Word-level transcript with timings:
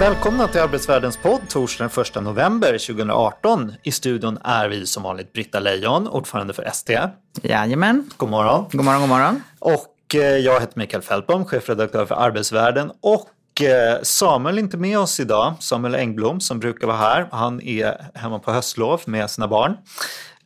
Välkomna 0.00 0.48
till 0.48 0.60
Arbetsvärldens 0.60 1.16
podd 1.16 1.40
torsdagen 1.48 1.90
den 1.94 2.04
1 2.04 2.14
november 2.24 2.78
2018. 2.78 3.72
I 3.82 3.92
studion 3.92 4.38
är 4.44 4.68
vi 4.68 4.86
som 4.86 5.02
vanligt 5.02 5.32
Britta 5.32 5.60
Lejon, 5.60 6.08
ordförande 6.08 6.52
för 6.52 6.62
ST. 6.62 7.00
Jajamän. 7.42 8.10
God 8.16 8.30
morgon. 8.30 8.64
God 8.72 8.84
morgon, 8.84 9.00
god 9.00 9.08
morgon. 9.08 9.42
Och 9.58 10.14
eh, 10.14 10.20
jag 10.20 10.60
heter 10.60 10.78
Mikael 10.78 11.02
Fältbom, 11.02 11.44
chefredaktör 11.44 12.06
för 12.06 12.14
Arbetsvärlden. 12.14 12.92
Och 13.00 13.62
eh, 13.62 14.02
Samuel 14.02 14.58
är 14.58 14.62
inte 14.62 14.76
med 14.76 14.98
oss 14.98 15.20
idag. 15.20 15.54
Samuel 15.58 15.94
Engblom 15.94 16.40
som 16.40 16.60
brukar 16.60 16.86
vara 16.86 16.96
här. 16.96 17.28
Han 17.32 17.60
är 17.62 18.10
hemma 18.14 18.38
på 18.38 18.52
höstlov 18.52 19.00
med 19.06 19.30
sina 19.30 19.48
barn. 19.48 19.76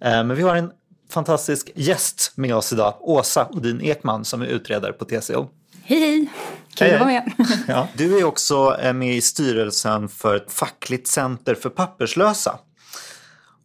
Eh, 0.01 0.11
men 0.25 0.35
vi 0.35 0.43
har 0.43 0.57
en 0.57 0.71
fantastisk 1.11 1.71
gäst 1.75 2.33
med 2.35 2.57
oss 2.57 2.73
idag, 2.73 2.95
Åsa 3.01 3.49
Odin 3.51 3.81
Ekman 3.81 4.25
som 4.25 4.43
är 4.43 4.47
utredare 4.47 4.93
på 4.93 5.05
TCO. 5.05 5.49
Hej 5.85 6.01
hej! 6.01 6.29
Kul 6.75 6.95
att 6.95 7.01
vara 7.01 7.09
med. 7.09 7.33
Ja. 7.69 7.89
Du 7.95 8.19
är 8.19 8.25
också 8.25 8.77
med 8.95 9.17
i 9.17 9.21
styrelsen 9.21 10.09
för 10.09 10.37
ett 10.37 10.53
fackligt 10.53 11.09
center 11.09 11.55
för 11.55 11.71
papperslösa. 11.71 12.59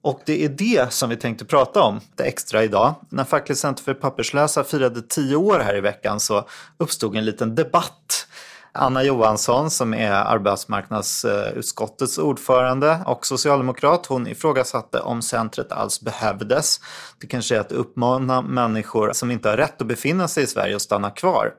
Och 0.02 0.22
det 0.26 0.46
är 0.46 0.50
det 0.50 0.94
som 0.94 1.10
vi 1.10 1.18
tänkte 1.18 1.46
prata 1.46 1.82
om 1.82 2.00
det 2.16 2.24
extra 2.24 2.64
idag. 2.64 2.96
När 3.10 3.24
Fackligt 3.24 3.60
center 3.60 3.84
för 3.84 3.94
papperslösa 3.94 4.64
firade 4.64 5.02
tio 5.02 5.36
år 5.36 5.60
här 5.60 5.76
i 5.76 5.82
veckan 5.82 6.20
så 6.20 6.48
uppstod 6.78 7.16
en 7.16 7.26
liten 7.26 7.56
debatt. 7.56 8.28
Anna 8.72 9.04
Johansson 9.04 9.72
som 9.72 9.94
är 9.94 10.12
arbetsmarknadsutskottets 10.12 12.18
ordförande 12.18 13.00
och 13.06 13.26
socialdemokrat, 13.26 14.06
hon 14.06 14.28
ifrågasatte 14.28 15.00
om 15.00 15.22
centret 15.22 15.72
alls 15.72 16.02
behövdes. 16.02 16.80
Det 17.22 17.28
kanske 17.28 17.56
är 17.56 17.60
att 17.60 17.72
uppmana 17.72 18.42
människor 18.42 19.14
som 19.14 19.32
inte 19.32 19.50
har 19.50 19.58
rätt 19.58 19.82
att 19.82 19.88
befinna 19.88 20.28
sig 20.28 20.44
i 20.44 20.48
Sverige 20.48 20.76
att 20.76 20.82
stanna 20.82 21.10
kvar. 21.10 21.54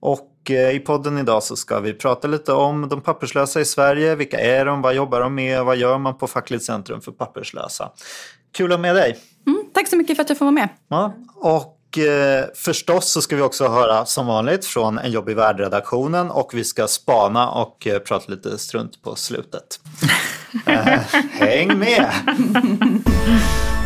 Och 0.00 0.32
eh, 0.50 0.70
i 0.70 0.78
podden 0.78 1.18
idag 1.18 1.42
så 1.42 1.56
ska 1.56 1.80
vi 1.80 1.92
prata 1.92 2.28
lite 2.28 2.52
om 2.52 2.88
de 2.88 3.00
papperslösa 3.00 3.60
i 3.60 3.64
Sverige. 3.64 4.14
Vilka 4.14 4.40
är 4.40 4.64
de? 4.64 4.82
Vad 4.82 4.94
jobbar 4.94 5.20
de 5.20 5.34
med? 5.34 5.64
Vad 5.64 5.76
gör 5.76 5.98
man 5.98 6.18
på 6.18 6.26
Fackligt 6.26 6.64
centrum 6.64 7.00
för 7.00 7.12
papperslösa? 7.12 7.90
Kul 8.56 8.72
att 8.72 8.78
ha 8.78 8.82
med 8.82 8.96
dig! 8.96 9.18
Mm, 9.46 9.64
tack 9.74 9.88
så 9.88 9.96
mycket 9.96 10.16
för 10.16 10.22
att 10.22 10.28
jag 10.28 10.38
får 10.38 10.44
vara 10.44 10.54
med. 10.54 10.68
Ja, 10.88 11.14
och 11.34 11.98
eh, 11.98 12.44
förstås 12.54 13.12
så 13.12 13.22
ska 13.22 13.36
vi 13.36 13.42
också 13.42 13.68
höra 13.68 14.04
som 14.04 14.26
vanligt 14.26 14.66
från 14.66 14.98
En 14.98 15.10
jobb 15.10 15.28
i 15.28 15.34
värld-redaktionen 15.34 16.30
och 16.30 16.50
vi 16.54 16.64
ska 16.64 16.86
spana 16.86 17.50
och 17.50 17.86
eh, 17.86 17.98
prata 17.98 18.32
lite 18.32 18.58
strunt 18.58 19.02
på 19.02 19.14
slutet. 19.14 19.80
eh, 20.66 21.00
häng 21.30 21.78
med! 21.78 22.12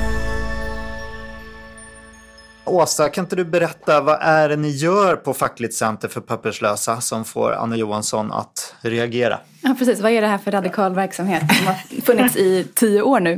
Åsa, 2.71 3.09
kan 3.09 3.25
inte 3.25 3.37
du 3.37 3.45
berätta 3.45 4.01
vad 4.01 4.19
är 4.21 4.49
det 4.49 4.57
ni 4.57 4.69
gör 4.69 5.17
på 5.17 5.35
Fackligt 5.35 5.75
center 5.75 6.09
för 6.09 6.21
papperslösa 6.21 7.01
som 7.01 7.25
får 7.25 7.53
Anna 7.53 7.77
Johansson 7.77 8.33
att 8.33 8.75
reagera? 8.81 9.39
Ja, 9.63 9.75
precis. 9.79 10.01
Vad 10.01 10.13
är 10.13 10.21
det 10.21 10.27
här 10.27 10.39
för 10.39 10.51
radikal 10.51 10.95
verksamhet 10.95 11.43
som 11.57 11.67
har 11.67 12.03
funnits 12.03 12.37
i 12.37 12.67
tio 12.75 13.03
år 13.03 13.21
nu? 13.21 13.33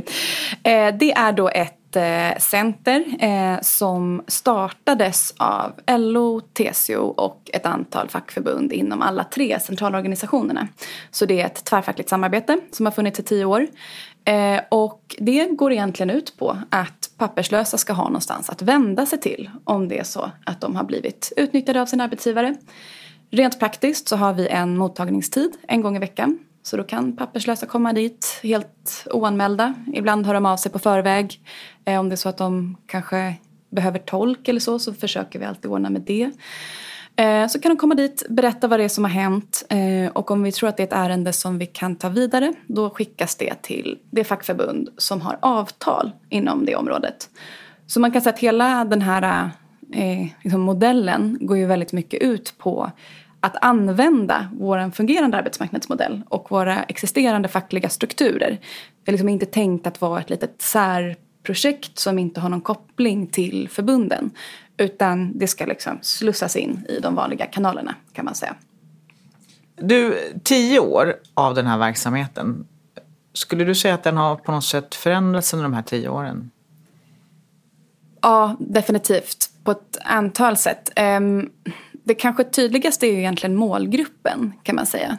Eh, 0.63 0.95
det 0.95 1.11
är 1.11 1.31
då 1.31 1.49
ett 1.49 1.95
eh, 1.95 2.39
center 2.39 3.03
eh, 3.19 3.61
som 3.61 4.23
startades 4.27 5.33
av 5.37 5.71
LO, 5.87 6.41
TCO 6.41 7.03
och 7.03 7.49
ett 7.53 7.65
antal 7.65 8.09
fackförbund 8.09 8.73
inom 8.73 9.01
alla 9.01 9.23
tre 9.23 9.59
centralorganisationerna. 9.59 10.67
Så 11.11 11.25
det 11.25 11.41
är 11.41 11.45
ett 11.45 11.65
tvärfackligt 11.65 12.09
samarbete 12.09 12.59
som 12.71 12.85
har 12.85 12.93
funnits 12.93 13.19
i 13.19 13.23
tio 13.23 13.45
år. 13.45 13.67
Eh, 14.25 14.61
och 14.69 15.15
det 15.19 15.47
går 15.51 15.71
egentligen 15.71 16.09
ut 16.09 16.37
på 16.37 16.57
att 16.69 17.02
papperslösa 17.27 17.77
ska 17.77 17.93
ha 17.93 18.03
någonstans 18.03 18.49
att 18.49 18.61
vända 18.61 19.05
sig 19.05 19.19
till 19.19 19.49
om 19.63 19.87
det 19.87 19.99
är 19.99 20.03
så 20.03 20.31
att 20.45 20.61
de 20.61 20.75
har 20.75 20.83
blivit 20.83 21.33
utnyttjade 21.37 21.81
av 21.81 21.85
sin 21.85 22.01
arbetsgivare. 22.01 22.55
Rent 23.31 23.59
praktiskt 23.59 24.07
så 24.07 24.15
har 24.15 24.33
vi 24.33 24.47
en 24.47 24.77
mottagningstid 24.77 25.51
en 25.67 25.81
gång 25.81 25.95
i 25.95 25.99
veckan. 25.99 26.39
Så 26.63 26.77
då 26.77 26.83
kan 26.83 27.17
papperslösa 27.17 27.65
komma 27.65 27.93
dit 27.93 28.39
helt 28.43 29.07
oanmälda. 29.11 29.73
Ibland 29.93 30.25
hör 30.25 30.33
de 30.33 30.45
av 30.45 30.57
sig 30.57 30.71
på 30.71 30.79
förväg. 30.79 31.39
Eh, 31.85 31.99
om 31.99 32.09
det 32.09 32.15
är 32.15 32.17
så 32.17 32.29
att 32.29 32.37
de 32.37 32.77
kanske 32.85 33.35
behöver 33.69 33.99
tolk 33.99 34.47
eller 34.47 34.59
så 34.59 34.79
så 34.79 34.93
försöker 34.93 35.39
vi 35.39 35.45
alltid 35.45 35.71
ordna 35.71 35.89
med 35.89 36.01
det. 36.01 36.31
Eh, 37.15 37.47
så 37.47 37.59
kan 37.59 37.69
de 37.69 37.77
komma 37.77 37.95
dit, 37.95 38.23
berätta 38.29 38.67
vad 38.67 38.79
det 38.79 38.83
är 38.83 38.89
som 38.89 39.03
har 39.03 39.11
hänt 39.11 39.65
eh, 39.69 40.11
och 40.13 40.31
om 40.31 40.43
vi 40.43 40.51
tror 40.51 40.69
att 40.69 40.77
det 40.77 40.83
är 40.83 40.87
ett 40.87 40.93
ärende 40.93 41.33
som 41.33 41.57
vi 41.57 41.65
kan 41.65 41.95
ta 41.95 42.09
vidare 42.09 42.53
då 42.67 42.89
skickas 42.89 43.35
det 43.35 43.61
till 43.61 43.99
det 44.11 44.23
fackförbund 44.23 44.89
som 44.97 45.21
har 45.21 45.37
avtal 45.41 46.11
inom 46.29 46.65
det 46.65 46.75
området. 46.75 47.29
Så 47.87 47.99
man 47.99 48.11
kan 48.11 48.21
säga 48.21 48.33
att 48.33 48.39
hela 48.39 48.85
den 48.85 49.01
här 49.01 49.49
eh, 49.93 50.27
liksom 50.43 50.61
modellen 50.61 51.37
går 51.41 51.57
ju 51.57 51.65
väldigt 51.65 51.93
mycket 51.93 52.21
ut 52.21 52.53
på 52.57 52.91
att 53.39 53.63
använda 53.63 54.49
vår 54.59 54.91
fungerande 54.91 55.37
arbetsmarknadsmodell 55.37 56.21
och 56.29 56.51
våra 56.51 56.83
existerande 56.83 57.47
fackliga 57.47 57.89
strukturer. 57.89 58.59
Det 59.03 59.09
är 59.09 59.11
liksom 59.11 59.29
inte 59.29 59.45
tänkt 59.45 59.87
att 59.87 60.01
vara 60.01 60.19
ett 60.19 60.29
litet 60.29 60.61
särprojekt 60.61 61.99
som 61.99 62.19
inte 62.19 62.39
har 62.39 62.49
någon 62.49 62.61
koppling 62.61 63.27
till 63.27 63.69
förbunden. 63.69 64.31
Utan 64.77 65.37
det 65.37 65.47
ska 65.47 65.65
liksom 65.65 65.99
slussas 66.01 66.55
in 66.55 66.85
i 66.89 66.99
de 66.99 67.15
vanliga 67.15 67.45
kanalerna 67.45 67.95
kan 68.13 68.25
man 68.25 68.35
säga. 68.35 68.55
Du, 69.75 70.19
tio 70.43 70.79
år 70.79 71.15
av 71.33 71.55
den 71.55 71.67
här 71.67 71.77
verksamheten. 71.77 72.67
Skulle 73.33 73.63
du 73.63 73.75
säga 73.75 73.93
att 73.93 74.03
den 74.03 74.17
har 74.17 74.35
på 74.35 74.51
något 74.51 74.63
sätt 74.63 74.95
förändrats 74.95 75.53
under 75.53 75.63
de 75.63 75.73
här 75.73 75.81
tio 75.81 76.09
åren? 76.09 76.51
Ja, 78.21 78.55
definitivt. 78.59 79.49
På 79.63 79.71
ett 79.71 79.97
antal 80.01 80.57
sätt. 80.57 80.91
Ehm, 80.95 81.49
det 82.03 82.15
kanske 82.15 82.43
tydligaste 82.43 83.07
är 83.07 83.11
ju 83.11 83.17
egentligen 83.17 83.55
målgruppen 83.55 84.53
kan 84.63 84.75
man 84.75 84.85
säga. 84.85 85.17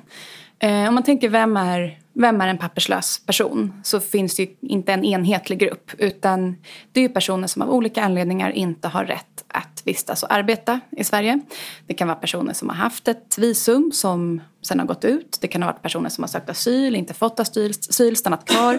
Ehm, 0.59 0.89
om 0.89 0.95
man 0.95 1.03
tänker 1.03 1.29
vem 1.29 1.57
är, 1.57 1.99
vem 2.15 2.41
är 2.41 2.49
en 2.49 2.59
papperslös 2.59 3.21
person 3.27 3.81
så 3.83 4.01
finns 4.01 4.37
det 4.37 4.43
ju 4.43 4.49
inte 4.61 4.93
en 4.93 5.05
enhetlig 5.05 5.59
grupp 5.59 5.91
utan 5.99 6.57
det 6.93 7.01
är 7.01 7.03
ju 7.03 7.09
personer 7.09 7.47
som 7.47 7.63
av 7.63 7.71
olika 7.71 8.03
anledningar 8.03 8.51
inte 8.51 8.89
har 8.89 9.05
rätt 9.05 9.45
att 9.49 9.83
vistas 9.85 10.23
och 10.23 10.33
arbeta 10.33 10.81
i 10.91 11.05
Sverige. 11.05 11.41
Det 11.87 11.95
kan 11.95 12.09
vara 12.09 12.19
personer 12.19 12.53
som 12.53 12.69
har 12.69 12.77
haft 12.77 13.09
ett 13.09 13.39
visum 13.39 13.93
som 13.93 14.41
sen 14.63 14.79
har 14.79 14.87
gått 14.87 15.05
ut. 15.05 15.39
Det 15.41 15.49
kan 15.49 15.63
ha 15.63 15.73
varit 15.73 15.83
personer 15.83 16.09
som 16.09 16.25
har 16.25 16.29
sökt 16.29 16.51
asyl, 16.51 16.97
inte 16.97 17.15
fått 17.15 17.41
asyl, 17.41 18.17
stannat 18.17 18.45
kvar. 18.45 18.79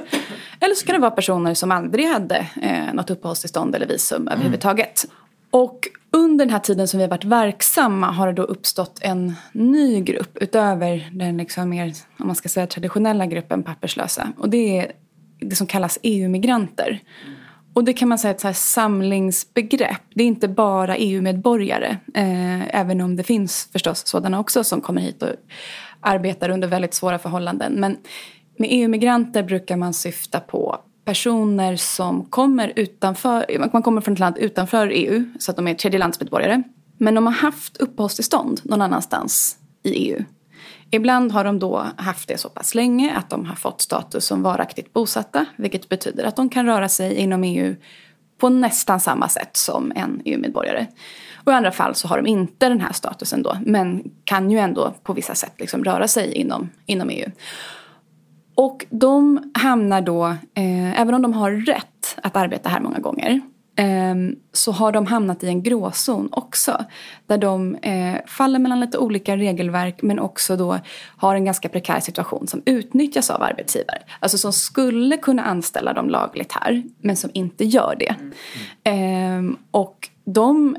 Eller 0.59 0.75
så 0.75 0.85
kan 0.85 0.95
det 0.95 1.01
vara 1.01 1.11
personer 1.11 1.53
som 1.53 1.71
aldrig 1.71 2.07
hade 2.07 2.47
eh, 2.61 2.93
något 2.93 3.09
uppehållstillstånd 3.09 3.75
eller 3.75 3.87
visum 3.87 4.21
mm. 4.21 4.33
överhuvudtaget. 4.33 5.05
Och 5.51 5.79
under 6.11 6.45
den 6.45 6.51
här 6.51 6.59
tiden 6.59 6.87
som 6.87 6.97
vi 6.97 7.03
har 7.03 7.09
varit 7.09 7.23
verksamma 7.23 8.11
har 8.11 8.27
det 8.27 8.33
då 8.33 8.43
uppstått 8.43 8.99
en 9.01 9.33
ny 9.51 10.01
grupp 10.01 10.37
utöver 10.41 11.09
den 11.13 11.37
liksom 11.37 11.69
mer, 11.69 11.93
om 12.19 12.27
man 12.27 12.35
ska 12.35 12.49
säga 12.49 12.67
traditionella 12.67 13.25
gruppen 13.25 13.63
papperslösa. 13.63 14.33
Och 14.37 14.49
det 14.49 14.79
är 14.79 14.91
det 15.39 15.55
som 15.55 15.67
kallas 15.67 15.99
EU-migranter. 16.03 17.01
Och 17.73 17.83
det 17.83 17.93
kan 17.93 18.09
man 18.09 18.19
säga 18.19 18.31
är 18.31 18.35
ett 18.35 18.41
så 18.41 18.53
samlingsbegrepp. 18.53 20.01
Det 20.13 20.23
är 20.23 20.27
inte 20.27 20.47
bara 20.47 20.97
EU-medborgare. 20.97 21.97
Eh, 22.13 22.75
även 22.79 23.01
om 23.01 23.15
det 23.15 23.23
finns 23.23 23.69
förstås 23.71 24.07
sådana 24.07 24.39
också 24.39 24.63
som 24.63 24.81
kommer 24.81 25.01
hit 25.01 25.23
och 25.23 25.29
arbetar 26.01 26.49
under 26.49 26.67
väldigt 26.67 26.93
svåra 26.93 27.19
förhållanden. 27.19 27.73
Men 27.73 27.97
med 28.57 28.69
EU-migranter 28.71 29.43
brukar 29.43 29.77
man 29.77 29.93
syfta 29.93 30.39
på 30.39 30.79
personer 31.05 31.75
som 31.75 32.25
kommer 32.25 32.73
utanför, 32.75 33.69
man 33.73 33.81
kommer 33.81 34.01
från 34.01 34.13
ett 34.13 34.19
land 34.19 34.37
utanför 34.37 34.87
EU 34.93 35.25
så 35.39 35.51
att 35.51 35.57
de 35.57 35.67
är 35.67 35.73
tredjelandsmedborgare. 35.73 36.63
Men 36.97 37.15
de 37.15 37.25
har 37.25 37.33
haft 37.33 37.77
uppehållstillstånd 37.77 38.61
någon 38.63 38.81
annanstans 38.81 39.57
i 39.83 39.89
EU. 39.89 40.23
Ibland 40.91 41.31
har 41.31 41.43
de 41.43 41.59
då 41.59 41.85
haft 41.97 42.27
det 42.27 42.37
så 42.37 42.49
pass 42.49 42.75
länge 42.75 43.15
att 43.15 43.29
de 43.29 43.45
har 43.45 43.55
fått 43.55 43.81
status 43.81 44.25
som 44.25 44.43
varaktigt 44.43 44.93
bosatta. 44.93 45.45
Vilket 45.55 45.89
betyder 45.89 46.23
att 46.23 46.35
de 46.35 46.49
kan 46.49 46.65
röra 46.65 46.89
sig 46.89 47.15
inom 47.15 47.43
EU 47.43 47.75
på 48.37 48.49
nästan 48.49 48.99
samma 48.99 49.29
sätt 49.29 49.57
som 49.57 49.93
en 49.95 50.21
EU-medborgare. 50.25 50.87
Och 51.45 51.51
i 51.51 51.55
andra 51.55 51.71
fall 51.71 51.95
så 51.95 52.07
har 52.07 52.17
de 52.17 52.27
inte 52.27 52.69
den 52.69 52.81
här 52.81 52.93
statusen 52.93 53.43
då. 53.43 53.57
Men 53.65 54.03
kan 54.23 54.51
ju 54.51 54.59
ändå 54.59 54.93
på 55.03 55.13
vissa 55.13 55.35
sätt 55.35 55.53
liksom 55.57 55.83
röra 55.83 56.07
sig 56.07 56.31
inom, 56.31 56.69
inom 56.85 57.09
EU. 57.09 57.31
Och 58.55 58.85
de 58.89 59.51
hamnar 59.53 60.01
då, 60.01 60.25
eh, 60.53 61.01
även 61.01 61.13
om 61.13 61.21
de 61.21 61.33
har 61.33 61.51
rätt 61.51 62.17
att 62.21 62.35
arbeta 62.35 62.69
här 62.69 62.79
många 62.79 62.99
gånger, 62.99 63.41
ehm, 63.75 64.35
så 64.53 64.71
har 64.71 64.91
de 64.91 65.05
hamnat 65.05 65.43
i 65.43 65.47
en 65.47 65.63
gråzon 65.63 66.29
också. 66.31 66.85
Där 67.27 67.37
de 67.37 67.75
eh, 67.75 68.15
faller 68.27 68.59
mellan 68.59 68.79
lite 68.79 68.97
olika 68.97 69.37
regelverk 69.37 70.01
men 70.01 70.19
också 70.19 70.55
då 70.55 70.79
har 71.17 71.35
en 71.35 71.45
ganska 71.45 71.69
prekär 71.69 71.99
situation 71.99 72.47
som 72.47 72.61
utnyttjas 72.65 73.29
av 73.29 73.43
arbetsgivare. 73.43 74.01
Alltså 74.19 74.37
som 74.37 74.53
skulle 74.53 75.17
kunna 75.17 75.43
anställa 75.43 75.93
dem 75.93 76.09
lagligt 76.09 76.51
här 76.51 76.83
men 77.01 77.15
som 77.15 77.29
inte 77.33 77.65
gör 77.65 77.95
det. 77.99 78.15
Ehm, 78.83 79.57
och 79.71 80.09
de, 80.25 80.75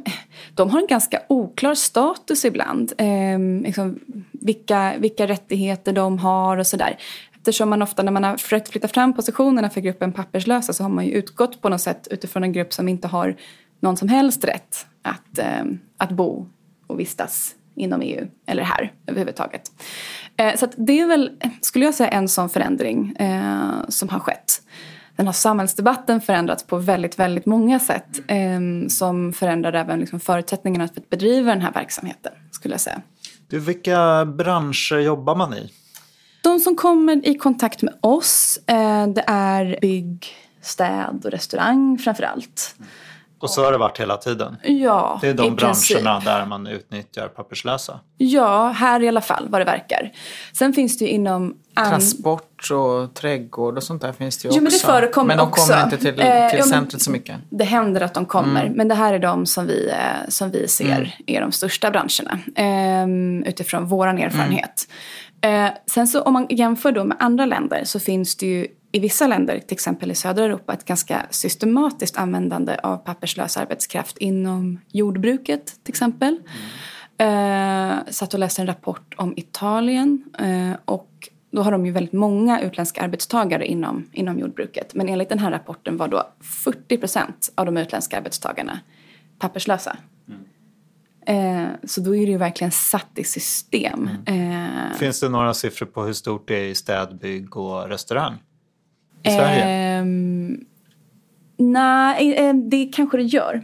de 0.55 0.71
har 0.71 0.81
en 0.81 0.87
ganska 0.87 1.23
oklar 1.29 1.75
status 1.75 2.45
ibland. 2.45 2.93
Eh, 2.99 3.39
liksom 3.63 4.01
vilka, 4.33 4.95
vilka 4.99 5.27
rättigheter 5.27 5.93
de 5.93 6.19
har 6.19 6.57
och 6.57 6.67
sådär. 6.67 6.99
Eftersom 7.49 7.71
man 7.71 7.83
ofta 7.83 8.03
när 8.03 8.13
man 8.13 8.25
har 8.25 8.37
försökt 8.37 8.69
flytta 8.69 8.89
fram 8.89 9.15
positionerna 9.15 9.71
för 9.71 9.81
gruppen 9.81 10.13
papperslösa 10.13 10.73
så 10.73 10.83
har 10.83 10.91
man 10.91 11.07
ju 11.07 11.13
utgått 11.13 11.63
på 11.63 11.69
något 11.69 11.81
sätt 11.81 12.09
utifrån 12.11 12.45
en 12.45 12.53
grupp 12.53 12.73
som 12.73 12.89
inte 12.89 13.09
har 13.09 13.37
någon 13.81 13.97
som 13.97 14.09
helst 14.09 14.45
rätt 14.45 14.87
att, 15.03 15.39
eh, 15.39 15.65
att 15.97 16.11
bo 16.11 16.47
och 16.87 17.01
vistas 17.01 17.55
inom 17.77 18.03
EU 18.03 18.27
eller 18.47 18.63
här 18.63 18.93
överhuvudtaget. 19.07 19.63
Eh, 20.37 20.57
så 20.57 20.65
att 20.65 20.75
det 20.77 21.01
är 21.01 21.07
väl, 21.07 21.31
skulle 21.61 21.85
jag 21.85 21.95
säga, 21.95 22.09
en 22.09 22.29
sån 22.29 22.49
förändring 22.49 23.17
eh, 23.17 23.89
som 23.89 24.09
har 24.09 24.21
skett. 24.21 24.63
Den 25.17 25.27
har 25.27 25.33
samhällsdebatten 25.33 26.21
förändrats 26.21 26.67
på 26.67 26.77
väldigt, 26.77 27.19
väldigt 27.19 27.47
många 27.47 27.81
sätt 27.81 28.21
eh, 28.29 28.89
som 28.89 29.33
förändrar 29.33 29.73
även 29.73 30.01
liksom 30.01 30.21
förutsättningarna 30.21 30.89
för 30.89 31.01
att 31.01 31.11
bedriva 31.11 31.51
den 31.51 31.61
här 31.61 31.73
verksamheten, 31.73 32.33
skulle 32.51 32.75
jag 32.75 32.81
säga. 32.81 33.01
Du, 33.49 33.59
vilka 33.59 34.25
branscher 34.25 34.99
jobbar 34.99 35.35
man 35.35 35.55
i? 35.55 35.73
De 36.47 36.61
som 36.61 36.77
kommer 36.77 37.27
i 37.29 37.35
kontakt 37.35 37.83
med 37.83 37.95
oss, 38.01 38.59
eh, 38.67 39.07
det 39.07 39.25
är 39.27 39.79
bygg, 39.81 40.27
städ 40.61 41.21
och 41.25 41.31
restaurang 41.31 41.99
framför 41.99 42.23
allt. 42.23 42.75
Och 43.41 43.51
så 43.51 43.65
har 43.65 43.73
det 43.73 43.79
varit 43.79 44.01
hela 44.01 44.17
tiden? 44.17 44.57
Ja, 44.65 45.19
Det 45.21 45.29
är 45.29 45.35
de 45.35 45.53
i 45.53 45.57
princip. 45.57 46.03
branscherna 46.03 46.21
där 46.25 46.47
man 46.47 46.67
utnyttjar 46.67 47.29
papperslösa? 47.29 48.01
Ja, 48.17 48.69
här 48.69 49.03
i 49.03 49.09
alla 49.09 49.21
fall 49.21 49.47
vad 49.49 49.61
det 49.61 49.65
verkar. 49.65 50.13
Sen 50.53 50.73
finns 50.73 50.99
det 50.99 51.05
ju 51.05 51.11
inom... 51.11 51.55
an- 51.75 51.89
Transport 51.89 52.71
och 52.73 53.15
trädgård 53.15 53.77
och 53.77 53.83
sånt 53.83 54.03
där 54.03 54.13
finns 54.13 54.39
det 54.39 54.49
ju 54.49 54.49
Jo, 54.49 54.53
också. 54.53 54.63
men 54.63 54.73
det 54.73 54.79
förekommer 54.79 55.27
Men 55.29 55.37
de 55.39 55.49
också. 55.49 55.73
kommer 55.73 55.85
inte 55.85 55.97
till, 55.97 56.09
Eh, 56.09 56.15
till 56.15 56.25
ja, 56.25 56.49
men- 56.59 56.63
centret 56.69 57.03
så 57.03 57.11
mycket. 57.11 57.37
Det 57.51 57.65
händer 57.65 58.01
att 58.01 58.15
de 58.15 58.25
kommer, 58.27 58.63
Mm. 58.63 58.77
men 58.77 58.89
det 58.89 58.95
här 58.95 59.13
är 59.15 59.19
de 59.19 59.47
som 59.47 59.67
vi, 59.67 59.89
eh, 59.89 60.29
som 60.29 60.51
vi 60.51 60.69
ser 60.69 61.15
är 61.27 61.41
de 61.41 61.53
största 61.53 61.91
branscherna 61.91 62.39
eh, 62.57 63.49
utifrån 63.49 63.87
vår 63.87 64.07
erfarenhet. 64.07 64.89
Eh, 65.41 65.69
sen 65.87 66.07
så 66.07 66.23
om 66.23 66.33
man 66.33 66.47
jämför 66.51 66.93
då 66.93 67.05
med 67.05 67.17
andra 67.21 67.47
länder 67.47 67.83
så 67.85 68.01
finns 68.01 68.37
det 68.37 68.47
ju 68.47 68.67
i 68.93 68.99
vissa 68.99 69.27
länder, 69.27 69.59
till 69.59 69.75
exempel 69.75 70.11
i 70.11 70.15
södra 70.15 70.45
Europa, 70.45 70.73
ett 70.73 70.85
ganska 70.85 71.27
systematiskt 71.31 72.17
användande 72.17 72.79
av 72.83 72.97
papperslös 72.97 73.57
arbetskraft 73.57 74.19
inom 74.19 74.81
jordbruket 74.93 75.67
till 75.83 75.93
exempel. 75.93 76.39
Eh, 77.19 77.95
satt 78.11 78.35
och 78.35 78.41
läste 78.41 78.63
en 78.63 78.67
rapport 78.67 79.15
om 79.17 79.35
Italien 79.37 80.25
eh, 80.39 80.79
och 80.85 81.29
då 81.51 81.63
har 81.63 81.73
de 81.73 81.87
ju 81.87 81.93
väldigt 81.93 82.13
många 82.13 82.61
utländska 82.61 83.03
arbetstagare 83.03 83.67
inom, 83.67 84.09
inom 84.13 84.39
jordbruket. 84.39 84.95
Men 84.95 85.09
enligt 85.09 85.29
den 85.29 85.39
här 85.39 85.51
rapporten 85.51 85.97
var 85.97 86.09
då 86.09 86.29
40 86.65 86.97
procent 86.97 87.53
av 87.55 87.67
de 87.67 87.77
utländska 87.77 88.17
arbetstagarna 88.17 88.81
papperslösa. 89.39 89.97
Eh, 91.27 91.67
så 91.85 92.01
då 92.01 92.17
är 92.17 92.27
det 92.27 92.33
ju 92.33 92.39
verkligen 92.39 92.71
satt 92.71 93.11
i 93.15 93.25
system. 93.25 94.09
Eh, 94.27 94.97
Finns 94.99 95.21
det 95.21 95.29
några 95.29 95.55
siffror 95.55 95.87
på 95.87 96.03
hur 96.03 96.13
stort 96.13 96.49
det 96.49 96.55
är 96.55 96.65
i 96.65 96.75
städ, 96.75 97.19
bygg 97.19 97.57
och 97.57 97.89
restaurang? 97.89 98.35
I 99.23 99.31
Sverige? 99.31 99.63
Ehm, 99.65 100.61
nej, 101.59 102.35
eh, 102.37 102.55
det 102.55 102.91
kanske 102.95 103.17
det 103.17 103.23
gör. 103.23 103.63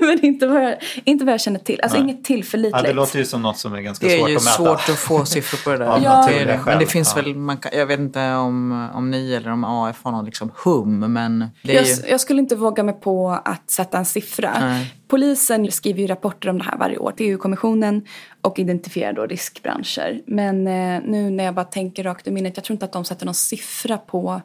Men 0.00 0.24
inte 0.24 0.46
vad 0.46 0.64
jag, 0.64 0.74
inte 1.04 1.24
vad 1.24 1.34
jag 1.34 1.40
känner 1.40 1.58
till. 1.58 1.80
Alltså 1.80 1.98
Nej. 1.98 2.04
inget 2.10 2.24
tillförlitligt. 2.24 2.76
Ja, 2.76 2.88
det 2.88 2.92
låter 2.92 3.18
ju 3.18 3.24
som 3.24 3.42
något 3.42 3.58
som 3.58 3.74
är 3.74 3.80
ganska 3.80 4.06
Det 4.06 4.14
är 4.14 4.18
svårt 4.18 4.30
ju 4.30 4.36
att 4.36 4.44
mäta. 4.44 4.56
svårt 4.56 4.88
att 4.88 4.98
få 4.98 5.24
siffror 5.24 5.64
på 5.64 5.70
det 5.78 5.84
där. 5.84 6.00
Ja. 6.04 6.26
Det 6.28 6.34
är 6.40 6.46
det. 6.46 6.60
Men 6.66 6.78
det 6.78 6.86
finns 6.86 7.12
Ja. 7.16 7.22
väl, 7.22 7.34
man 7.34 7.56
kan, 7.56 7.72
jag 7.78 7.86
vet 7.86 8.00
inte 8.00 8.32
om, 8.32 8.88
om 8.94 9.10
ni 9.10 9.32
eller 9.32 9.50
om 9.50 9.64
AF 9.64 10.02
har 10.04 10.12
någon 10.12 10.24
liksom 10.24 10.52
hum, 10.64 11.12
men 11.12 11.38
det 11.62 11.72
är 11.72 11.76
Jag, 11.76 11.84
ju... 11.86 11.94
jag 12.10 12.20
skulle 12.20 12.40
inte 12.40 12.56
våga 12.56 12.82
mig 12.82 12.94
på 13.00 13.30
att 13.44 13.70
sätta 13.70 13.98
en 13.98 14.04
siffra. 14.04 14.50
Nej. 14.60 14.94
Polisen 15.08 15.70
skriver 15.72 16.00
ju 16.00 16.06
rapporter 16.06 16.48
om 16.48 16.58
det 16.58 16.64
här 16.64 16.78
varje 16.78 16.98
år 16.98 17.10
till 17.12 17.26
EU-kommissionen 17.26 18.02
och 18.42 18.58
identifierar 18.58 19.12
då 19.12 19.26
riskbranscher. 19.26 20.20
Men 20.26 20.66
eh, 20.66 21.00
nu 21.04 21.30
när 21.30 21.44
jag 21.44 21.54
bara 21.54 21.64
tänker 21.64 22.04
rakt 22.04 22.28
ur 22.28 22.32
minnet, 22.32 22.52
jag 22.56 22.64
tror 22.64 22.74
inte 22.74 22.84
att 22.84 22.92
de 22.92 23.04
sätter 23.04 23.26
någon 23.26 23.34
siffra 23.34 23.98
på 23.98 24.40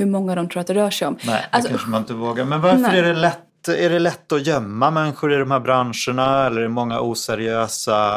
hur 0.00 0.06
många 0.06 0.34
de 0.34 0.48
tror 0.48 0.60
att 0.60 0.66
det 0.66 0.74
rör 0.74 0.90
sig 0.90 1.08
om. 1.08 1.18
Nej, 1.22 1.46
det 1.50 1.56
Alltså, 1.56 1.70
kanske 1.70 1.88
man 1.88 2.00
inte 2.00 2.14
vågar. 2.14 2.44
Men 2.44 2.60
varför 2.60 2.78
Nej. 2.78 2.98
är 2.98 3.02
det 3.02 3.14
lätt? 3.14 3.68
Är 3.68 3.90
det 3.90 3.98
lätt 3.98 4.32
att 4.32 4.46
gömma 4.46 4.90
människor 4.90 5.32
i 5.32 5.36
de 5.36 5.50
här 5.50 5.60
branscherna 5.60 6.46
eller 6.46 6.56
är 6.56 6.62
det 6.62 6.68
många 6.68 7.00
oseriösa 7.00 8.08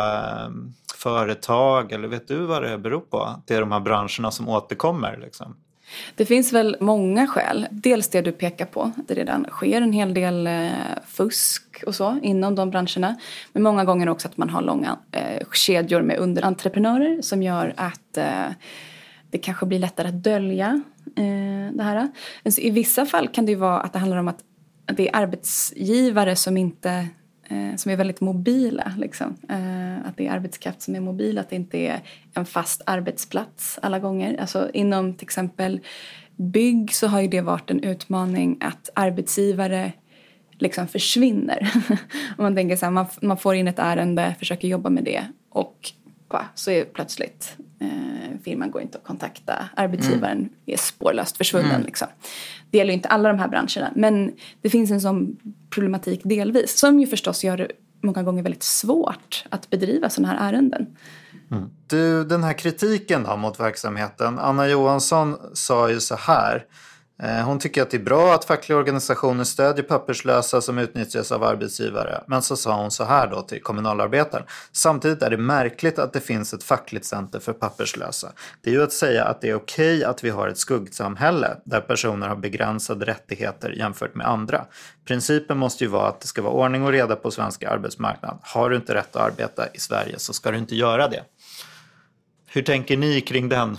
eh, 0.45 0.51
företag? 0.95 1.91
Eller 1.91 2.07
vet 2.07 2.27
du 2.27 2.45
vad 2.45 2.63
det 2.63 2.77
beror 2.77 2.99
på? 2.99 3.21
Att 3.21 3.47
det 3.47 3.55
är 3.55 3.59
de 3.59 3.71
här 3.71 3.79
branscherna 3.79 4.31
som 4.31 4.49
återkommer 4.49 5.19
liksom. 5.21 5.55
Det 6.15 6.25
finns 6.25 6.53
väl 6.53 6.77
många 6.79 7.27
skäl. 7.27 7.67
Dels 7.71 8.09
det 8.09 8.21
du 8.21 8.31
pekar 8.31 8.65
på, 8.65 8.81
att 8.81 9.07
det 9.07 9.13
redan 9.13 9.45
sker 9.49 9.81
en 9.81 9.93
hel 9.93 10.13
del 10.13 10.47
eh, 10.47 10.69
fusk 11.07 11.83
och 11.85 11.95
så 11.95 12.19
inom 12.23 12.55
de 12.55 12.69
branscherna. 12.69 13.15
Men 13.53 13.63
många 13.63 13.85
gånger 13.85 14.09
också 14.09 14.27
att 14.27 14.37
man 14.37 14.49
har 14.49 14.61
långa 14.61 14.97
eh, 15.11 15.47
kedjor 15.53 16.01
med 16.01 16.17
underentreprenörer 16.17 17.21
som 17.21 17.43
gör 17.43 17.73
att 17.77 18.17
eh, 18.17 18.51
det 19.33 19.39
kanske 19.39 19.65
blir 19.65 19.79
lättare 19.79 20.07
att 20.07 20.23
dölja 20.23 20.81
eh, 21.15 21.75
det 21.75 21.83
här. 21.83 22.09
Alltså, 22.45 22.61
I 22.61 22.69
vissa 22.69 23.05
fall 23.05 23.27
kan 23.27 23.45
det 23.45 23.51
ju 23.51 23.57
vara 23.57 23.79
att 23.79 23.93
det 23.93 23.99
handlar 23.99 24.17
om 24.17 24.27
att, 24.27 24.39
att 24.85 24.97
det 24.97 25.09
är 25.09 25.15
arbetsgivare 25.15 26.35
som 26.35 26.57
inte 26.57 27.07
eh, 27.49 27.75
som 27.75 27.91
är 27.91 27.95
väldigt 27.95 28.21
mobila. 28.21 28.93
Liksom. 28.97 29.37
Eh, 29.49 30.07
att 30.07 30.17
det 30.17 30.27
är 30.27 30.31
arbetskraft 30.31 30.81
som 30.81 30.95
är 30.95 30.99
mobil, 30.99 31.37
att 31.37 31.49
det 31.49 31.55
inte 31.55 31.77
är 31.77 31.99
en 32.33 32.45
fast 32.45 32.81
arbetsplats 32.85 33.79
alla 33.81 33.99
gånger. 33.99 34.37
Alltså 34.41 34.69
inom 34.73 35.13
till 35.13 35.25
exempel 35.25 35.79
bygg 36.35 36.93
så 36.93 37.07
har 37.07 37.21
ju 37.21 37.27
det 37.27 37.41
varit 37.41 37.71
en 37.71 37.83
utmaning 37.83 38.57
att 38.61 38.89
arbetsgivare 38.93 39.91
liksom 40.51 40.87
försvinner. 40.87 41.71
Om 42.37 42.37
man 42.43 42.55
tänker 42.55 42.75
så 42.75 42.85
här, 42.85 42.91
man, 42.91 43.05
man 43.21 43.37
får 43.37 43.55
in 43.55 43.67
ett 43.67 43.79
ärende, 43.79 44.35
försöker 44.39 44.67
jobba 44.67 44.89
med 44.89 45.03
det 45.03 45.23
och 45.49 45.91
så 46.55 46.71
är 46.71 46.85
plötsligt 46.85 47.57
eh, 47.83 48.39
firman 48.43 48.71
går 48.71 48.81
inte 48.81 48.97
att 48.97 49.03
kontakta, 49.03 49.69
arbetsgivaren 49.75 50.49
är 50.65 50.77
spårlöst 50.77 51.37
försvunnen. 51.37 51.81
Liksom. 51.81 52.07
Det 52.71 52.77
gäller 52.77 52.93
inte 52.93 53.07
alla 53.07 53.29
de 53.29 53.39
här 53.39 53.47
branscherna 53.47 53.91
men 53.95 54.31
det 54.61 54.69
finns 54.69 54.91
en 54.91 55.01
sån 55.01 55.37
problematik 55.69 56.21
delvis 56.23 56.79
som 56.79 56.99
ju 56.99 57.07
förstås 57.07 57.43
gör 57.43 57.57
det 57.57 57.67
många 58.01 58.23
gånger 58.23 58.43
väldigt 58.43 58.63
svårt 58.63 59.45
att 59.49 59.69
bedriva 59.69 60.09
sådana 60.09 60.33
här 60.33 60.49
ärenden. 60.49 60.87
Du, 61.87 62.23
den 62.23 62.43
här 62.43 62.53
kritiken 62.53 63.23
då 63.23 63.37
mot 63.37 63.59
verksamheten. 63.59 64.39
Anna 64.39 64.67
Johansson 64.67 65.37
sa 65.53 65.89
ju 65.89 65.99
så 65.99 66.15
här. 66.15 66.65
Eh, 67.21 67.45
hon 67.45 67.59
tycker 67.59 67.81
att 67.81 67.89
det 67.89 67.97
är 67.97 68.03
bra 68.03 68.33
att 68.33 68.45
fackliga 68.45 68.77
organisationer 68.77 69.43
stödjer 69.43 69.83
papperslösa 69.83 70.61
som 70.61 70.77
utnyttjas 70.77 71.31
av 71.31 71.43
arbetsgivare. 71.43 72.23
Men 72.27 72.41
så 72.41 72.55
sa 72.55 72.81
hon 72.81 72.91
så 72.91 73.03
här 73.03 73.27
då 73.27 73.41
till 73.41 73.61
kommunalarbetaren. 73.61 74.45
Samtidigt 74.71 75.21
är 75.21 75.29
det 75.29 75.37
märkligt 75.37 75.99
att 75.99 76.13
det 76.13 76.19
finns 76.19 76.53
ett 76.53 76.63
fackligt 76.63 77.05
center 77.05 77.39
för 77.39 77.53
papperslösa. 77.53 78.31
Det 78.61 78.69
är 78.69 78.73
ju 78.73 78.83
att 78.83 78.93
säga 78.93 79.25
att 79.25 79.41
det 79.41 79.49
är 79.49 79.55
okej 79.55 80.03
att 80.03 80.23
vi 80.23 80.29
har 80.29 80.47
ett 80.47 80.57
skuggsamhälle 80.57 81.57
där 81.65 81.81
personer 81.81 82.27
har 82.27 82.35
begränsade 82.35 83.05
rättigheter 83.05 83.69
jämfört 83.69 84.15
med 84.15 84.27
andra. 84.27 84.65
Principen 85.05 85.57
måste 85.57 85.83
ju 85.83 85.89
vara 85.89 86.07
att 86.07 86.21
det 86.21 86.27
ska 86.27 86.41
vara 86.41 86.53
ordning 86.53 86.83
och 86.83 86.91
reda 86.91 87.15
på 87.15 87.31
svenska 87.31 87.69
arbetsmarknad. 87.69 88.39
Har 88.41 88.69
du 88.69 88.75
inte 88.75 88.93
rätt 88.93 89.15
att 89.15 89.31
arbeta 89.31 89.67
i 89.73 89.79
Sverige 89.79 90.19
så 90.19 90.33
ska 90.33 90.51
du 90.51 90.57
inte 90.57 90.75
göra 90.75 91.07
det. 91.07 91.23
Hur 92.47 92.61
tänker 92.61 92.97
ni 92.97 93.21
kring 93.21 93.49
den? 93.49 93.77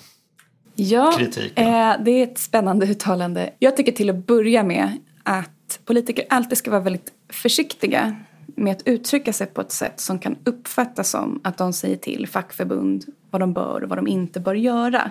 Ja, 0.75 1.13
kritiken. 1.19 1.67
eh, 1.67 1.95
det 2.05 2.11
är 2.11 2.23
ett 2.23 2.39
spännande 2.39 2.87
uttalande. 2.87 3.51
Jag 3.59 3.77
tycker 3.77 3.93
till 3.93 4.11
att 4.11 4.27
börja 4.27 4.63
med 4.63 4.93
att 5.23 5.81
politiker 5.85 6.25
alltid 6.31 6.59
ska 6.59 6.71
vara 6.71 6.81
väldigt 6.81 7.13
försiktiga 7.29 8.17
med 8.47 8.73
att 8.73 8.83
uttrycka 8.89 9.33
sig 9.33 9.47
på 9.47 9.61
ett 9.61 9.73
sätt 9.73 10.01
som 10.01 10.19
kan 10.19 10.37
uppfattas 10.45 11.11
som 11.11 11.41
att 11.45 11.59
de 11.59 11.73
säger 11.73 11.97
till 11.97 12.29
fackförbund 12.29 13.05
vad 13.31 13.43
de 13.43 13.53
bör 13.53 13.83
och 13.83 13.89
vad 13.89 13.99
de 13.99 14.09
inte 14.09 14.41
bör 14.41 14.55
göra. 14.55 15.11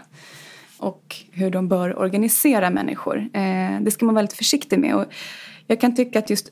Och 0.77 1.15
hur 1.31 1.49
de 1.51 1.67
bör 1.67 1.99
organisera 1.99 2.69
människor. 2.69 3.17
Eh, 3.33 3.81
det 3.81 3.91
ska 3.91 4.05
man 4.05 4.15
vara 4.15 4.21
väldigt 4.21 4.37
försiktig 4.37 4.79
med. 4.79 4.95
Och 4.95 5.05
jag 5.67 5.81
kan 5.81 5.95
tycka 5.95 6.19
att 6.19 6.29
just 6.29 6.49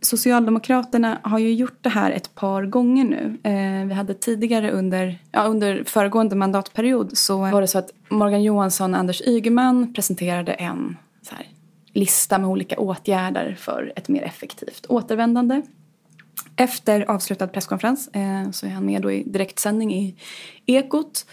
Socialdemokraterna 0.00 1.18
har 1.22 1.38
ju 1.38 1.54
gjort 1.54 1.78
det 1.80 1.88
här 1.88 2.10
ett 2.10 2.34
par 2.34 2.66
gånger 2.66 3.04
nu. 3.04 3.38
Eh, 3.42 3.86
vi 3.86 3.94
hade 3.94 4.14
tidigare 4.14 4.70
under, 4.70 5.18
ja, 5.32 5.44
under 5.44 5.84
föregående 5.84 6.36
mandatperiod 6.36 7.18
så 7.18 7.36
var 7.36 7.60
det 7.60 7.68
så 7.68 7.78
att 7.78 7.90
Morgan 8.08 8.42
Johansson 8.42 8.94
och 8.94 9.00
Anders 9.00 9.22
Ygeman 9.22 9.94
presenterade 9.94 10.52
en 10.52 10.96
så 11.22 11.34
här, 11.34 11.46
lista 11.92 12.38
med 12.38 12.50
olika 12.50 12.78
åtgärder 12.78 13.56
för 13.58 13.92
ett 13.96 14.08
mer 14.08 14.22
effektivt 14.22 14.86
återvändande. 14.88 15.62
Efter 16.56 17.10
avslutad 17.10 17.46
presskonferens 17.46 18.08
eh, 18.08 18.50
så 18.50 18.66
är 18.66 18.70
han 18.70 18.86
med 18.86 19.02
då 19.02 19.12
i 19.12 19.22
direktsändning 19.22 19.94
i 19.94 20.16
Ekot. 20.66 21.26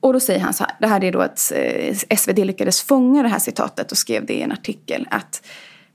Och 0.00 0.12
då 0.12 0.20
säger 0.20 0.40
han 0.40 0.54
så 0.54 0.64
här, 0.64 0.76
det 0.80 0.86
här 0.86 1.04
är 1.04 1.12
då 1.12 1.20
att 1.20 1.52
eh, 1.54 2.16
SvD 2.16 2.38
lyckades 2.38 2.82
fånga 2.82 3.22
det 3.22 3.28
här 3.28 3.38
citatet 3.38 3.92
och 3.92 3.98
skrev 3.98 4.26
det 4.26 4.34
i 4.34 4.42
en 4.42 4.52
artikel 4.52 5.08
att 5.10 5.42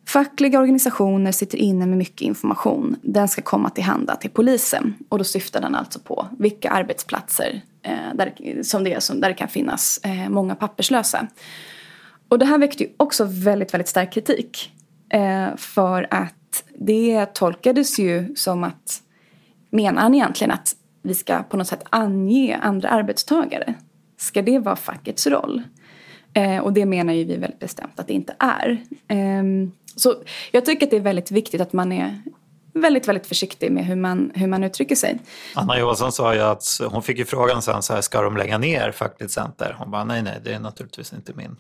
Fackliga 0.08 0.60
organisationer 0.60 1.32
sitter 1.32 1.58
inne 1.58 1.86
med 1.86 1.98
mycket 1.98 2.22
information. 2.22 2.96
Den 3.02 3.28
ska 3.28 3.42
komma 3.42 3.70
till 3.70 3.84
handa 3.84 4.16
till 4.16 4.30
polisen. 4.30 4.94
Och 5.10 5.18
då 5.18 5.24
syftar 5.24 5.62
den 5.62 5.76
alltså 5.76 6.00
på 6.00 6.28
vilka 6.40 6.70
arbetsplatser 6.70 7.62
eh, 7.84 8.16
där, 8.16 8.64
som 8.64 8.84
det 8.84 8.94
är, 8.94 9.00
som, 9.00 9.22
där 9.22 9.30
det 9.30 9.36
kan 9.36 9.48
finnas 9.48 10.00
eh, 10.04 10.30
många 10.30 10.56
papperslösa. 10.56 11.28
Och 12.30 12.40
det 12.40 12.46
här 12.46 12.58
väckte 12.58 12.84
ju 12.84 12.90
också 12.98 13.26
väldigt, 13.26 13.74
väldigt 13.74 13.88
stark 13.88 14.14
kritik. 14.14 14.72
Eh, 15.10 15.56
för 15.58 16.08
att 16.12 16.64
det 16.80 17.26
tolkades 17.26 18.00
ju 18.00 18.36
som 18.36 18.64
att 18.64 19.02
menar 19.70 20.02
han 20.02 20.16
egentligen 20.16 20.52
att 20.52 20.76
vi 21.02 21.14
ska 21.16 21.44
på 21.44 21.58
något 21.58 21.68
sätt 21.68 21.84
ange 21.90 22.60
andra 22.62 22.90
arbetstagare? 22.90 23.74
Ska 24.18 24.42
det 24.42 24.60
vara 24.60 24.76
fackets 24.76 25.28
roll? 25.28 25.64
Eh, 26.38 26.60
och 26.60 26.74
det 26.74 26.86
menar 26.86 27.14
ju 27.14 27.24
vi 27.24 27.38
väldigt 27.38 27.60
bestämt 27.60 28.00
att 28.00 28.08
det 28.08 28.14
inte 28.14 28.36
är. 28.40 28.78
Eh, 29.08 29.44
så 29.96 30.16
jag 30.52 30.66
tycker 30.66 30.86
att 30.86 30.92
det 30.92 30.98
är 30.98 31.02
väldigt 31.02 31.32
viktigt 31.32 31.62
att 31.62 31.74
man 31.74 31.92
är 31.92 32.22
väldigt, 32.74 33.08
väldigt 33.08 33.28
försiktig 33.28 33.72
med 33.72 33.86
hur 33.86 33.96
man, 33.96 34.32
hur 34.36 34.48
man 34.48 34.64
uttrycker 34.64 34.96
sig. 34.96 35.20
Anna 35.54 35.80
Johansson 35.80 36.12
sa 36.12 36.36
ju 36.36 36.42
att 36.42 36.64
hon 36.90 37.04
fick 37.04 37.18
ju 37.18 37.26
frågan 37.26 37.62
sen 37.62 37.84
så 37.84 37.94
här, 37.94 38.02
ska 38.02 38.22
de 38.22 38.38
lägga 38.38 38.58
ner 38.58 38.92
Fackligt 38.92 39.32
Center? 39.32 39.76
Hon 39.80 39.92
bara, 39.92 40.04
nej, 40.04 40.22
nej, 40.22 40.40
det 40.44 40.54
är 40.54 40.60
naturligtvis 40.60 41.14
inte 41.14 41.34
min 41.36 41.56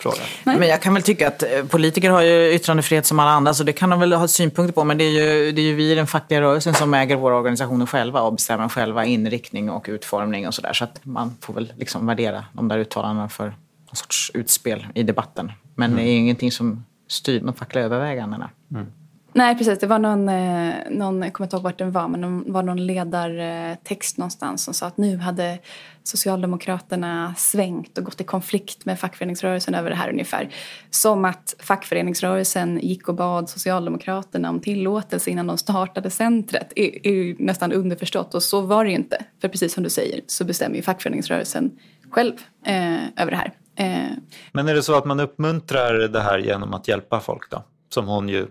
fråga. 0.00 0.16
Nej. 0.44 0.58
Men 0.58 0.68
jag 0.68 0.82
kan 0.82 0.94
väl 0.94 1.02
tycka 1.02 1.28
att 1.28 1.42
eh, 1.42 1.64
politiker 1.64 2.10
har 2.10 2.22
ju 2.22 2.54
yttrandefrihet 2.54 3.06
som 3.06 3.18
alla 3.18 3.30
andra 3.30 3.54
så 3.54 3.64
det 3.64 3.72
kan 3.72 3.90
de 3.90 4.00
väl 4.00 4.12
ha 4.12 4.28
synpunkter 4.28 4.74
på. 4.74 4.84
Men 4.84 4.98
det 4.98 5.04
är 5.04 5.10
ju, 5.10 5.52
det 5.52 5.60
är 5.60 5.64
ju 5.64 5.74
vi 5.74 5.92
i 5.92 5.94
den 5.94 6.06
fackliga 6.06 6.40
rörelsen 6.40 6.74
som 6.74 6.94
äger 6.94 7.16
våra 7.16 7.36
organisationer 7.36 7.86
själva 7.86 8.22
och 8.22 8.32
bestämmer 8.32 8.68
själva 8.68 9.04
inriktning 9.04 9.70
och 9.70 9.86
utformning 9.88 10.46
och 10.46 10.54
sådär. 10.54 10.72
Så 10.72 10.84
att 10.84 11.00
man 11.02 11.36
får 11.40 11.54
väl 11.54 11.72
liksom 11.76 12.06
värdera 12.06 12.44
de 12.52 12.68
där 12.68 12.78
uttalandena 12.78 13.28
för 13.28 13.54
någon 13.88 13.96
sorts 13.96 14.30
utspel 14.34 14.86
i 14.94 15.02
debatten. 15.02 15.52
Men 15.74 15.90
mm. 15.92 16.04
det 16.04 16.10
är 16.10 16.16
ingenting 16.16 16.52
som 16.52 16.84
styr 17.08 17.40
de 17.40 17.54
fackliga 17.54 17.84
övervägandena. 17.84 18.50
Mm. 18.70 18.86
Nej, 19.32 19.58
precis. 19.58 19.78
Det 19.78 19.86
var 19.86 19.98
någon, 19.98 20.28
eh, 20.28 20.74
någon, 20.90 21.22
jag 21.22 21.32
kommer 21.32 21.46
inte 21.46 21.56
ihåg 21.56 21.62
vart 21.62 21.78
den 21.78 21.92
var, 21.92 22.08
men 22.08 22.44
det 22.44 22.52
var 22.52 22.62
någon 22.62 22.86
ledartext 22.86 24.18
någonstans 24.18 24.64
som 24.64 24.74
sa 24.74 24.86
att 24.86 24.96
nu 24.96 25.16
hade 25.16 25.58
Socialdemokraterna 26.02 27.34
svängt 27.36 27.98
och 27.98 28.04
gått 28.04 28.20
i 28.20 28.24
konflikt 28.24 28.84
med 28.84 29.00
fackföreningsrörelsen 29.00 29.74
över 29.74 29.90
det 29.90 29.96
här 29.96 30.10
ungefär. 30.10 30.54
Som 30.90 31.24
att 31.24 31.54
fackföreningsrörelsen 31.58 32.80
gick 32.82 33.08
och 33.08 33.14
bad 33.14 33.50
Socialdemokraterna 33.50 34.50
om 34.50 34.60
tillåtelse 34.60 35.30
innan 35.30 35.46
de 35.46 35.58
startade 35.58 36.10
centret. 36.10 36.72
är, 36.76 37.06
är 37.06 37.36
nästan 37.38 37.72
underförstått 37.72 38.34
och 38.34 38.42
så 38.42 38.60
var 38.60 38.84
det 38.84 38.90
ju 38.90 38.96
inte. 38.96 39.24
För 39.40 39.48
precis 39.48 39.72
som 39.72 39.84
du 39.84 39.90
säger 39.90 40.20
så 40.26 40.44
bestämmer 40.44 40.76
ju 40.76 40.82
fackföreningsrörelsen 40.82 41.70
själv 42.10 42.32
eh, 42.64 42.94
över 43.16 43.30
det 43.30 43.36
här. 43.36 43.52
Eh. 43.78 44.10
Men 44.52 44.68
är 44.68 44.74
det 44.74 44.82
så 44.82 44.94
att 44.94 45.04
man 45.04 45.20
uppmuntrar 45.20 45.94
det 46.08 46.20
här 46.20 46.38
genom 46.38 46.74
att 46.74 46.88
hjälpa 46.88 47.20
folk 47.20 47.50
då? 47.50 47.62
Som 47.88 48.08
hon 48.08 48.28
ju 48.28 48.46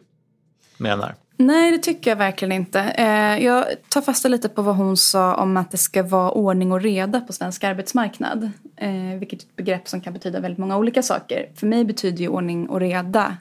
menar. 0.78 1.16
Nej, 1.38 1.72
det 1.72 1.78
tycker 1.78 2.12
jag 2.12 2.18
verkligen 2.18 2.52
inte. 2.52 2.80
Eh, 2.80 3.44
jag 3.46 3.66
tar 3.90 4.02
fasta 4.02 4.28
lite 4.28 4.50
på 4.50 4.62
vad 4.62 4.76
hon 4.76 4.98
sa 4.98 5.36
om 5.36 5.58
att 5.58 5.72
det 5.72 5.78
ska 5.78 6.04
vara 6.04 6.32
ordning 6.32 6.72
och 6.72 6.82
reda 6.82 7.22
på 7.22 7.34
svensk 7.34 7.64
arbetsmarknad. 7.64 8.52
Eh, 8.76 9.20
vilket 9.20 9.42
är 9.42 9.46
ett 9.46 9.56
begrepp 9.56 9.88
som 9.88 10.02
kan 10.02 10.14
betyda 10.14 10.40
väldigt 10.40 10.60
många 10.60 10.78
olika 10.78 11.04
saker. 11.04 11.50
För 11.56 11.68
mig 11.68 11.86
betyder 11.86 12.18
ju 12.18 12.28
ordning 12.28 12.70
och 12.70 12.80
reda 12.80 13.38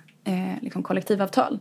liksom 0.60 0.82
kollektivavtal. 0.82 1.58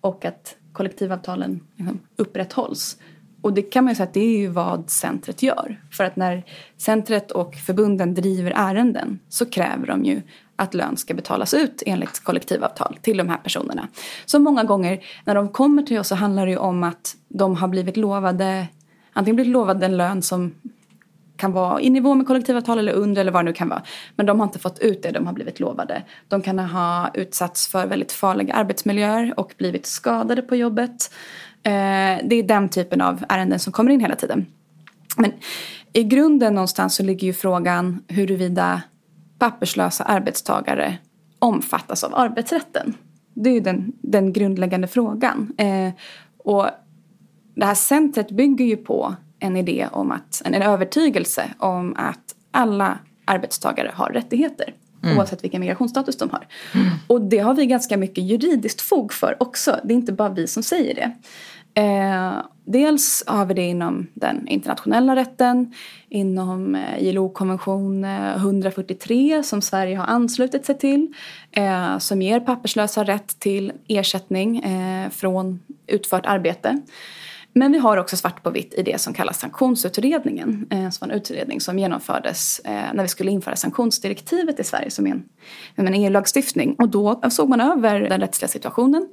Och 0.00 0.24
att 0.24 0.56
kollektivavtalen 0.72 1.60
liksom 1.76 2.00
upprätthålls. 2.16 2.96
Och 3.40 3.52
det 3.52 3.62
kan 3.62 3.84
man 3.84 3.90
ju 3.90 3.94
säga 3.94 4.06
att 4.06 4.14
det 4.14 4.20
är 4.20 4.38
ju 4.38 4.48
vad 4.48 4.90
centret 4.90 5.42
gör. 5.42 5.80
För 5.92 6.04
att 6.04 6.16
när 6.16 6.42
centret 6.78 7.30
och 7.30 7.54
förbunden 7.54 8.14
driver 8.14 8.52
ärenden 8.56 9.18
så 9.28 9.46
kräver 9.46 9.86
de 9.86 10.04
ju 10.04 10.22
att 10.56 10.74
lön 10.74 10.96
ska 10.96 11.14
betalas 11.14 11.54
ut 11.54 11.82
enligt 11.86 12.24
kollektivavtal 12.24 12.98
till 13.02 13.16
de 13.16 13.28
här 13.28 13.38
personerna. 13.38 13.88
Så 14.26 14.38
många 14.38 14.64
gånger 14.64 15.00
när 15.24 15.34
de 15.34 15.48
kommer 15.48 15.82
till 15.82 15.98
oss 15.98 16.08
så 16.08 16.14
handlar 16.14 16.46
det 16.46 16.52
ju 16.52 16.58
om 16.58 16.82
att 16.82 17.16
de 17.28 17.56
har 17.56 17.68
blivit 17.68 17.96
lovade 17.96 18.66
antingen 19.12 19.36
blivit 19.36 19.52
lovade 19.52 19.86
en 19.86 19.96
lön 19.96 20.22
som 20.22 20.54
kan 21.36 21.52
vara 21.52 21.80
i 21.80 21.90
nivå 21.90 22.14
med 22.14 22.26
kollektivavtal 22.26 22.78
eller 22.78 22.92
under 22.92 23.20
eller 23.20 23.32
vad 23.32 23.44
det 23.44 23.50
nu 23.50 23.52
kan 23.52 23.68
vara. 23.68 23.82
Men 24.16 24.26
de 24.26 24.40
har 24.40 24.46
inte 24.46 24.58
fått 24.58 24.78
ut 24.78 25.02
det 25.02 25.10
de 25.10 25.26
har 25.26 25.32
blivit 25.32 25.60
lovade. 25.60 26.02
De 26.28 26.42
kan 26.42 26.58
ha 26.58 27.10
utsatts 27.14 27.68
för 27.68 27.86
väldigt 27.86 28.12
farliga 28.12 28.54
arbetsmiljöer 28.54 29.34
och 29.36 29.54
blivit 29.58 29.86
skadade 29.86 30.42
på 30.42 30.56
jobbet. 30.56 31.10
Eh, 31.62 32.18
det 32.24 32.36
är 32.36 32.42
den 32.42 32.68
typen 32.68 33.00
av 33.00 33.24
ärenden 33.28 33.58
som 33.58 33.72
kommer 33.72 33.90
in 33.90 34.00
hela 34.00 34.16
tiden. 34.16 34.46
Men 35.16 35.32
i 35.92 36.04
grunden 36.04 36.54
någonstans 36.54 36.94
så 36.94 37.02
ligger 37.02 37.26
ju 37.26 37.32
frågan 37.32 38.04
huruvida 38.08 38.82
papperslösa 39.38 40.04
arbetstagare 40.04 40.98
omfattas 41.38 42.04
av 42.04 42.14
arbetsrätten? 42.14 42.94
Det 43.34 43.50
är 43.50 43.54
ju 43.54 43.60
den, 43.60 43.92
den 44.02 44.32
grundläggande 44.32 44.88
frågan. 44.88 45.54
Eh, 45.58 45.92
och 46.38 46.66
det 47.54 47.66
här 47.66 47.74
centret 47.74 48.30
bygger 48.30 48.64
ju 48.64 48.76
på 48.76 49.14
en 49.38 49.56
idé 49.56 49.88
om 49.92 50.10
att, 50.10 50.42
en, 50.44 50.54
en 50.54 50.62
övertygelse 50.62 51.44
om 51.58 51.94
att 51.96 52.34
alla 52.50 52.98
arbetstagare 53.24 53.90
har 53.94 54.10
rättigheter. 54.10 54.74
Mm. 55.02 55.18
Oavsett 55.18 55.44
vilken 55.44 55.60
migrationsstatus 55.60 56.16
de 56.16 56.30
har. 56.30 56.46
Mm. 56.74 56.88
Och 57.06 57.20
det 57.20 57.38
har 57.38 57.54
vi 57.54 57.66
ganska 57.66 57.96
mycket 57.96 58.24
juridiskt 58.24 58.80
fog 58.80 59.12
för 59.12 59.36
också. 59.42 59.80
Det 59.84 59.92
är 59.92 59.96
inte 59.96 60.12
bara 60.12 60.28
vi 60.28 60.46
som 60.46 60.62
säger 60.62 60.94
det. 60.94 61.12
Eh, 61.74 62.32
dels 62.64 63.24
har 63.26 63.46
vi 63.46 63.54
det 63.54 63.62
inom 63.62 64.06
den 64.14 64.48
internationella 64.48 65.16
rätten, 65.16 65.74
inom 66.08 66.74
eh, 66.74 67.02
ILO-konvention 67.02 68.04
143 68.04 69.32
eh, 69.32 69.42
som 69.42 69.62
Sverige 69.62 69.96
har 69.96 70.06
anslutit 70.06 70.66
sig 70.66 70.78
till, 70.78 71.14
eh, 71.52 71.98
som 71.98 72.22
ger 72.22 72.40
papperslösa 72.40 73.04
rätt 73.04 73.40
till 73.40 73.72
ersättning 73.88 74.58
eh, 74.58 75.10
från 75.10 75.60
utfört 75.86 76.26
arbete. 76.26 76.80
Men 77.52 77.72
vi 77.72 77.78
har 77.78 77.96
också 77.96 78.16
svart 78.16 78.42
på 78.42 78.50
vitt 78.50 78.74
i 78.74 78.82
det 78.82 79.00
som 79.00 79.14
kallas 79.14 79.40
sanktionsutredningen. 79.40 80.66
Eh, 80.70 80.90
som 80.90 81.08
var 81.08 81.14
en 81.14 81.20
utredning 81.20 81.60
som 81.60 81.78
genomfördes 81.78 82.58
eh, 82.58 82.94
när 82.94 83.02
vi 83.02 83.08
skulle 83.08 83.30
införa 83.30 83.56
sanktionsdirektivet 83.56 84.60
i 84.60 84.64
Sverige 84.64 84.90
som 84.90 85.06
är 85.06 85.10
en, 85.10 85.86
en 85.86 85.94
EU-lagstiftning. 85.94 86.74
Och 86.78 86.88
då 86.88 87.20
såg 87.30 87.48
man 87.48 87.60
över 87.60 88.00
den 88.00 88.20
rättsliga 88.20 88.48
situationen 88.48 89.08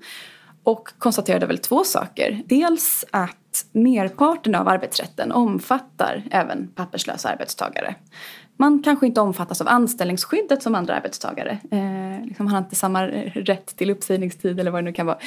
och 0.64 0.90
konstaterade 0.98 1.46
väl 1.46 1.58
två 1.58 1.84
saker. 1.84 2.44
Dels 2.46 3.06
att 3.12 3.66
merparten 3.72 4.56
av 4.56 4.68
arbetsrätten 4.68 5.32
omfattar 5.32 6.24
även 6.32 6.68
papperslösa 6.68 7.30
arbetstagare. 7.30 7.96
Man 8.58 8.84
kanske 8.84 9.06
inte 9.06 9.22
omfattas 9.22 9.62
av 9.62 9.68
anställningsskyddet 9.68 10.64
som 10.64 10.76
andra 10.76 10.96
arbetstagare. 10.96 11.58
Eh, 11.72 12.26
liksom 12.26 12.46
man 12.46 12.54
har 12.54 12.58
inte 12.58 12.76
samma 12.76 13.08
rätt 13.08 13.78
till 13.78 13.90
uppsägningstid 13.90 14.60
eller 14.60 14.72
vad 14.72 14.84
det 14.84 14.86
nu 14.86 14.94
kan 14.94 15.06
vara. 15.06 15.18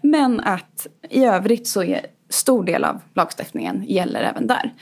Men 0.00 0.40
att 0.40 0.86
i 1.10 1.24
övrigt 1.24 1.66
så 1.66 1.82
är 1.82 2.06
stor 2.28 2.64
del 2.64 2.84
av 2.84 3.00
lagstiftningen 3.14 3.84
gäller 3.88 4.22
även 4.22 4.46
där. 4.46 4.74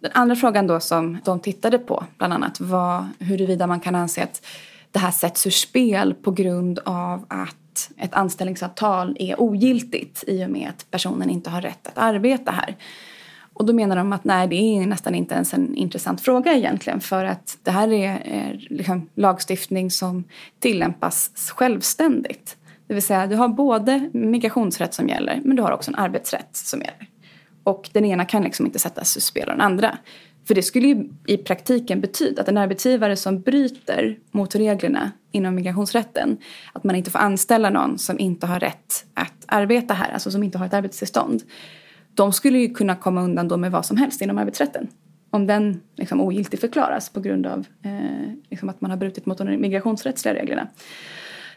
Den 0.00 0.10
andra 0.14 0.36
frågan 0.36 0.66
då 0.66 0.80
som 0.80 1.18
de 1.24 1.40
tittade 1.40 1.78
på 1.78 2.04
bland 2.18 2.32
annat 2.32 2.60
var 2.60 3.08
huruvida 3.18 3.66
man 3.66 3.80
kan 3.80 3.94
anse 3.94 4.22
att 4.22 4.46
det 4.92 4.98
här 4.98 5.10
sätts 5.10 5.46
ur 5.46 5.50
spel 5.50 6.14
på 6.14 6.30
grund 6.30 6.78
av 6.84 7.24
att 7.28 7.90
ett 7.96 8.14
anställningsavtal 8.14 9.16
är 9.20 9.40
ogiltigt 9.40 10.24
i 10.26 10.44
och 10.44 10.50
med 10.50 10.68
att 10.68 10.90
personen 10.90 11.30
inte 11.30 11.50
har 11.50 11.62
rätt 11.62 11.86
att 11.86 11.98
arbeta 11.98 12.52
här. 12.52 12.76
Och 13.52 13.66
då 13.66 13.72
menar 13.72 13.96
de 13.96 14.12
att 14.12 14.24
nej, 14.24 14.48
det 14.48 14.56
är 14.56 14.86
nästan 14.86 15.14
inte 15.14 15.34
ens 15.34 15.54
en 15.54 15.74
intressant 15.74 16.20
fråga 16.20 16.52
egentligen 16.52 17.00
för 17.00 17.24
att 17.24 17.58
det 17.62 17.70
här 17.70 17.92
är, 17.92 18.22
är 18.24 18.66
liksom 18.70 19.08
lagstiftning 19.14 19.90
som 19.90 20.24
tillämpas 20.58 21.30
självständigt. 21.54 22.56
Det 22.90 22.94
vill 22.94 23.02
säga, 23.02 23.26
du 23.26 23.36
har 23.36 23.48
både 23.48 24.10
migrationsrätt 24.12 24.94
som 24.94 25.08
gäller 25.08 25.40
men 25.44 25.56
du 25.56 25.62
har 25.62 25.70
också 25.70 25.90
en 25.90 25.94
arbetsrätt 25.94 26.48
som 26.56 26.80
gäller. 26.80 27.08
Och 27.64 27.90
den 27.92 28.04
ena 28.04 28.24
kan 28.24 28.42
liksom 28.42 28.66
inte 28.66 28.78
sättas 28.78 29.16
ur 29.16 29.20
spel 29.20 29.48
av 29.48 29.54
den 29.54 29.60
andra. 29.60 29.98
För 30.48 30.54
det 30.54 30.62
skulle 30.62 30.88
ju 30.88 31.08
i 31.26 31.36
praktiken 31.36 32.00
betyda 32.00 32.42
att 32.42 32.48
en 32.48 32.56
arbetsgivare 32.56 33.16
som 33.16 33.40
bryter 33.40 34.18
mot 34.30 34.54
reglerna 34.54 35.10
inom 35.32 35.54
migrationsrätten, 35.54 36.38
att 36.72 36.84
man 36.84 36.96
inte 36.96 37.10
får 37.10 37.18
anställa 37.18 37.70
någon 37.70 37.98
som 37.98 38.18
inte 38.18 38.46
har 38.46 38.60
rätt 38.60 39.04
att 39.14 39.44
arbeta 39.46 39.94
här, 39.94 40.12
alltså 40.12 40.30
som 40.30 40.42
inte 40.42 40.58
har 40.58 40.66
ett 40.66 40.74
arbetstillstånd. 40.74 41.42
De 42.14 42.32
skulle 42.32 42.58
ju 42.58 42.74
kunna 42.74 42.96
komma 42.96 43.22
undan 43.22 43.48
då 43.48 43.56
med 43.56 43.70
vad 43.70 43.86
som 43.86 43.96
helst 43.96 44.22
inom 44.22 44.38
arbetsrätten. 44.38 44.88
Om 45.30 45.46
den 45.46 45.80
liksom 45.96 46.20
ogiltig 46.20 46.60
förklaras 46.60 47.08
på 47.08 47.20
grund 47.20 47.46
av 47.46 47.66
eh, 47.84 48.32
liksom 48.50 48.68
att 48.68 48.80
man 48.80 48.90
har 48.90 48.98
brutit 48.98 49.26
mot 49.26 49.38
de 49.38 49.56
migrationsrättsliga 49.60 50.34
reglerna. 50.34 50.68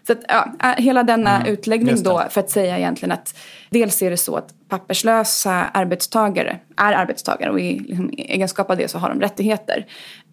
Så 0.07 0.13
att, 0.13 0.19
ja, 0.27 0.75
hela 0.77 1.03
denna 1.03 1.35
mm, 1.35 1.53
utläggning 1.53 2.03
då 2.03 2.23
för 2.29 2.39
att 2.41 2.49
säga 2.49 2.77
egentligen 2.77 3.11
att 3.11 3.37
dels 3.69 4.01
är 4.01 4.09
det 4.09 4.17
så 4.17 4.35
att 4.35 4.53
papperslösa 4.67 5.51
arbetstagare 5.51 6.59
är 6.77 6.93
arbetstagare 6.93 7.51
och 7.51 7.59
i 7.59 7.79
liksom, 7.79 8.13
egenskap 8.17 8.69
av 8.69 8.77
det 8.77 8.87
så 8.87 8.97
har 8.97 9.09
de 9.09 9.21
rättigheter. 9.21 9.85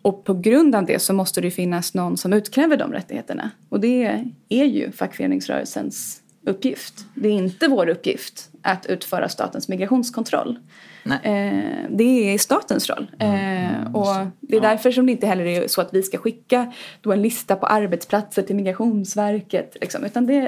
Och 0.02 0.24
på 0.24 0.34
grund 0.34 0.74
av 0.74 0.86
det 0.86 0.98
så 0.98 1.12
måste 1.12 1.40
det 1.40 1.50
finnas 1.50 1.94
någon 1.94 2.16
som 2.16 2.32
utkräver 2.32 2.76
de 2.76 2.92
rättigheterna. 2.92 3.50
Och 3.68 3.80
det 3.80 4.24
är 4.48 4.64
ju 4.64 4.92
fackföreningsrörelsens 4.92 6.20
uppgift. 6.46 6.94
Det 7.14 7.28
är 7.28 7.32
inte 7.32 7.68
vår 7.68 7.88
uppgift 7.88 8.48
att 8.62 8.86
utföra 8.86 9.28
statens 9.28 9.68
migrationskontroll. 9.68 10.58
Eh, 11.04 11.86
det 11.90 12.34
är 12.34 12.38
statens 12.38 12.88
roll. 12.90 13.10
Mm, 13.18 13.74
eh, 13.86 13.94
och 13.94 14.26
det 14.40 14.56
är 14.56 14.60
därför 14.60 14.90
som 14.90 15.06
det 15.06 15.12
inte 15.12 15.26
heller 15.26 15.44
är 15.44 15.68
så 15.68 15.80
att 15.80 15.88
vi 15.94 16.02
ska 16.02 16.18
skicka 16.18 16.72
då 17.00 17.12
en 17.12 17.22
lista 17.22 17.56
på 17.56 17.66
arbetsplatser 17.66 18.42
till 18.42 18.56
Migrationsverket. 18.56 19.76
Liksom, 19.80 20.04
utan 20.04 20.26
det, 20.26 20.40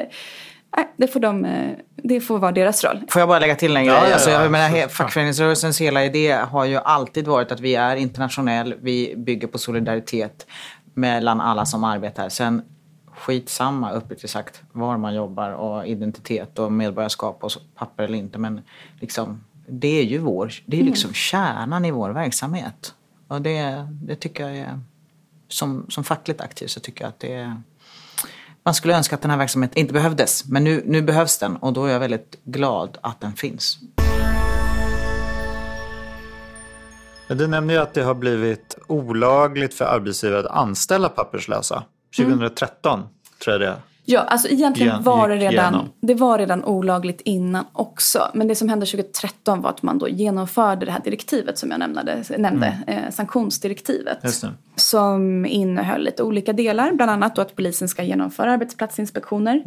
nej, 0.77 0.89
det, 0.97 1.07
får 1.09 1.21
de, 1.21 1.45
eh, 1.45 1.71
det 1.97 2.21
får 2.21 2.39
vara 2.39 2.53
deras 2.53 2.85
roll. 2.85 3.01
Får 3.09 3.21
jag 3.21 3.29
bara 3.29 3.39
lägga 3.39 3.55
till 3.55 3.77
en 3.77 3.85
Ja, 3.85 3.93
grej? 3.93 4.03
ja, 4.09 4.15
alltså, 4.15 4.31
ja. 4.31 4.43
jag 4.43 4.53
menar, 4.53 4.69
he- 4.77 4.89
fackföreningsrörelsens 4.89 5.81
hela 5.81 6.05
idé 6.05 6.33
har 6.33 6.65
ju 6.65 6.77
alltid 6.77 7.27
varit 7.27 7.53
att 7.53 7.61
vi 7.61 7.75
är 7.75 7.97
internationell, 7.97 8.75
vi 8.81 9.15
bygger 9.17 9.49
på 9.49 9.59
solidaritet 9.59 10.47
mellan 10.95 11.41
alla 11.41 11.67
som 11.67 11.85
arbetar. 11.85 12.29
Sen 12.29 12.63
skitsamma 13.15 13.93
uppriktigt 13.93 14.31
sagt 14.31 14.63
var 14.73 14.97
man 14.97 15.15
jobbar 15.15 15.51
och 15.51 15.87
identitet 15.87 16.59
och 16.59 16.73
medborgarskap 16.73 17.45
och 17.45 17.51
papper 17.75 18.05
eller 18.05 18.19
inte. 18.19 18.39
Men 18.39 18.61
liksom, 19.01 19.45
det 19.81 20.01
är 20.01 20.05
ju 20.05 20.19
vår, 20.19 20.53
det 20.67 20.81
är 20.81 20.85
liksom 20.85 21.13
kärnan 21.13 21.85
i 21.85 21.91
vår 21.91 22.11
verksamhet. 22.11 22.95
Och 23.29 23.43
det, 23.43 23.89
det 23.91 24.17
tycker 24.17 24.49
jag 24.49 24.57
är, 24.57 24.81
som, 25.49 25.87
som 25.89 26.05
fackligt 26.05 26.41
aktiv 26.41 26.67
så 26.67 26.81
tycker 26.81 27.05
jag 27.05 27.09
att 27.09 27.21
det 27.21 27.33
är 27.33 27.63
man 28.65 28.75
skulle 28.75 28.97
önska 28.97 29.15
att 29.15 29.23
den 29.23 29.31
här 29.31 29.39
verksamheten 29.39 29.79
inte 29.79 29.93
behövdes, 29.93 30.45
men 30.47 30.65
nu, 30.65 30.83
nu 30.87 31.03
behövs 31.03 31.39
den 31.39 31.57
och 31.57 31.73
då 31.73 31.85
är 31.85 31.93
jag 31.93 32.01
väldigt 32.01 32.37
glad 32.45 32.99
att 33.01 33.21
den 33.21 33.33
finns. 33.33 33.79
Du 37.29 37.47
nämnde 37.47 37.75
ju 37.75 37.81
att 37.81 37.95
det 37.95 38.03
har 38.03 38.15
blivit 38.15 38.79
olagligt 38.87 39.75
för 39.75 39.85
arbetsgivare 39.85 40.41
att 40.41 40.47
anställa 40.47 41.09
papperslösa. 41.09 41.85
2013 42.17 43.03
tror 43.45 43.53
jag 43.53 43.61
det. 43.61 43.92
Ja, 44.05 44.21
alltså 44.21 44.49
egentligen 44.49 44.93
Gen- 44.93 45.03
var 45.03 45.29
det 45.29 45.37
redan, 45.37 45.89
det 46.01 46.15
var 46.15 46.39
redan 46.39 46.65
olagligt 46.65 47.21
innan 47.21 47.65
också. 47.73 48.31
Men 48.35 48.49
det 48.49 48.55
som 48.55 48.69
hände 48.69 48.87
2013 48.87 49.63
var 49.63 49.71
att 49.71 49.83
man 49.83 49.99
då 49.99 50.09
genomförde 50.09 50.87
det 50.87 50.93
här 50.93 51.01
direktivet 51.05 51.59
som 51.59 51.71
jag 51.71 51.79
nämnde, 51.81 52.25
nämnde 52.39 52.79
eh, 52.87 53.11
sanktionsdirektivet. 53.11 54.19
Just 54.23 54.41
det. 54.43 54.53
Som 54.77 55.47
innehöll 55.47 56.03
lite 56.03 56.23
olika 56.23 56.53
delar, 56.53 56.93
bland 56.93 57.11
annat 57.11 57.37
då 57.37 57.43
att 57.43 57.57
polisen 57.57 57.89
ska 57.89 58.03
genomföra 58.03 58.53
arbetsplatsinspektioner. 58.53 59.63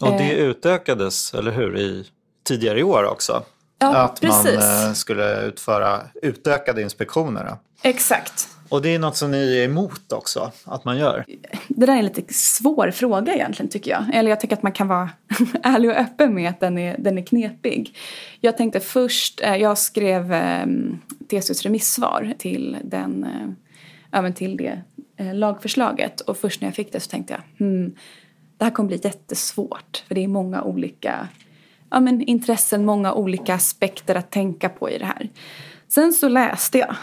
Och 0.00 0.10
det 0.10 0.32
Eh. 0.32 0.38
utökades, 0.38 1.34
eller 1.34 1.50
hur, 1.52 1.78
i 1.78 2.04
tidigare 2.48 2.80
i 2.80 2.82
år 2.82 3.04
också? 3.04 3.42
Ja, 3.78 3.96
att 3.96 4.20
precis. 4.20 4.54
man 4.54 4.86
eh, 4.88 4.92
skulle 4.92 5.42
utföra 5.42 6.00
utökade 6.22 6.82
inspektioner. 6.82 7.56
Exakt. 7.82 8.48
Och 8.68 8.82
det 8.82 8.94
är 8.94 8.98
något 8.98 9.16
som 9.16 9.30
ni 9.30 9.58
är 9.58 9.64
emot 9.64 10.12
också, 10.12 10.52
att 10.64 10.84
man 10.84 10.98
gör. 10.98 11.24
Det 11.68 11.86
där 11.86 11.92
är 11.92 11.98
en 11.98 12.04
lite 12.04 12.34
svår 12.34 12.90
fråga 12.90 13.34
egentligen 13.34 13.70
tycker 13.70 13.90
jag. 13.90 14.04
Eller 14.14 14.30
jag 14.30 14.40
tycker 14.40 14.56
att 14.56 14.62
man 14.62 14.72
kan 14.72 14.88
vara 14.88 15.10
ärlig 15.62 15.90
och 15.90 15.96
öppen 15.96 16.34
med 16.34 16.50
att 16.50 16.60
den 16.60 16.78
är, 16.78 16.96
den 16.98 17.18
är 17.18 17.22
knepig. 17.22 17.96
Jag 18.40 18.56
tänkte 18.56 18.80
först, 18.80 19.40
eh, 19.42 19.56
jag 19.56 19.78
skrev 19.78 20.32
eh, 20.32 20.66
TCOs 21.28 21.62
remissvar 21.62 22.34
till, 22.38 22.76
den, 22.84 23.24
eh, 23.24 23.48
ja, 24.10 24.22
men 24.22 24.34
till 24.34 24.56
det 24.56 24.82
eh, 25.16 25.34
lagförslaget. 25.34 26.20
Och 26.20 26.36
först 26.36 26.60
när 26.60 26.68
jag 26.68 26.74
fick 26.74 26.92
det 26.92 27.00
så 27.00 27.10
tänkte 27.10 27.32
jag, 27.32 27.66
hmm, 27.66 27.94
det 28.56 28.64
här 28.64 28.72
kommer 28.72 28.88
bli 28.88 29.00
jättesvårt. 29.02 30.04
För 30.08 30.14
det 30.14 30.24
är 30.24 30.28
många 30.28 30.62
olika 30.62 31.28
ja, 31.90 32.00
men 32.00 32.22
intressen, 32.22 32.84
många 32.84 33.12
olika 33.12 33.54
aspekter 33.54 34.14
att 34.14 34.30
tänka 34.30 34.68
på 34.68 34.90
i 34.90 34.98
det 34.98 35.04
här. 35.04 35.28
Sen 35.88 36.12
så 36.12 36.28
läste 36.28 36.78
jag 36.78 36.96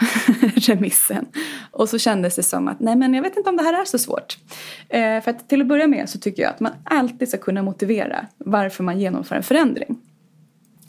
remissen 0.56 1.26
och 1.72 1.90
så 1.90 1.98
kändes 1.98 2.36
det 2.36 2.44
som 2.44 2.68
att 2.68 2.80
nej 2.80 2.96
men 2.96 3.14
jag 3.14 3.22
vet 3.22 3.38
inte 3.38 3.50
om 3.50 3.58
det 3.58 3.64
här 3.64 3.82
är 3.82 3.86
så 3.86 4.00
svårt. 4.00 4.38
Eh, 4.90 5.22
för 5.22 5.32
att 5.32 5.50
till 5.50 5.62
att 5.62 5.68
börja 5.68 5.88
med 5.88 6.10
så 6.10 6.20
tycker 6.20 6.44
jag 6.44 6.50
att 6.50 6.60
man 6.60 6.72
alltid 6.84 7.28
ska 7.30 7.38
kunna 7.38 7.64
motivera 7.64 8.26
varför 8.38 8.84
man 8.84 9.00
genomför 9.00 9.36
en 9.36 9.44
förändring. 9.44 9.98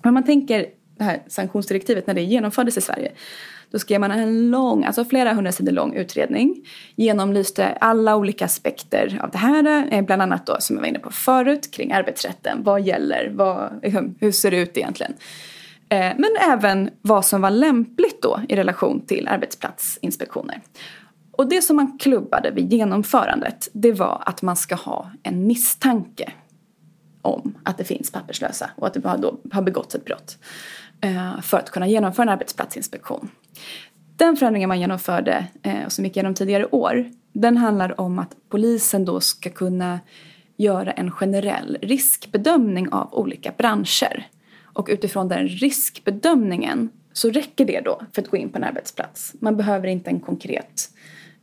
Om 0.05 0.15
man 0.15 0.25
tänker 0.25 0.67
det 0.99 1.05
här 1.05 1.23
sanktionsdirektivet 1.29 2.07
när 2.07 2.15
det 2.15 2.23
genomfördes 2.23 2.77
i 2.77 2.81
Sverige. 2.81 3.13
Då 3.71 3.79
skrev 3.79 4.01
man 4.01 4.11
en 4.11 4.51
lång, 4.51 4.85
alltså 4.85 5.05
flera 5.05 5.33
hundra 5.33 5.53
sidor 5.53 5.73
lång 5.73 5.95
utredning. 5.95 6.67
Genomlyste 6.97 7.67
alla 7.67 8.17
olika 8.17 8.45
aspekter 8.45 9.21
av 9.23 9.31
det 9.31 9.39
här. 9.39 9.89
Eh, 9.91 10.03
bland 10.05 10.23
annat 10.23 10.47
då 10.47 10.57
som 10.61 10.77
jag 10.77 10.81
var 10.81 10.89
inne 10.89 10.99
på 10.99 11.11
förut 11.11 11.71
kring 11.71 11.93
arbetsrätten. 11.93 12.63
Vad 12.63 12.83
gäller? 12.83 13.31
Vad, 13.35 13.81
liksom, 13.83 14.15
hur 14.21 14.33
ser 14.33 14.51
det 14.51 14.57
ut 14.57 14.77
egentligen? 14.77 15.15
Eh, 15.89 16.13
men 16.19 16.31
även 16.49 16.91
vad 17.03 17.25
som 17.25 17.41
var 17.41 17.51
lämpligt 17.51 18.23
då 18.23 18.41
i 18.49 18.57
relation 18.57 19.07
till 19.07 19.29
arbetsplatsinspektioner. 19.29 20.61
Och 21.31 21.49
det 21.49 21.63
som 21.63 21.77
man 21.77 21.99
klubbade 21.99 22.51
vid 22.51 22.73
genomförandet 22.73 23.69
det 23.73 23.93
var 23.93 24.23
att 24.27 24.43
man 24.43 24.57
ska 24.57 24.75
ha 24.75 25.11
en 25.23 25.47
misstanke 25.47 26.33
om 27.23 27.55
att 27.63 27.79
det 27.79 27.85
finns 27.85 28.13
papperslösa 28.13 28.71
och 28.77 28.87
att 28.87 28.95
det 28.95 29.09
har, 29.09 29.19
då, 29.19 29.39
har 29.53 29.63
begåtts 29.63 29.95
ett 29.95 30.05
brott 30.05 30.39
eh, 31.01 31.41
för 31.41 31.59
att 31.59 31.71
kunna 31.71 31.89
genomföra 31.89 32.23
en 32.23 32.29
arbetsplatsinspektion. 32.29 33.29
Den 34.17 34.37
förändringen 34.37 34.69
man 34.69 34.81
genomförde 34.81 35.47
eh, 35.63 35.85
och 35.87 35.93
som 35.93 36.05
gick 36.05 36.17
igenom 36.17 36.35
tidigare 36.35 36.67
år 36.67 37.11
den 37.33 37.57
handlar 37.57 38.01
om 38.01 38.19
att 38.19 38.37
polisen 38.49 39.05
då 39.05 39.21
ska 39.21 39.51
kunna 39.51 40.01
göra 40.57 40.93
en 40.93 41.11
generell 41.11 41.79
riskbedömning 41.83 42.93
av 42.93 43.15
olika 43.15 43.53
branscher. 43.59 44.27
Och 44.77 44.89
utifrån 44.91 45.29
den 45.29 45.49
riskbedömningen 45.49 46.89
så 47.13 47.31
räcker 47.31 47.65
det 47.65 47.81
då 47.81 48.01
för 48.13 48.23
att 48.23 48.29
gå 48.29 48.37
in 48.37 48.49
på 48.49 48.59
en 48.59 48.65
arbetsplats. 48.65 49.35
Man 49.41 49.57
behöver 49.57 49.89
inte 49.89 50.11
en 50.11 50.21
konkret, 50.21 50.91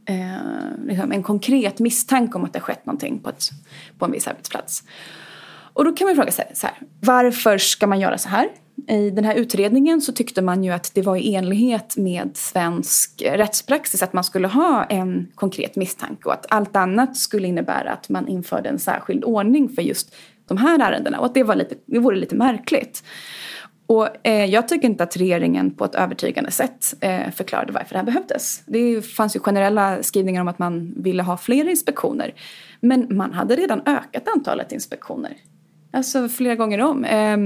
eh, 0.06 0.86
liksom 0.88 1.12
en 1.12 1.24
konkret 1.24 1.80
misstanke 1.80 2.38
om 2.38 2.44
att 2.44 2.54
det 2.54 2.60
har 2.60 2.64
skett 2.64 2.86
någonting 2.86 3.20
på, 3.20 3.30
ett, 3.30 3.50
på 3.98 4.06
en 4.06 4.12
viss 4.12 4.28
arbetsplats. 4.28 4.84
Och 5.74 5.86
då 5.86 5.92
kan 5.92 6.08
man 6.08 6.16
fråga 6.16 6.32
sig 6.32 6.52
så 6.54 6.68
här, 6.68 6.76
varför 7.00 7.58
ska 7.58 7.88
man 7.88 8.00
göra 8.00 8.18
så 8.18 8.30
här? 8.30 8.50
I 8.88 9.10
den 9.10 9.26
här 9.26 9.36
utredningen 9.36 10.02
så 10.02 10.14
tyckte 10.14 10.42
man 10.42 10.64
ju 10.64 10.72
att 10.72 10.92
det 10.94 11.02
var 11.02 11.16
i 11.16 11.36
enlighet 11.36 11.98
med 11.98 12.30
svensk 12.34 13.24
rättspraxis 13.26 14.04
att 14.04 14.14
man 14.14 14.24
skulle 14.24 14.48
ha 14.48 14.84
en 14.84 15.28
konkret 15.36 15.76
misstanke 15.76 16.26
och 16.26 16.34
att 16.34 16.46
allt 16.50 16.76
annat 16.76 17.18
skulle 17.18 17.48
innebära 17.48 17.92
att 17.92 18.10
man 18.10 18.28
införde 18.28 18.70
en 18.70 18.80
särskild 18.80 19.24
ordning 19.24 19.70
för 19.70 19.82
just 19.82 20.16
de 20.48 20.58
här 20.58 20.80
ärendena 20.80 21.20
och 21.20 21.26
att 21.26 21.34
det, 21.34 21.44
var 21.44 21.56
lite, 21.56 21.76
det 21.86 22.00
vore 22.00 22.16
lite 22.16 22.36
märkligt. 22.36 23.04
Och 23.86 24.28
eh, 24.28 24.46
jag 24.46 24.68
tycker 24.68 24.88
inte 24.88 25.04
att 25.04 25.18
regeringen 25.18 25.72
på 25.72 25.86
ett 25.86 25.96
övertygande 25.96 26.52
sätt 26.52 26.94
eh, 27.00 27.32
förklarade 27.32 27.74
varför 27.74 27.90
det 27.90 27.98
här 27.98 28.06
behövdes. 28.06 28.64
Det 28.66 29.02
fanns 29.02 29.36
ju 29.36 29.40
generella 29.40 30.04
skrivningar 30.04 30.42
om 30.42 30.48
att 30.48 30.60
man 30.60 30.94
ville 30.98 31.24
ha 31.24 31.38
fler 31.38 31.70
inspektioner. 31.70 32.34
Men 32.80 33.08
man 33.18 33.34
hade 33.34 33.56
redan 33.56 33.82
ökat 33.86 34.28
antalet 34.28 34.72
inspektioner. 34.72 35.34
Alltså 35.92 36.30
flera 36.30 36.56
gånger 36.56 36.82
om. 36.82 37.06
Eh, 37.06 37.38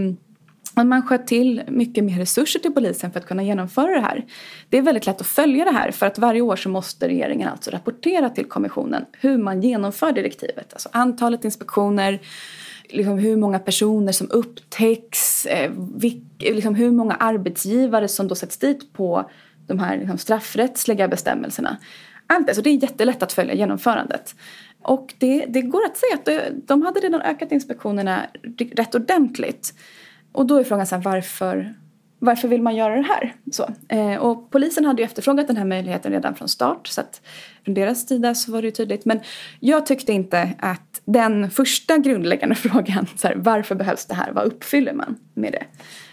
man 0.84 1.02
sköt 1.02 1.28
till 1.28 1.64
mycket 1.68 2.04
mer 2.04 2.20
resurser 2.20 2.60
till 2.60 2.72
polisen 2.72 3.12
för 3.12 3.20
att 3.20 3.26
kunna 3.26 3.44
genomföra 3.44 3.92
det 3.92 4.02
här. 4.02 4.26
Det 4.70 4.78
är 4.78 4.82
väldigt 4.82 5.06
lätt 5.06 5.22
att 5.22 5.28
följa 5.28 5.66
det 5.66 5.72
här 5.72 5.92
för 5.92 6.06
att 6.06 6.18
varje 6.18 6.42
år 6.42 6.56
så 6.56 6.70
måste 6.70 7.08
regeringen 7.08 7.50
alltså 7.50 7.72
rapportera 7.72 8.30
till 8.30 8.46
kommissionen 8.46 9.06
hur 9.12 9.38
man 9.38 9.62
genomför 9.62 10.12
direktivet. 10.12 10.74
Alltså 10.74 10.90
antalet 10.92 11.46
inspektioner, 11.46 12.20
liksom 12.90 13.18
hur 13.18 13.38
många 13.38 13.60
personer 13.60 14.12
som 14.12 14.32
upptäcks, 14.32 15.46
eh, 15.46 15.72
vilk, 15.96 16.24
liksom 16.40 16.76
hur 16.76 16.92
många 16.92 17.14
arbetsgivare 17.14 18.08
som 18.08 18.28
då 18.28 18.36
sätts 18.36 18.58
dit 18.58 18.94
på 18.94 19.30
de 19.68 19.80
här 19.80 19.98
liksom 19.98 20.18
straffrättsliga 20.18 21.08
bestämmelserna. 21.08 21.78
Allt 22.28 22.48
det, 22.48 22.56
så 22.56 22.62
det 22.62 22.70
är 22.70 22.84
jättelätt 22.84 23.24
att 23.24 23.34
följa 23.34 23.54
genomförandet. 23.54 24.36
Och 24.82 25.14
det, 25.18 25.46
det 25.46 25.62
går 25.62 25.86
att 25.86 25.98
säga 25.98 26.14
att 26.14 26.26
det, 26.26 26.52
de 26.68 26.82
hade 26.82 27.00
redan 27.00 27.22
ökat 27.22 27.52
inspektionerna 27.52 28.26
rätt 28.72 28.96
ordentligt. 28.96 29.74
Och 30.32 30.46
då 30.46 30.58
är 30.58 30.64
frågan 30.64 30.88
så 30.88 30.96
här, 30.96 31.02
varför, 31.02 31.74
varför 32.20 32.48
vill 32.48 32.62
man 32.62 32.76
göra 32.76 32.96
det 32.96 33.08
här? 33.08 33.36
Så, 33.52 33.70
eh, 33.90 34.16
och 34.16 34.52
polisen 34.52 34.86
hade 34.86 35.02
ju 35.02 35.06
efterfrågat 35.06 35.48
den 35.48 35.58
här 35.58 35.66
möjligheten 35.66 36.12
redan 36.12 36.36
från 36.36 36.48
start. 36.48 36.88
Så 36.88 37.02
att 37.02 37.22
från 37.66 37.74
deras 37.74 38.08
sida 38.08 38.36
så 38.36 38.52
var 38.52 38.62
det 38.62 38.66
ju 38.66 38.72
tydligt. 38.72 39.06
Men 39.06 39.20
jag 39.60 39.86
tyckte 39.86 40.14
inte 40.14 40.54
att 40.60 41.02
den 41.06 41.52
första 41.52 41.98
grundläggande 41.98 42.56
frågan, 42.70 43.08
så 43.16 43.28
här, 43.28 43.36
varför 43.36 43.76
behövs 43.76 44.06
det 44.06 44.16
här? 44.16 44.32
Vad 44.32 44.46
uppfyller 44.46 44.94
man 44.94 45.16
med 45.34 45.52
det? 45.52 45.64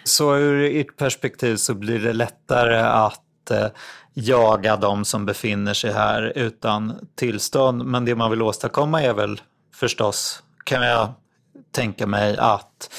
Så 0.04 0.36
ur 0.36 0.76
ert 0.76 0.96
perspektiv 0.96 1.56
så 1.56 1.74
blir 1.74 1.98
det 1.98 2.12
lättare 2.12 2.80
att 2.80 3.50
eh, 3.50 3.66
jaga 4.14 4.76
de 4.76 5.04
som 5.04 5.26
befinner 5.26 5.74
sig 5.74 5.92
här 5.92 6.32
utan 6.36 7.08
tillstånd. 7.14 7.84
Men 7.84 8.04
det 8.04 8.14
man 8.14 8.30
vill 8.30 8.42
åstadkomma 8.42 9.02
är 9.02 9.14
väl 9.14 9.40
förstås, 9.74 10.42
kan 10.64 10.82
jag 10.82 11.12
tänka 11.70 12.06
mig, 12.06 12.36
att 12.38 12.94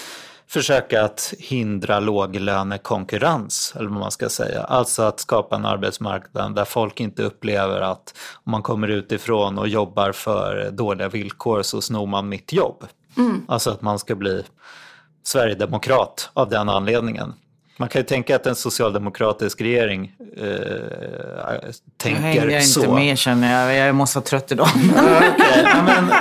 försöka 0.55 1.03
att 1.03 1.33
hindra 1.39 1.99
låglönekonkurrens, 1.99 3.73
eller 3.75 3.89
vad 3.89 3.99
man 3.99 4.11
ska 4.11 4.29
säga. 4.29 4.63
Alltså 4.63 5.03
att 5.03 5.19
skapa 5.19 5.55
en 5.55 5.65
arbetsmarknad 5.65 6.55
där 6.55 6.65
folk 6.65 6.99
inte 6.99 7.23
upplever 7.23 7.81
att 7.81 8.17
om 8.43 8.51
man 8.51 8.61
kommer 8.61 8.87
utifrån 8.87 9.57
och 9.59 9.67
jobbar 9.67 10.11
för 10.11 10.71
dåliga 10.71 11.09
villkor 11.09 11.61
så 11.61 11.81
snor 11.81 12.07
man 12.07 12.29
mitt 12.29 12.53
jobb. 12.53 12.85
Alltså 13.47 13.69
att 13.71 13.81
man 13.81 13.99
ska 13.99 14.15
bli 14.15 14.43
sverigedemokrat 15.23 16.29
av 16.33 16.49
den 16.49 16.69
anledningen. 16.69 17.33
Man 17.77 17.89
kan 17.89 17.99
ju 17.99 18.05
tänka 18.05 18.35
att 18.35 18.45
en 18.45 18.55
socialdemokratisk 18.55 19.61
regering 19.61 20.11
eh, 20.37 20.43
Nu 20.43 21.71
tänker 21.97 22.21
hänger 22.21 22.49
jag 22.49 22.63
så. 22.63 22.79
inte 22.79 22.93
med 22.93 23.17
känner 23.17 23.75
jag. 23.75 23.87
Jag 23.87 23.95
måste 23.95 24.17
vara 24.17 24.25
trött 24.25 24.51
idag. 24.51 24.67
Men, 25.85 26.11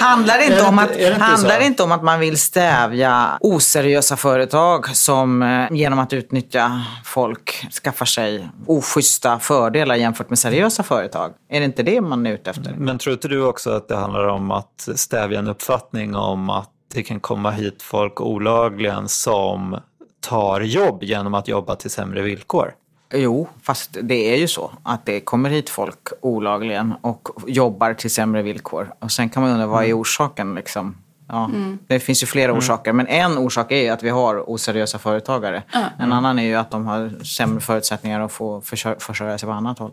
handlar 0.00 0.42
inte, 0.42 0.54
det 0.54 0.68
om 0.68 0.78
att, 0.78 0.94
det 0.94 1.14
handlar 1.14 1.54
så? 1.54 1.60
det 1.60 1.66
inte 1.66 1.82
om 1.82 1.92
att 1.92 2.02
man 2.02 2.20
vill 2.20 2.38
stävja 2.38 3.38
oseriösa 3.40 4.16
företag 4.16 4.96
som 4.96 5.42
eh, 5.42 5.66
genom 5.70 5.98
att 5.98 6.12
utnyttja 6.12 6.82
folk 7.04 7.66
skaffar 7.82 8.06
sig 8.06 8.48
oschyssta 8.66 9.38
fördelar 9.38 9.94
jämfört 9.94 10.28
med 10.28 10.38
seriösa 10.38 10.82
företag? 10.82 11.32
Är 11.48 11.60
det 11.60 11.66
inte 11.66 11.82
det 11.82 12.00
man 12.00 12.26
är 12.26 12.32
ute 12.32 12.50
efter? 12.50 12.74
men 12.78 12.98
tror 12.98 13.12
inte 13.12 13.28
du 13.28 13.42
också 13.44 13.70
att 13.70 13.88
det 13.88 13.96
handlar 13.96 14.28
om 14.28 14.50
att 14.50 14.88
stävja 14.94 15.38
en 15.38 15.48
uppfattning 15.48 16.16
om 16.16 16.50
att 16.50 16.70
det 16.94 17.02
kan 17.02 17.20
komma 17.20 17.50
hit 17.50 17.82
folk 17.82 18.20
olagligen 18.20 19.08
som 19.08 19.80
tar 20.20 20.60
jobb 20.60 21.02
genom 21.02 21.34
att 21.34 21.48
jobba 21.48 21.76
till 21.76 21.90
sämre 21.90 22.22
villkor. 22.22 22.74
Jo, 23.14 23.48
fast 23.62 23.96
det 24.02 24.34
är 24.34 24.36
ju 24.36 24.48
så 24.48 24.70
att 24.82 25.06
det 25.06 25.20
kommer 25.20 25.50
hit 25.50 25.70
folk 25.70 26.08
olagligen 26.20 26.94
och 27.00 27.28
jobbar 27.46 27.94
till 27.94 28.10
sämre 28.10 28.42
villkor. 28.42 28.94
Och 28.98 29.12
sen 29.12 29.28
kan 29.28 29.42
man 29.42 29.52
undra, 29.52 29.66
vad 29.66 29.84
är 29.84 30.00
orsaken? 30.00 30.54
Liksom? 30.54 30.96
Ja, 31.28 31.50
Det 31.86 32.00
finns 32.00 32.22
ju 32.22 32.26
flera 32.26 32.52
orsaker, 32.52 32.92
men 32.92 33.06
en 33.06 33.38
orsak 33.38 33.72
är 33.72 33.76
ju 33.82 33.88
att 33.88 34.02
vi 34.02 34.08
har 34.10 34.50
oseriösa 34.50 34.98
företagare. 34.98 35.62
En 35.98 36.12
annan 36.12 36.38
är 36.38 36.42
ju 36.42 36.54
att 36.54 36.70
de 36.70 36.86
har 36.86 37.24
sämre 37.24 37.60
förutsättningar 37.60 38.20
att 38.20 38.32
få 38.32 38.60
försör- 38.60 38.96
försörja 38.98 39.38
sig 39.38 39.46
på 39.46 39.52
annat 39.52 39.78
håll. 39.78 39.92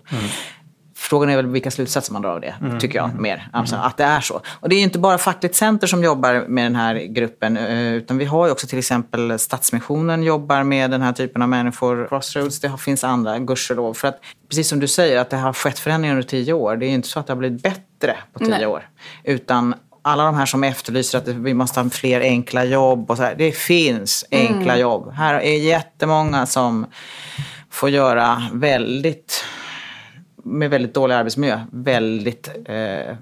Frågan 1.10 1.30
är 1.30 1.36
väl 1.36 1.46
vilka 1.48 1.72
slutsatser 1.72 2.14
man 2.14 2.22
drar 2.22 2.30
av 2.32 2.42
det, 2.42 2.56
tycker 2.80 3.00
jag. 3.00 3.20
mer. 3.20 3.50
Alltså, 3.54 3.76
Att 3.76 3.98
det 3.98 4.04
är 4.04 4.20
så. 4.22 4.42
Och 4.60 4.70
det 4.70 4.76
är 4.76 4.78
ju 4.78 4.84
inte 4.84 5.00
bara 5.00 5.18
Fackligt 5.18 5.56
Center 5.56 5.88
som 5.88 6.04
jobbar 6.04 6.46
med 6.48 6.66
den 6.66 6.76
här 6.76 6.96
gruppen. 6.96 7.58
eh, 7.58 7.94
Utan 7.94 8.18
vi 8.18 8.26
har 8.26 8.46
ju 8.46 8.52
också 8.52 8.68
till 8.68 8.80
exempel 8.80 9.40
Stadsmissionen 9.40 10.24
jobbar 10.24 10.64
med 10.64 10.92
den 10.92 11.02
här 11.02 11.14
typen 11.14 11.42
av 11.42 11.50
människor. 11.50 12.08
Crossroads, 12.10 12.60
det 12.60 12.72
finns 12.80 13.04
andra, 13.04 13.40
gudskelov. 13.40 13.94
För 13.94 14.08
att, 14.08 14.20
precis 14.50 14.68
som 14.70 14.80
du 14.80 14.88
säger, 14.88 15.18
att 15.20 15.30
det 15.30 15.38
har 15.38 15.54
skett 15.54 15.80
förändringar 15.80 16.16
under 16.16 16.28
tio 16.28 16.54
år. 16.54 16.76
Det 16.76 16.86
är 16.86 16.88
ju 16.88 16.94
inte 16.96 17.08
så 17.08 17.20
att 17.20 17.28
det 17.28 17.34
har 17.34 17.38
blivit 17.38 17.62
bättre 17.64 18.16
på 18.34 18.40
tio 18.40 18.50
Nej. 18.50 18.66
år. 18.66 18.90
Utan 19.24 19.76
alla 20.02 20.24
de 20.24 20.36
här 20.36 20.46
som 20.46 20.64
efterlyser 20.64 21.18
att 21.18 21.28
vi 21.28 21.54
måste 21.54 21.80
ha 21.80 21.90
fler 21.90 22.22
enkla 22.22 22.64
jobb 22.66 23.12
och 23.12 23.18
så 23.18 23.24
här. 23.24 23.36
Det 23.38 23.52
finns 23.52 24.26
enkla 24.32 24.78
jobb. 24.78 25.12
Här 25.12 25.34
är 25.34 25.58
jättemånga 25.58 26.46
som 26.46 26.86
får 27.70 27.90
göra 27.90 28.44
väldigt 28.54 29.46
med 30.48 30.70
väldigt 30.70 30.94
dålig 30.94 31.16
arbetsmiljö, 31.16 31.62
väldigt 31.72 32.50
eh, 32.66 33.16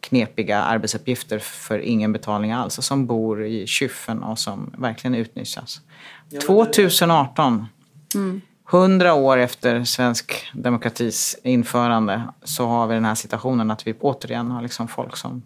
knepiga 0.00 0.62
arbetsuppgifter 0.62 1.38
för 1.38 1.78
ingen 1.78 2.12
betalning 2.12 2.52
alls 2.52 2.78
och 2.78 2.84
som 2.84 3.06
bor 3.06 3.44
i 3.44 3.66
kyffen 3.66 4.22
och 4.22 4.38
som 4.38 4.74
verkligen 4.78 5.14
utnyttjas. 5.14 5.80
2018, 6.46 7.66
100 8.72 9.14
år 9.14 9.36
efter 9.36 9.84
svensk 9.84 10.50
demokratis 10.54 11.38
införande 11.42 12.22
så 12.44 12.66
har 12.66 12.86
vi 12.86 12.94
den 12.94 13.04
här 13.04 13.14
situationen 13.14 13.70
att 13.70 13.86
vi 13.86 13.94
återigen 14.00 14.50
har 14.50 14.62
liksom 14.62 14.88
folk 14.88 15.16
som, 15.16 15.42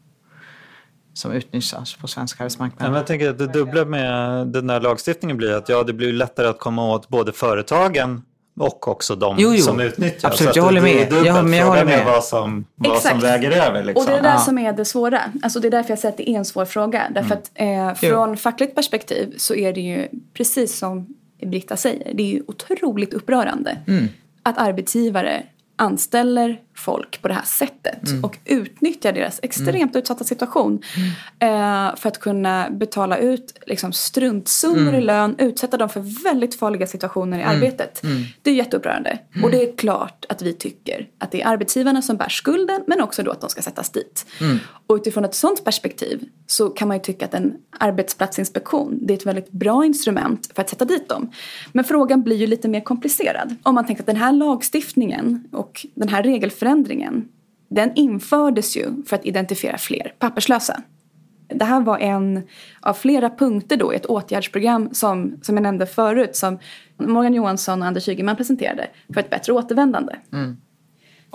som 1.14 1.33
utnyttjas 1.33 1.94
på 1.94 2.09
svensk 2.09 2.40
arbetsmarknad. 2.40 2.90
men 2.90 2.96
jag 2.96 3.07
tänker 3.07 3.31
att 3.31 3.38
det 3.38 3.46
dubbla 3.46 3.85
med 3.85 4.46
den 4.46 4.70
här 4.70 4.81
lagstiftningen 4.81 5.37
blir 5.37 5.53
att 5.53 5.68
ja, 5.68 5.83
det 5.83 5.92
blir 5.92 6.12
lättare 6.12 6.46
att 6.46 6.59
komma 6.59 6.94
åt 6.94 7.09
både 7.09 7.33
företagen 7.33 8.22
och 8.57 8.88
också 8.88 9.17
de 9.17 9.37
Jo, 9.38 9.55
jo. 9.55 9.62
som 9.62 9.81
utnyttjar. 9.81 10.29
Absolut, 10.29 10.38
Så 10.45 10.51
att 10.51 10.57
jag 10.57 10.64
det- 10.64 10.67
håller 10.81 10.81
det 11.09 11.11
med. 11.11 11.27
Ja, 11.27 11.43
men 11.43 11.53
jag 11.59 11.67
håller 11.67 11.81
Frågan 11.81 11.95
är 12.01 12.05
med. 12.05 12.07
vad 12.14 12.25
som, 12.25 12.64
vad 12.75 12.99
som 13.03 13.21
väger 13.21 13.51
över. 13.51 13.85
Liksom. 13.85 14.01
Och 14.05 14.11
det 14.11 14.12
är 14.19 14.23
det 14.23 14.29
där 14.29 14.35
Ja. 14.35 14.38
som 14.40 14.59
är 14.59 14.73
det 14.73 14.85
svåra. 14.85 15.21
Alltså 15.43 15.61
det 15.61 15.69
är 15.69 15.71
därför 15.71 15.90
jag 15.90 15.99
säger 15.99 16.12
att 16.12 16.17
det 16.19 16.31
är 16.31 16.38
en 16.38 16.45
svår 16.45 16.64
fråga. 16.64 17.03
Därför 17.14 17.35
att 17.35 17.51
eh, 17.55 17.95
från 17.95 18.37
fackligt 18.37 18.75
perspektiv 18.75 19.35
så 19.37 19.55
är 19.55 19.73
det 19.73 19.81
ju 19.81 20.09
precis 20.35 20.79
som 20.79 21.07
Britta 21.47 21.77
säger. 21.77 22.14
Det 22.14 22.23
är 22.23 22.27
ju 22.27 22.43
otroligt 22.47 23.14
upprörande 23.14 23.77
att 24.43 24.59
arbetsgivare 24.59 25.43
anställer 25.77 26.61
folk 26.85 27.23
på 27.23 27.29
det 27.29 27.35
här 27.35 27.44
sättet 27.44 28.01
och 28.23 28.38
utnyttjar 28.44 29.12
deras 29.12 29.40
extremt 29.42 29.97
utsatta 29.97 30.25
situation 30.25 30.83
eh, 31.38 31.97
för 31.97 32.09
att 32.09 32.20
kunna 32.20 32.70
betala 32.70 33.18
ut 33.18 33.59
liksom, 33.66 33.92
struntsummor 33.92 34.94
i 34.94 35.01
lön, 35.01 35.35
utsätta 35.38 35.77
dem 35.77 35.88
för 35.88 36.25
väldigt 36.25 36.55
farliga 36.55 36.87
situationer 36.87 37.38
i 37.38 37.42
arbetet. 37.42 38.03
Det 38.42 38.51
är 38.51 38.55
jätteupprörande. 38.55 39.18
Och 39.42 39.51
det 39.51 39.62
är 39.62 39.77
klart 39.77 40.27
att 40.29 40.42
vi 40.42 40.53
tycker 40.53 41.09
att 41.18 41.31
det 41.31 41.42
är 41.42 41.47
arbetsgivarna 41.47 42.03
som 42.03 42.16
bär 42.16 42.29
skulden 42.29 42.85
men 42.87 43.01
också 43.01 43.23
då 43.23 43.31
att 43.31 43.40
de 43.40 43.51
ska 43.51 43.62
sättas 43.62 43.90
dit. 43.90 44.27
Och 44.87 44.97
utifrån 44.97 45.25
ett 45.25 45.35
sådant 45.35 45.64
perspektiv 45.64 46.25
så 46.47 46.68
kan 46.68 46.88
man 46.88 46.97
ju 46.97 47.03
tycka 47.03 47.25
att 47.25 47.35
en 47.35 47.55
arbetsplatsinspektion 47.79 48.99
det 49.03 49.12
är 49.12 49.18
ett 49.18 49.27
väldigt 49.27 49.51
bra 49.51 49.85
instrument 49.85 50.51
för 50.55 50.62
att 50.62 50.70
sätta 50.70 50.85
dit 50.85 51.09
dem. 51.09 51.31
Men 51.73 51.85
frågan 51.85 52.23
blir 52.23 52.37
ju 52.37 52.47
lite 52.47 52.68
mer 52.68 52.81
komplicerad. 52.81 53.55
Om 53.62 53.75
man 53.75 53.87
tänker 53.87 54.03
att 54.03 54.07
den 54.07 54.16
här 54.16 54.33
lagstiftningen 54.33 55.49
och 55.53 55.87
den 55.94 56.09
här 56.09 56.23
regelförändringen 56.23 56.73
den 57.68 57.92
infördes 57.94 58.76
ju 58.76 59.02
för 59.06 59.16
att 59.16 59.26
identifiera 59.26 59.78
fler 59.78 60.14
papperslösa. 60.18 60.82
Det 61.48 61.64
här 61.64 61.80
var 61.80 61.98
en 61.98 62.42
av 62.80 62.94
flera 62.94 63.30
punkter 63.30 63.76
då 63.76 63.92
i 63.92 63.96
ett 63.96 64.06
åtgärdsprogram 64.06 64.94
som, 64.94 65.38
som 65.42 65.56
jag 65.56 65.62
nämnde 65.62 65.87
förut 65.87 66.37
som 66.37 66.58
Morgan 66.96 67.34
Johansson 67.34 67.82
och 67.82 67.88
Anders 67.88 68.08
Ygeman 68.08 68.37
presenterade 68.37 68.87
för 69.14 69.20
ett 69.20 69.30
bättre 69.30 69.52
återvändande. 69.52 70.16
Mm. 70.32 70.56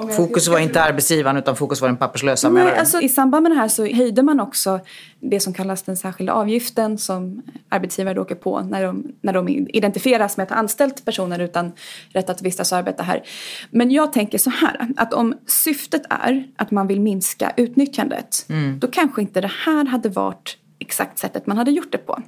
Fokus 0.07 0.47
var 0.47 0.59
inte 0.59 0.81
arbetsgivaren 0.81 1.37
utan 1.37 1.55
fokus 1.55 1.81
var 1.81 1.87
den 1.87 1.97
papperslösa. 1.97 2.49
Nej, 2.49 2.77
alltså, 2.77 3.01
I 3.01 3.09
samband 3.09 3.43
med 3.43 3.51
det 3.51 3.55
här 3.55 3.67
så 3.67 3.85
höjde 3.85 4.23
man 4.23 4.39
också 4.39 4.79
det 5.19 5.39
som 5.39 5.53
kallas 5.53 5.83
den 5.83 5.97
särskilda 5.97 6.33
avgiften 6.33 6.97
som 6.97 7.41
arbetsgivare 7.69 8.21
åker 8.21 8.35
på 8.35 8.61
när 8.61 8.83
de, 8.83 9.03
när 9.21 9.33
de 9.33 9.47
identifieras 9.49 10.37
med 10.37 10.43
att 10.43 10.49
ha 10.49 10.57
anställt 10.57 11.05
personer 11.05 11.39
utan 11.39 11.71
rätt 12.09 12.29
att 12.29 12.41
vistas 12.41 12.71
och 12.71 12.77
arbeta 12.77 13.03
här. 13.03 13.23
Men 13.71 13.91
jag 13.91 14.13
tänker 14.13 14.37
så 14.37 14.49
här 14.49 14.87
att 14.97 15.13
om 15.13 15.33
syftet 15.47 16.01
är 16.09 16.47
att 16.55 16.71
man 16.71 16.87
vill 16.87 17.01
minska 17.01 17.53
utnyttjandet 17.57 18.45
då 18.79 18.87
kanske 18.87 19.21
inte 19.21 19.41
det 19.41 19.51
här 19.65 19.85
hade 19.85 20.09
varit 20.09 20.57
exakt 20.79 21.19
sättet 21.19 21.47
man 21.47 21.57
hade 21.57 21.71
gjort 21.71 21.91
det 21.91 21.97
på. 21.97 22.21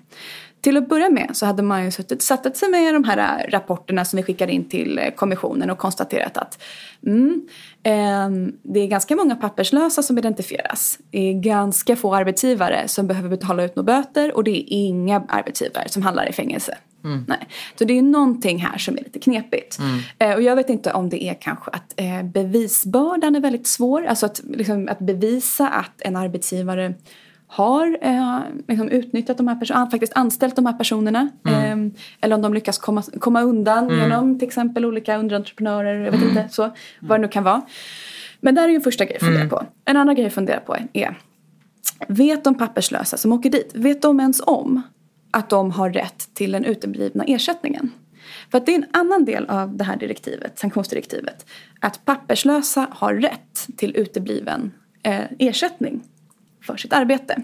Till 0.62 0.78
att 0.78 0.90
börja 0.90 1.10
med 1.10 1.30
så 1.34 1.46
hade 1.46 1.64
man 1.64 1.86
ju 1.86 1.92
suttit, 1.92 2.22
satt 2.22 2.58
sig 2.58 2.70
med 2.70 2.94
de 2.94 3.04
här 3.04 3.50
rapporterna 3.50 4.06
som 4.06 4.18
vi 4.18 4.24
skickar 4.24 4.48
in 4.48 4.70
till 4.70 5.00
eh, 5.00 5.12
kommissionen 5.16 5.70
och 5.70 5.78
konstaterat 5.78 6.38
att 6.38 6.64
mm, 7.06 7.48
ehm, 7.84 8.54
det 8.64 8.80
är 8.80 8.88
ganska 8.88 9.16
många 9.16 9.36
papperslösa 9.36 10.04
som 10.04 10.18
identifieras. 10.18 11.00
Det 11.12 11.30
är 11.30 11.34
ganska 11.34 11.96
få 11.96 12.16
arbetsgivare 12.16 12.88
som 12.88 13.08
behöver 13.08 13.30
betala 13.30 13.64
ut 13.64 13.76
några 13.76 14.02
böter 14.02 14.36
och 14.36 14.44
det 14.44 14.52
är 14.52 14.66
inga 14.68 15.24
arbetsgivare 15.30 15.90
som 15.90 16.02
handlar 16.02 16.30
i 16.30 16.34
fängelse. 16.34 16.78
Nej. 17.28 17.48
Så 17.76 17.86
det 17.86 17.98
är 17.98 18.02
någonting 18.02 18.60
här 18.60 18.78
som 18.78 18.98
är 18.98 19.04
lite 19.04 19.20
knepigt. 19.20 19.80
Eh, 20.20 20.34
och 20.34 20.42
jag 20.42 20.56
vet 20.56 20.70
inte 20.70 20.94
om 20.94 21.10
det 21.10 21.24
är 21.24 21.34
kanske 21.34 21.72
att 21.72 21.94
eh, 21.96 22.24
bevisbördan 22.24 23.36
är 23.36 23.40
väldigt 23.40 23.68
svår. 23.68 24.06
Alltså 24.06 24.26
att, 24.26 24.42
liksom, 24.44 24.88
att 24.92 25.00
bevisa 25.00 25.68
att 25.68 26.02
en 26.02 26.16
arbetsgivare 26.16 26.94
har 27.54 27.98
eh, 28.02 28.40
liksom 28.68 28.90
utnyttjat 28.90 29.38
de 29.38 29.48
här 29.48 29.56
personerna, 29.56 29.90
faktiskt 29.92 30.14
anställt 30.16 30.56
de 30.56 30.66
här 30.66 30.74
personerna. 30.74 31.30
Eh, 31.48 31.78
eller 32.22 32.36
om 32.36 32.42
de 32.42 32.54
lyckas 32.54 32.78
komma, 32.78 33.04
komma 33.20 33.42
undan 33.42 33.90
genom 33.90 34.40
till 34.40 34.48
exempel 34.48 34.86
olika 34.86 35.18
underentreprenörer, 35.18 36.06
jag 36.06 36.12
vet 36.12 36.22
inte 36.22 36.48
så, 36.50 36.72
vad 37.00 37.20
det 37.20 37.22
nu 37.22 37.28
kan 37.28 37.44
vara. 37.44 37.62
Men 38.40 38.56
där 38.56 38.64
är 38.64 38.70
ju 38.70 38.76
en 38.76 38.82
första 38.82 39.06
grej 39.06 39.16
att 39.16 39.24
fundera 39.24 39.48
på. 39.48 39.66
En 39.86 39.98
andra 39.98 40.14
grej 40.14 40.26
att 40.26 40.34
fundera 40.34 40.60
på 40.60 40.78
är, 40.94 41.18
vet 42.08 42.44
de 42.44 42.56
papperslösa 42.56 43.18
som 43.18 43.32
åker 43.32 43.50
dit, 43.50 43.72
vet 43.74 44.02
de 44.02 44.20
ens 44.20 44.42
om 44.46 44.82
att 45.32 45.50
de 45.50 45.72
har 45.72 45.90
rätt 45.90 46.30
till 46.34 46.52
den 46.52 46.66
uteblivna 46.66 47.24
ersättningen? 47.24 47.92
För 48.52 48.58
att 48.58 48.66
det 48.66 48.72
är 48.72 48.78
en 48.78 48.86
annan 48.92 49.26
del 49.26 49.46
av 49.50 49.78
det 49.78 49.84
här 49.84 49.96
direktivet, 49.96 50.60
sanktionsdirektivet, 50.60 51.46
att 51.80 52.06
papperslösa 52.06 52.88
har 52.92 53.14
rätt 53.14 53.68
till 53.78 53.96
utebliven 53.96 54.72
eh, 55.04 55.24
ersättning 55.40 56.02
för 56.62 56.78
sitt 56.78 56.94
arbete. 56.94 57.42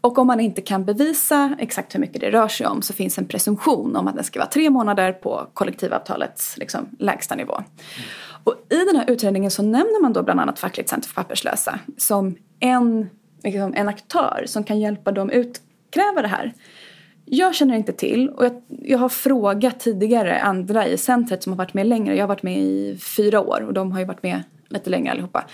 Och 0.00 0.18
om 0.18 0.26
man 0.26 0.40
inte 0.40 0.60
kan 0.60 0.84
bevisa 0.84 1.56
exakt 1.58 1.94
hur 1.94 2.00
mycket 2.00 2.20
det 2.20 2.30
rör 2.30 2.48
sig 2.48 2.66
om 2.66 2.82
så 2.82 2.92
finns 2.92 3.18
en 3.18 3.26
presumtion 3.26 3.96
om 3.96 4.08
att 4.08 4.14
den 4.14 4.24
ska 4.24 4.38
vara 4.38 4.48
tre 4.48 4.70
månader 4.70 5.12
på 5.12 5.46
kollektivavtalets 5.54 6.56
liksom, 6.56 6.88
lägsta 6.98 7.34
nivå. 7.34 7.62
Och 8.44 8.54
i 8.70 8.84
den 8.84 8.96
här 8.96 9.10
utredningen 9.10 9.50
så 9.50 9.62
nämner 9.62 10.02
man 10.02 10.12
då 10.12 10.22
bland 10.22 10.40
annat 10.40 10.58
Fackligt 10.58 10.88
Center 10.88 11.08
för 11.08 11.14
papperslösa 11.14 11.78
som 11.96 12.36
en, 12.60 13.10
liksom, 13.44 13.74
en 13.74 13.88
aktör 13.88 14.44
som 14.46 14.64
kan 14.64 14.80
hjälpa 14.80 15.12
dem 15.12 15.30
utkräva 15.30 16.22
det 16.22 16.28
här. 16.28 16.52
Jag 17.24 17.54
känner 17.54 17.76
inte 17.76 17.92
till 17.92 18.28
och 18.28 18.44
jag, 18.44 18.62
jag 18.68 18.98
har 18.98 19.08
frågat 19.08 19.80
tidigare 19.80 20.40
andra 20.40 20.86
i 20.86 20.98
centret 20.98 21.42
som 21.42 21.52
har 21.52 21.58
varit 21.58 21.74
med 21.74 21.86
längre. 21.86 22.16
Jag 22.16 22.22
har 22.22 22.28
varit 22.28 22.42
med 22.42 22.58
i 22.58 22.98
fyra 23.16 23.40
år 23.40 23.64
och 23.66 23.74
de 23.74 23.92
har 23.92 24.00
ju 24.00 24.06
varit 24.06 24.22
med 24.22 24.42
lite 24.68 24.90
längre 24.90 25.12
allihopa. 25.12 25.44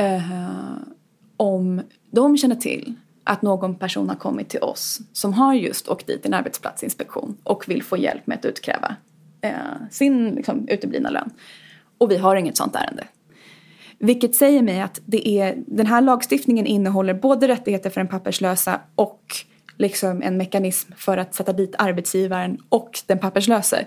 Uh, 0.00 0.95
om 1.36 1.82
de 2.10 2.36
känner 2.36 2.56
till 2.56 2.94
att 3.24 3.42
någon 3.42 3.74
person 3.74 4.08
har 4.08 4.16
kommit 4.16 4.48
till 4.48 4.60
oss 4.60 5.00
som 5.12 5.32
har 5.32 5.54
just 5.54 5.88
åkt 5.88 6.06
dit 6.06 6.24
i 6.24 6.28
en 6.28 6.34
arbetsplatsinspektion 6.34 7.36
och 7.42 7.68
vill 7.68 7.82
få 7.82 7.96
hjälp 7.96 8.26
med 8.26 8.38
att 8.38 8.44
utkräva 8.44 8.96
eh, 9.40 9.50
sin 9.90 10.30
liksom, 10.30 10.68
uteblivna 10.68 11.10
lön. 11.10 11.30
Och 11.98 12.10
vi 12.10 12.16
har 12.16 12.36
inget 12.36 12.56
sånt 12.56 12.76
ärende. 12.76 13.04
Vilket 13.98 14.34
säger 14.34 14.62
mig 14.62 14.80
att 14.80 15.00
det 15.06 15.28
är, 15.28 15.54
den 15.66 15.86
här 15.86 16.00
lagstiftningen 16.00 16.66
innehåller 16.66 17.14
både 17.14 17.48
rättigheter 17.48 17.90
för 17.90 18.00
den 18.00 18.08
papperslösa 18.08 18.80
och 18.94 19.22
liksom 19.76 20.22
en 20.22 20.36
mekanism 20.36 20.92
för 20.96 21.18
att 21.18 21.34
sätta 21.34 21.52
dit 21.52 21.74
arbetsgivaren 21.78 22.58
och 22.68 22.90
den 23.06 23.18
papperslöse. 23.18 23.86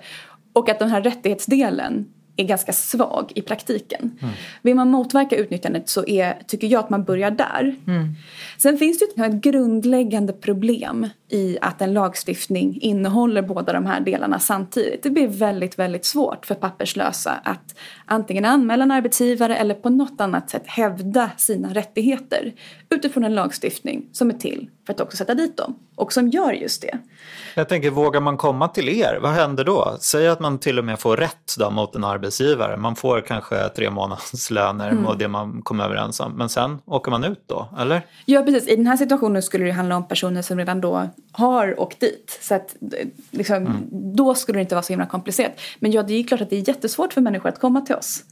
Och 0.53 0.69
att 0.69 0.79
den 0.79 0.89
här 0.89 1.01
rättighetsdelen 1.01 2.13
är 2.39 2.43
ganska 2.43 2.73
svag 2.73 3.31
i 3.35 3.41
praktiken. 3.41 4.17
Mm. 4.21 4.33
Vill 4.61 4.75
man 4.75 4.89
motverka 4.89 5.35
utnyttjandet 5.35 5.89
så 5.89 6.05
är, 6.05 6.41
tycker 6.47 6.67
jag 6.67 6.79
att 6.79 6.89
man 6.89 7.03
börjar 7.03 7.31
där. 7.31 7.75
Mm. 7.87 8.15
Sen 8.57 8.77
finns 8.77 8.99
det 8.99 9.21
ett 9.23 9.33
grundläggande 9.33 10.33
problem 10.33 11.09
i 11.29 11.57
att 11.61 11.81
en 11.81 11.93
lagstiftning 11.93 12.77
innehåller 12.81 13.41
båda 13.41 13.73
de 13.73 13.85
här 13.85 14.01
delarna 14.01 14.39
samtidigt. 14.39 15.03
Det 15.03 15.09
blir 15.09 15.27
väldigt, 15.27 15.79
väldigt 15.79 16.05
svårt 16.05 16.45
för 16.45 16.55
papperslösa 16.55 17.31
att 17.43 17.75
antingen 18.05 18.45
anmäla 18.45 18.83
en 18.83 18.91
arbetsgivare 18.91 19.57
eller 19.57 19.75
på 19.75 19.89
något 19.89 20.21
annat 20.21 20.49
sätt 20.49 20.67
hävda 20.67 21.31
sina 21.37 21.73
rättigheter 21.73 22.53
utifrån 22.89 23.23
en 23.23 23.35
lagstiftning 23.35 24.05
som 24.11 24.29
är 24.29 24.33
till 24.33 24.69
för 24.89 24.93
att 24.93 25.07
också 25.07 25.17
sätta 25.17 25.35
dit 25.35 25.57
dem. 25.57 25.75
Och 25.95 26.13
som 26.13 26.27
gör 26.27 26.51
just 26.51 26.81
det. 26.81 26.97
Jag 27.55 27.69
tänker, 27.69 27.89
vågar 27.89 28.21
man 28.21 28.37
komma 28.37 28.67
till 28.67 28.89
er? 28.89 29.19
Vad 29.21 29.31
händer 29.31 29.63
då? 29.63 29.97
Säg 29.99 30.27
att 30.27 30.39
man 30.39 30.59
till 30.59 30.79
och 30.79 30.85
med 30.85 30.99
får 30.99 31.17
rätt 31.17 31.55
då 31.57 31.69
mot 31.69 31.95
en 31.95 32.03
arbetsgivare. 32.03 32.77
Man 32.77 32.95
får 32.95 33.21
kanske 33.21 33.69
tre 33.69 33.89
månadslöner 33.89 34.89
mm. 34.91 35.05
och 35.05 35.17
det 35.17 35.27
man 35.27 35.61
kom 35.61 35.79
överens 35.79 36.19
om. 36.19 36.31
Men 36.31 36.49
sen 36.49 36.79
åker 36.85 37.11
man 37.11 37.23
ut 37.23 37.43
då, 37.45 37.69
eller? 37.79 38.01
Ja, 38.25 38.41
precis. 38.41 38.67
I 38.67 38.75
den 38.75 38.87
här 38.87 38.97
situationen 38.97 39.41
skulle 39.41 39.65
det 39.65 39.71
handla 39.71 39.95
om 39.95 40.07
personer 40.07 40.41
som 40.41 40.57
redan 40.57 40.81
då 40.81 41.09
har 41.31 41.79
åkt 41.79 41.99
dit. 41.99 42.39
Så 42.41 42.55
att, 42.55 42.75
liksom, 43.31 43.55
mm. 43.55 43.75
då 44.15 44.35
skulle 44.35 44.57
det 44.57 44.61
inte 44.61 44.75
vara 44.75 44.83
så 44.83 44.93
himla 44.93 45.05
komplicerat. 45.05 45.59
Men 45.79 45.91
ja, 45.91 46.03
det 46.03 46.13
är 46.13 46.23
klart 46.23 46.41
att 46.41 46.49
det 46.49 46.55
är 46.55 46.67
jättesvårt 46.67 47.13
för 47.13 47.21
människor 47.21 47.49
att 47.49 47.59
komma 47.59 47.81
till 47.81 47.95
oss. 47.95 48.23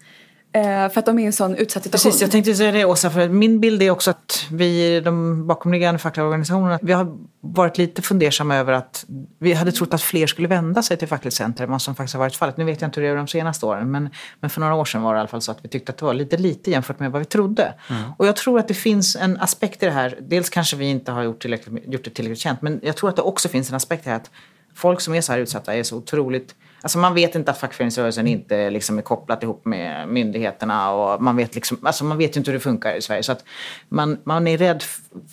Eh, 0.53 0.89
för 0.89 0.99
att 0.99 1.05
de 1.05 1.19
är 1.19 1.23
i 1.23 1.25
en 1.25 1.33
sån 1.33 1.55
utsatt 1.55 1.83
situation. 1.83 2.10
Precis, 2.10 2.21
jag 2.21 2.31
tänkte 2.31 2.55
säga 2.55 2.71
det 2.71 2.86
Åsa, 2.86 3.10
för 3.10 3.29
min 3.29 3.60
bild 3.60 3.81
är 3.81 3.91
också 3.91 4.12
att 4.12 4.45
vi, 4.51 4.99
de 4.99 5.47
bakomliggande 5.47 5.99
fackliga 5.99 6.25
organisationerna, 6.25 6.79
vi 6.81 6.93
har 6.93 7.17
varit 7.41 7.77
lite 7.77 8.01
fundersamma 8.01 8.55
över 8.55 8.73
att 8.73 9.05
vi 9.39 9.53
hade 9.53 9.71
trott 9.71 9.93
att 9.93 10.01
fler 10.01 10.27
skulle 10.27 10.47
vända 10.47 10.83
sig 10.83 10.97
till 10.97 11.07
fackligt 11.07 11.36
center 11.36 11.63
än 11.63 11.71
vad 11.71 11.81
som 11.81 11.95
faktiskt 11.95 12.13
har 12.13 12.19
varit 12.19 12.36
fallet. 12.36 12.57
Nu 12.57 12.63
vet 12.63 12.81
jag 12.81 12.88
inte 12.88 12.99
hur 12.99 13.07
det 13.07 13.13
är 13.13 13.17
de 13.17 13.27
senaste 13.27 13.65
åren, 13.65 13.91
men, 13.91 14.10
men 14.39 14.49
för 14.49 14.62
några 14.62 14.75
år 14.75 14.86
sedan 14.86 15.01
var 15.01 15.13
det 15.13 15.17
i 15.17 15.19
alla 15.19 15.27
fall 15.27 15.41
så 15.41 15.51
att 15.51 15.60
vi 15.62 15.69
tyckte 15.69 15.91
att 15.91 15.97
det 15.97 16.05
var 16.05 16.13
lite 16.13 16.38
lite 16.38 16.71
jämfört 16.71 16.99
med 16.99 17.12
vad 17.12 17.19
vi 17.19 17.25
trodde. 17.25 17.73
Mm. 17.89 18.01
Och 18.17 18.27
jag 18.27 18.36
tror 18.36 18.60
att 18.60 18.67
det 18.67 18.73
finns 18.73 19.15
en 19.15 19.38
aspekt 19.39 19.83
i 19.83 19.86
det 19.86 19.91
här, 19.91 20.17
dels 20.21 20.49
kanske 20.49 20.75
vi 20.75 20.86
inte 20.86 21.12
har 21.12 21.23
gjort, 21.23 21.45
gjort 21.45 22.03
det 22.03 22.10
tillräckligt 22.10 22.39
känt, 22.39 22.62
men 22.62 22.79
jag 22.83 22.95
tror 22.95 23.10
att 23.10 23.15
det 23.15 23.21
också 23.21 23.49
finns 23.49 23.69
en 23.69 23.75
aspekt 23.75 24.01
i 24.01 24.03
det 24.03 24.10
här 24.10 24.17
att 24.17 24.31
folk 24.75 25.01
som 25.01 25.13
är 25.13 25.21
så 25.21 25.31
här 25.31 25.39
utsatta 25.39 25.75
är 25.75 25.83
så 25.83 25.97
otroligt 25.97 26.55
Alltså 26.81 26.97
man 26.97 27.13
vet 27.13 27.35
inte 27.35 27.51
att 27.51 27.57
fackföreningsrörelsen 27.57 28.27
inte 28.27 28.69
liksom 28.69 28.97
är 28.97 29.01
kopplat 29.01 29.43
ihop 29.43 29.65
med 29.65 30.07
myndigheterna 30.07 30.91
och 30.91 31.21
man 31.21 31.35
vet, 31.35 31.55
liksom, 31.55 31.77
alltså 31.81 32.03
man 32.03 32.17
vet 32.17 32.35
inte 32.35 32.51
hur 32.51 32.57
det 32.57 32.63
funkar 32.63 32.95
i 32.95 33.01
Sverige. 33.01 33.23
Så 33.23 33.31
att 33.31 33.43
man, 33.89 34.17
man 34.23 34.47
är 34.47 34.57
rädd 34.57 34.83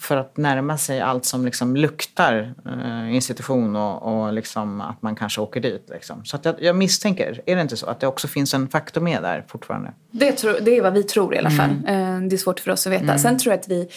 för 0.01 0.17
att 0.17 0.37
närma 0.37 0.79
sig 0.79 1.01
allt 1.01 1.25
som 1.25 1.45
liksom 1.45 1.77
luktar 1.77 2.55
eh, 2.67 3.15
institution 3.15 3.77
och, 3.77 4.03
och 4.03 4.33
liksom 4.33 4.81
att 4.81 5.03
man 5.03 5.17
kanske 5.17 5.41
åker 5.41 5.61
dit. 5.61 5.89
Liksom. 5.91 6.25
Så 6.25 6.37
att 6.37 6.45
jag, 6.45 6.63
jag, 6.63 6.77
misstänker, 6.77 7.43
är 7.47 7.57
det 7.57 7.63
inte 7.63 7.77
så, 7.77 7.87
att 7.87 8.01
det 8.01 8.07
också 8.07 8.29
finns 8.29 8.55
en 8.55 8.69
faktor 8.69 9.01
med 9.01 9.23
där 9.23 9.45
fortfarande? 9.49 9.93
Det, 10.11 10.33
tro, 10.33 10.53
det 10.61 10.77
är 10.77 10.83
vad 10.83 10.93
vi 10.93 11.03
tror 11.03 11.35
i 11.35 11.39
alla 11.39 11.51
fall. 11.51 11.71
Mm. 11.87 12.29
Det 12.29 12.37
är 12.37 12.39
svårt 12.39 12.61
för 12.61 12.71
oss 12.71 12.87
att 12.87 12.93
veta. 12.93 13.05
Mm. 13.05 13.19
Sen 13.19 13.39
tror 13.39 13.53
jag 13.53 13.61
att 13.61 13.69
vi, 13.69 13.89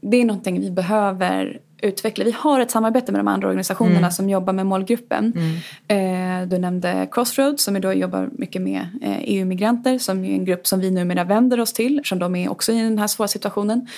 det 0.00 0.16
är 0.16 0.24
någonting 0.24 0.60
vi 0.60 0.70
behöver 0.70 1.60
utveckla. 1.82 2.24
Vi 2.24 2.30
har 2.30 2.60
ett 2.60 2.70
samarbete 2.70 3.12
med 3.12 3.18
de 3.18 3.28
andra 3.28 3.48
organisationerna 3.48 3.98
mm. 3.98 4.10
som 4.10 4.30
jobbar 4.30 4.52
med 4.52 4.66
målgruppen. 4.66 5.32
Mm. 5.36 6.42
Eh, 6.42 6.48
du 6.48 6.58
nämnde 6.58 7.08
Crossroads 7.12 7.64
som 7.64 7.80
då 7.80 7.92
jobbar 7.92 8.28
mycket 8.32 8.62
med 8.62 8.80
eh, 9.02 9.18
EU-migranter 9.20 9.98
som 9.98 10.24
är 10.24 10.34
en 10.34 10.44
grupp 10.44 10.66
som 10.66 10.80
vi 10.80 10.90
numera 10.90 11.24
vänder 11.24 11.60
oss 11.60 11.72
till 11.72 11.98
eftersom 11.98 12.18
de 12.18 12.36
är 12.36 12.50
också 12.50 12.72
i 12.72 12.82
den 12.82 12.98
här 12.98 13.06
svåra 13.06 13.28
situationen. 13.28 13.88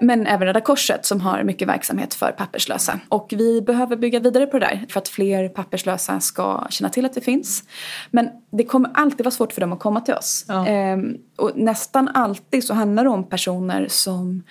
Men 0.00 0.26
även 0.26 0.46
Röda 0.46 0.60
Korset 0.60 1.06
som 1.06 1.20
har 1.20 1.42
mycket 1.42 1.68
verksamhet 1.68 2.14
för 2.14 2.32
papperslösa. 2.32 3.00
Och 3.08 3.32
vi 3.36 3.62
behöver 3.62 3.96
bygga 3.96 4.20
vidare 4.20 4.46
på 4.46 4.58
det 4.58 4.66
där 4.66 4.86
för 4.88 5.00
att 5.00 5.08
fler 5.08 5.48
papperslösa 5.48 6.20
ska 6.20 6.66
känna 6.70 6.88
till 6.88 7.04
att 7.04 7.14
det 7.14 7.20
finns. 7.20 7.64
Men 8.10 8.28
det 8.50 8.64
kommer 8.64 8.90
alltid 8.94 9.24
vara 9.24 9.30
svårt 9.30 9.52
för 9.52 9.60
dem 9.60 9.72
att 9.72 9.78
komma 9.78 10.00
till 10.00 10.14
oss. 10.14 10.44
Ja. 10.48 10.66
Ehm, 10.66 11.16
och 11.36 11.52
nästan 11.54 12.08
alltid 12.08 12.64
så 12.64 12.74
handlar 12.74 13.04
det 13.04 13.10
om 13.10 13.28
personer 13.28 13.86
som 13.88 14.42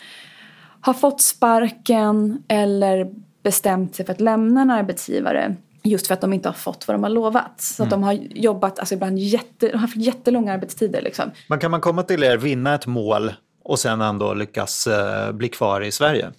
har 0.82 0.94
fått 0.94 1.22
sparken 1.22 2.44
eller 2.48 3.08
bestämt 3.44 3.96
sig 3.96 4.06
för 4.06 4.14
att 4.14 4.22
lämna 4.22 4.62
en 4.62 4.72
arbetsgivare 4.72 5.56
just 5.84 6.08
för 6.08 6.14
att 6.14 6.22
de 6.22 6.34
inte 6.34 6.50
har 6.50 6.54
fått 6.54 6.88
vad 6.88 6.96
de 6.96 7.04
har 7.04 7.10
lovat. 7.10 7.62
Så 7.62 7.84
att 7.84 7.90
mm. 7.94 8.02
de 8.02 8.04
har 8.04 8.14
jobbat, 8.14 8.80
alltså 8.80 8.96
ibland 8.96 9.20
jätte, 9.20 9.68
de 9.68 9.74
har 9.74 9.80
haft 9.80 9.96
jättelånga 9.96 10.54
arbetstider. 10.54 11.02
Liksom. 11.02 11.32
Men 11.48 11.60
kan 11.60 11.72
man 11.72 11.82
komma 11.82 12.04
till 12.04 12.24
er, 12.24 12.38
vinna 12.38 12.76
ett 12.76 12.88
mål 12.88 13.34
och 13.64 13.80
sen 13.80 14.02
ändå 14.02 14.34
lyckas 14.34 14.88
eh, 14.88 15.32
bli 15.32 15.50
kvar 15.50 15.82
i 15.82 15.92
Sverige? 15.92 16.32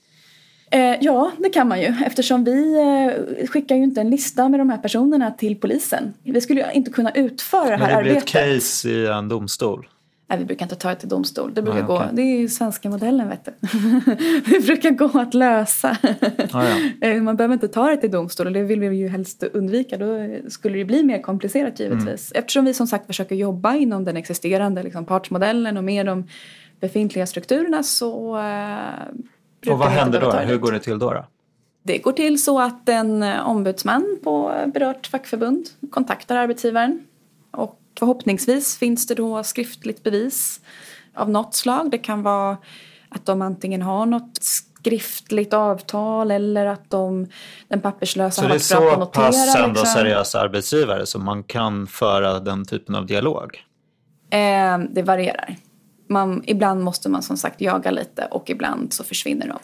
Eh, 0.70 0.96
ja, 1.00 1.30
det 1.38 1.50
kan 1.50 1.68
man 1.68 1.80
ju 1.80 1.94
eftersom 2.06 2.44
vi 2.44 2.74
eh, 2.74 3.46
skickar 3.46 3.76
ju 3.76 3.82
inte 3.82 4.00
en 4.00 4.10
lista 4.10 4.48
med 4.48 4.60
de 4.60 4.70
här 4.70 4.78
personerna 4.78 5.30
till 5.30 5.56
polisen. 5.56 6.14
Vi 6.22 6.40
skulle 6.40 6.60
ju 6.60 6.72
inte 6.72 6.90
kunna 6.90 7.10
utföra 7.10 7.76
det 7.76 7.76
här 7.76 7.96
arbetet. 7.96 7.96
Men 7.96 8.04
det 8.04 8.10
blir 8.10 8.50
ett 8.50 8.60
case 8.60 8.88
i 8.88 9.06
en 9.06 9.28
domstol? 9.28 9.88
Nej, 10.30 10.38
vi 10.38 10.44
brukar 10.44 10.64
inte 10.64 10.76
ta 10.76 10.88
det 10.88 10.94
till 10.94 11.08
domstol. 11.08 11.54
Det 11.54 11.62
brukar 11.62 11.80
ah, 11.80 11.84
okay. 11.84 12.06
gå. 12.08 12.12
Det 12.12 12.22
är 12.22 12.38
ju 12.38 12.48
svenska 12.48 12.90
modellen 12.90 13.28
vet 13.28 13.44
du. 13.44 13.52
det 14.50 14.66
brukar 14.66 14.90
gå 14.90 15.18
att 15.18 15.34
lösa. 15.34 15.96
Ah, 16.52 16.64
ja. 16.64 16.76
Eh, 17.00 17.22
man 17.22 17.36
behöver 17.36 17.52
inte 17.54 17.68
ta 17.68 17.90
det 17.90 17.96
till 17.96 18.10
domstol 18.10 18.46
och 18.46 18.52
det 18.52 18.62
vill 18.62 18.80
vi 18.80 18.96
ju 18.96 19.08
helst 19.08 19.42
undvika. 19.42 19.96
Då 19.96 20.28
skulle 20.48 20.78
det 20.78 20.84
bli 20.84 21.02
mer 21.02 21.22
komplicerat 21.22 21.80
givetvis. 21.80 22.32
Mm. 22.32 22.40
Eftersom 22.40 22.64
vi 22.64 22.74
som 22.74 22.86
sagt 22.86 23.06
försöker 23.06 23.34
jobba 23.34 23.74
inom 23.74 24.04
den 24.04 24.16
existerande 24.16 24.82
liksom, 24.82 25.04
partsmodellen 25.04 25.76
och 25.76 25.84
med 25.84 26.06
de 26.06 26.28
befintliga 26.80 27.26
strukturerna 27.26 27.82
så 27.82 28.36
uh, 28.36 29.72
Och 29.72 29.78
vad 29.78 29.88
händer 29.88 30.20
då? 30.20 30.30
Hur 30.30 30.58
går 30.58 30.72
det 30.72 30.80
till 30.80 30.98
då? 30.98 31.12
då? 31.12 31.24
Det 31.82 31.98
går 31.98 32.12
till 32.12 32.42
så 32.42 32.60
att 32.60 32.88
en 32.88 33.22
ombudsman 33.22 34.18
på 34.24 34.52
berört 34.74 35.06
fackförbund 35.06 35.66
kontaktar 35.90 36.36
arbetsgivaren 36.36 37.06
och 37.50 37.79
Förhoppningsvis 38.00 38.78
finns 38.78 39.06
det 39.06 39.14
då 39.14 39.42
skriftligt 39.42 40.02
bevis 40.02 40.60
av 41.14 41.30
något 41.30 41.54
slag. 41.54 41.90
Det 41.90 41.98
kan 41.98 42.22
vara 42.22 42.58
att 43.08 43.26
de 43.26 43.42
antingen 43.42 43.82
har 43.82 44.06
något 44.06 44.38
skriftligt 44.40 45.52
avtal 45.52 46.30
eller 46.30 46.66
att 46.66 46.90
de, 46.90 47.26
den 47.68 47.80
papperslösa 47.80 48.42
har 48.42 48.48
varit 48.48 48.68
bra 48.70 48.80
på 48.80 48.90
att 48.90 48.98
notera. 48.98 49.32
Så 49.32 49.38
det 49.38 49.42
är 49.42 49.52
så 49.52 49.58
pass 49.58 49.68
liksom. 49.68 49.86
seriösa 49.86 50.40
arbetsgivare 50.40 51.06
som 51.06 51.24
man 51.24 51.42
kan 51.42 51.86
föra 51.86 52.40
den 52.40 52.64
typen 52.64 52.94
av 52.94 53.06
dialog? 53.06 53.64
Eh, 54.30 54.78
det 54.90 55.02
varierar. 55.02 55.56
Man, 56.08 56.42
ibland 56.46 56.82
måste 56.82 57.08
man 57.08 57.22
som 57.22 57.36
sagt 57.36 57.60
jaga 57.60 57.90
lite 57.90 58.28
och 58.30 58.50
ibland 58.50 58.92
så 58.92 59.04
försvinner 59.04 59.46
de. 59.46 59.58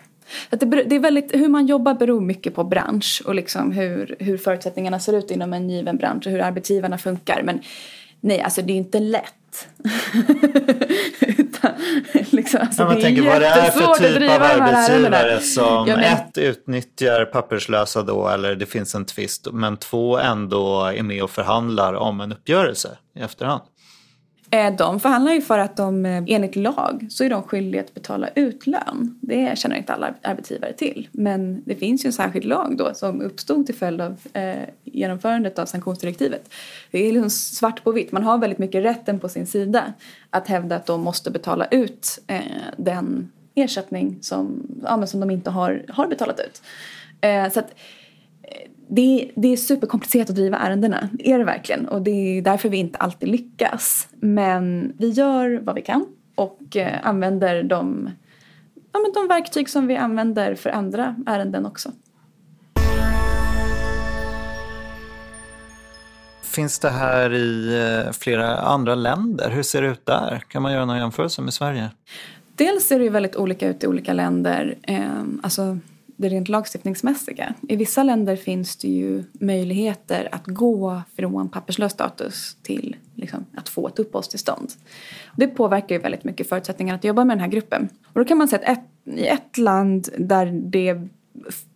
Att 0.51 0.61
det, 0.61 0.67
det, 0.67 0.95
är 0.95 1.01
väldigt, 1.01 1.35
hur 1.35 1.49
man 1.49 1.67
jobbar 1.67 1.95
beror 1.95 2.21
mycket 2.21 2.55
på 2.55 2.65
bransch 2.65 3.23
och 3.27 3.35
liksom 3.35 3.73
hur, 3.73 4.17
hur 4.19 4.39
förutsättningarna 4.39 5.01
ser 5.01 5.13
ut 5.13 5.31
inom 5.31 5.53
en 5.53 5.71
given 5.71 5.97
bransch 5.97 6.27
och 6.27 6.33
hur 6.33 6.41
arbetsgivarna 6.41 6.99
funkar. 6.99 7.43
Men 7.45 7.61
Nej, 8.21 8.41
alltså 8.41 8.63
det 8.63 8.73
är 8.73 8.77
inte 8.77 9.01
lätt. 9.01 9.33
Utan, 11.21 11.71
liksom, 12.31 12.61
alltså, 12.61 12.83
ja, 12.83 12.87
man 12.87 12.97
det 12.97 13.03
tänker 13.03 13.23
vad 13.23 13.41
det 13.41 13.47
är 13.47 13.71
för 13.71 13.95
typ 13.95 14.31
av 14.31 14.43
arbetsgivare 14.43 15.41
som 15.41 15.89
ja, 15.89 15.97
men... 15.97 16.05
ett 16.05 16.39
utnyttjar 16.39 17.25
papperslösa 17.25 18.03
då 18.03 18.29
eller 18.29 18.55
det 18.55 18.67
finns 18.67 18.95
en 18.95 19.05
tvist 19.05 19.49
men 19.53 19.77
två 19.77 20.19
ändå 20.19 20.85
är 20.85 21.03
med 21.03 21.23
och 21.23 21.31
förhandlar 21.31 21.95
om 21.95 22.21
en 22.21 22.33
uppgörelse 22.33 22.99
i 23.17 23.21
efterhand. 23.21 23.63
Eh, 24.51 24.77
de 24.77 25.01
förhandlar 25.01 25.33
ju 25.33 25.41
för 25.41 25.59
att 25.59 25.77
de 25.77 26.07
eh, 26.07 26.25
enligt 26.27 26.57
lag 26.57 27.07
så 27.11 27.25
är 27.25 27.31
de 27.31 27.43
skyldiga 27.43 27.81
att 27.81 27.95
betala 27.95 28.29
ut 28.35 28.67
lön. 28.67 29.19
Det 29.21 29.59
känner 29.59 29.77
inte 29.77 29.95
alla 29.95 30.15
arbetsgivare 30.23 30.73
till. 30.73 31.09
Men 31.13 31.63
det 31.65 31.75
finns 31.75 32.05
ju 32.05 32.07
en 32.07 32.13
särskild 32.13 32.45
lag 32.45 32.77
då 32.77 32.95
som 32.95 33.21
uppstod 33.21 33.67
till 33.67 33.75
följd 33.75 34.01
av 34.01 34.19
eh, 34.33 34.57
genomförandet 34.85 35.59
av 35.59 35.67
sanktionsdirektivet. 35.67 36.51
Det 36.91 36.99
är 36.99 37.13
liksom 37.13 37.31
svart 37.31 37.85
på 37.85 37.93
vitt. 37.93 38.13
Man 38.13 38.23
har 38.23 38.39
väldigt 38.39 38.59
mycket 38.59 38.85
rätten 38.85 39.21
på 39.21 39.29
sin 39.29 39.47
sida 39.47 39.93
att 40.31 40.49
hävda 40.49 40.77
att 40.77 40.87
de 40.87 41.01
måste 41.01 41.31
betala 41.31 41.67
ut 41.67 42.19
eh, 42.27 42.41
den 42.77 43.33
ersättning 43.55 44.19
som, 44.21 44.67
ja, 44.83 45.07
som 45.07 45.21
de 45.21 45.31
inte 45.31 45.51
har, 45.51 45.85
har 45.89 46.07
betalat 46.07 46.41
ut. 46.41 46.63
Eh, 47.21 47.51
så 47.51 47.61
att, 47.61 47.75
eh, 48.43 48.71
det, 48.89 49.31
det 49.37 49.49
är 49.49 49.57
superkomplicerat 49.57 50.31
att 50.31 50.37
driva 50.37 50.59
ärendena, 50.59 51.09
det 51.13 51.33
är 51.33 51.39
det 51.39 51.45
verkligen. 51.45 51.89
Och 51.89 52.03
det 52.03 52.11
är 52.11 52.43
därför 52.43 52.69
vi 52.69 52.77
inte 52.77 52.99
alltid 52.99 53.29
lyckas. 53.29 54.09
Men 54.21 54.93
vi 54.99 55.09
gör 55.09 55.61
vad 55.65 55.75
vi 55.75 55.83
kan 55.83 56.07
och 56.35 56.77
eh, 56.77 56.99
använder 57.03 57.63
de, 57.63 58.11
ja, 58.93 58.99
men 58.99 59.13
de 59.15 59.29
verktyg 59.29 59.69
som 59.69 59.87
vi 59.87 59.97
använder 59.97 60.55
för 60.55 60.71
andra 60.71 61.17
ärenden 61.27 61.67
också. 61.67 61.91
Finns 66.43 66.79
det 66.79 66.91
här 66.91 67.33
i 67.33 67.79
eh, 68.07 68.13
flera 68.13 68.57
andra 68.57 68.95
länder? 68.95 69.51
Hur 69.51 69.63
ser 69.63 69.83
det 69.83 69.89
ut 69.89 70.07
där? 70.07 70.43
Kan 70.49 70.63
man 70.63 70.73
göra 70.73 70.85
någon 70.85 70.99
jämförelse 70.99 71.43
med 71.43 71.55
Sverige? 71.55 71.91
Dels 72.55 72.85
ser 72.85 72.99
det 72.99 73.05
ju 73.05 73.11
väldigt 73.11 73.37
olika 73.37 73.69
ut 73.69 73.85
i 73.85 73.87
olika 73.87 74.13
länder. 74.13 74.75
Ehm, 74.83 75.41
alltså 75.43 75.79
det 76.17 76.29
rent 76.29 76.49
lagstiftningsmässiga. 76.49 77.55
I 77.69 77.77
vissa 77.77 78.03
länder 78.03 78.37
finns 78.37 78.77
det 78.77 78.89
ju 78.89 79.25
möjligheter 79.33 80.29
att 80.33 80.47
gå 80.47 81.03
från 81.17 81.49
papperslös 81.49 81.93
status 81.93 82.57
till 82.63 82.97
liksom, 83.15 83.45
att 83.57 83.69
få 83.69 83.89
ett 83.89 83.99
uppehållstillstånd. 83.99 84.73
Det 85.37 85.47
påverkar 85.47 85.95
ju 85.95 86.01
väldigt 86.01 86.25
mycket 86.25 86.49
förutsättningarna 86.49 86.99
att 86.99 87.05
jobba 87.05 87.25
med 87.25 87.37
den 87.37 87.43
här 87.43 87.51
gruppen. 87.51 87.89
Och 88.07 88.21
då 88.21 88.25
kan 88.25 88.39
man 88.39 88.49
säga 88.49 88.63
att 88.63 88.79
ett, 88.79 89.19
i 89.19 89.27
ett 89.27 89.59
land 89.59 90.09
där 90.19 90.47
det 90.47 91.09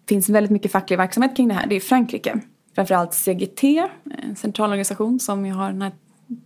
finns 0.09 0.29
väldigt 0.29 0.51
mycket 0.51 0.73
facklig 0.73 0.97
verksamhet 0.97 1.37
kring 1.37 1.49
det 1.49 1.55
här, 1.55 1.67
det 1.67 1.75
är 1.75 1.81
Frankrike. 1.81 2.41
Framförallt 2.75 3.15
CGT, 3.15 3.89
en 4.19 4.37
centralorganisation 4.37 5.21
som 5.21 5.47
ju 5.47 5.53
har 5.53 5.71
den 5.71 5.83
här 5.83 5.93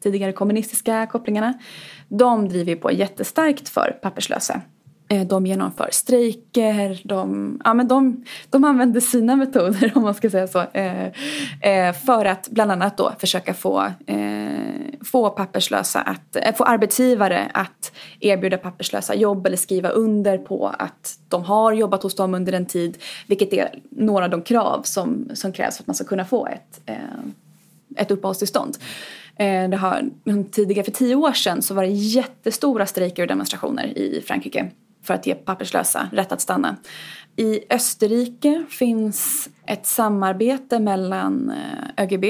tidigare 0.00 0.32
kommunistiska 0.32 1.06
kopplingarna. 1.06 1.54
De 2.08 2.48
driver 2.48 2.70
ju 2.70 2.76
på 2.76 2.92
jättestarkt 2.92 3.68
för 3.68 3.98
papperslösa 4.02 4.60
Eh, 5.14 5.26
de 5.26 5.46
genomför 5.46 5.88
strejker, 5.92 7.00
de, 7.04 7.60
ja, 7.64 7.74
men 7.74 7.88
de, 7.88 8.24
de 8.50 8.64
använder 8.64 9.00
sina 9.00 9.36
metoder 9.36 9.92
om 9.96 10.02
man 10.02 10.14
ska 10.14 10.30
säga 10.30 10.46
så. 10.46 10.64
Eh, 10.72 11.06
eh, 11.60 11.92
för 11.92 12.24
att 12.24 12.48
bland 12.48 12.72
annat 12.72 12.96
då 12.96 13.12
försöka 13.18 13.54
få, 13.54 13.92
få 15.04 15.30
papperslösa 15.30 16.00
att, 16.00 16.56
få 16.56 16.64
arbetsgivare 16.64 17.50
att 17.54 17.92
erbjuda 18.20 18.58
papperslösa 18.58 19.14
jobb 19.14 19.46
eller 19.46 19.56
skriva 19.56 19.88
under 19.88 20.38
på 20.38 20.74
att 20.78 21.18
de 21.28 21.44
har 21.44 21.72
jobbat 21.72 22.02
hos 22.02 22.14
dem 22.14 22.34
under 22.34 22.52
en 22.52 22.66
tid. 22.66 22.98
Vilket 23.26 23.52
är 23.52 23.78
några 23.90 24.24
av 24.24 24.30
de 24.30 24.42
krav 24.42 24.82
som, 24.82 25.28
som 25.34 25.52
krävs 25.52 25.76
för 25.76 25.82
att 25.82 25.86
man 25.86 25.94
ska 25.94 26.04
kunna 26.04 26.24
få 26.24 26.46
ett, 26.46 26.90
ett 27.96 28.10
uppehållstillstånd. 28.10 28.76
Det 29.70 29.76
har, 29.76 30.02
tidigare, 30.50 30.84
för 30.84 30.92
tio 30.92 31.14
år 31.14 31.32
sedan 31.32 31.62
så 31.62 31.74
var 31.74 31.82
det 31.82 31.88
jättestora 31.88 32.86
strejker 32.86 33.22
och 33.22 33.28
demonstrationer 33.28 33.98
i 33.98 34.22
Frankrike 34.26 34.70
för 35.04 35.14
att 35.14 35.26
ge 35.26 35.34
papperslösa 35.34 36.08
rätt 36.12 36.32
att 36.32 36.40
stanna. 36.40 36.76
I 37.36 37.60
Österrike 37.70 38.64
finns 38.70 39.48
ett 39.66 39.86
samarbete 39.86 40.78
mellan 40.78 41.50
eh, 41.50 42.04
ÖGB 42.04 42.24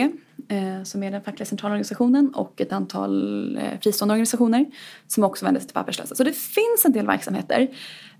eh, 0.48 0.82
som 0.84 1.02
är 1.02 1.10
den 1.10 1.22
fackliga 1.22 1.46
centralorganisationen 1.46 2.34
och 2.34 2.60
ett 2.60 2.72
antal 2.72 3.56
eh, 3.56 3.80
fristående 3.80 4.12
organisationer 4.12 4.66
som 5.06 5.24
också 5.24 5.44
vänder 5.44 5.60
sig 5.60 5.68
till 5.68 5.74
papperslösa. 5.74 6.14
Så 6.14 6.24
det 6.24 6.32
finns 6.32 6.84
en 6.84 6.92
del 6.92 7.06
verksamheter. 7.06 7.68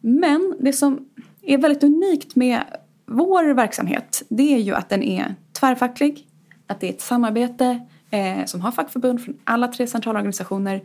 Men 0.01 0.57
det 0.61 0.73
som 0.73 1.09
är 1.43 1.59
väldigt 1.59 1.85
unikt 1.85 2.37
med 2.37 2.61
vår 3.07 3.55
verksamhet 3.55 4.23
det 4.29 4.55
är 4.55 4.59
ju 4.59 4.75
att 4.75 4.89
den 4.89 5.03
är 5.03 5.35
tvärfacklig, 5.53 6.27
att 6.67 6.81
det 6.81 6.89
är 6.89 6.91
ett 6.91 7.01
samarbete 7.01 7.81
som 8.47 8.61
har 8.61 8.73
fackförbund 8.73 9.25
från 9.25 9.37
alla 9.45 9.69
tre 9.69 9.87
centralorganisationer 9.87 10.81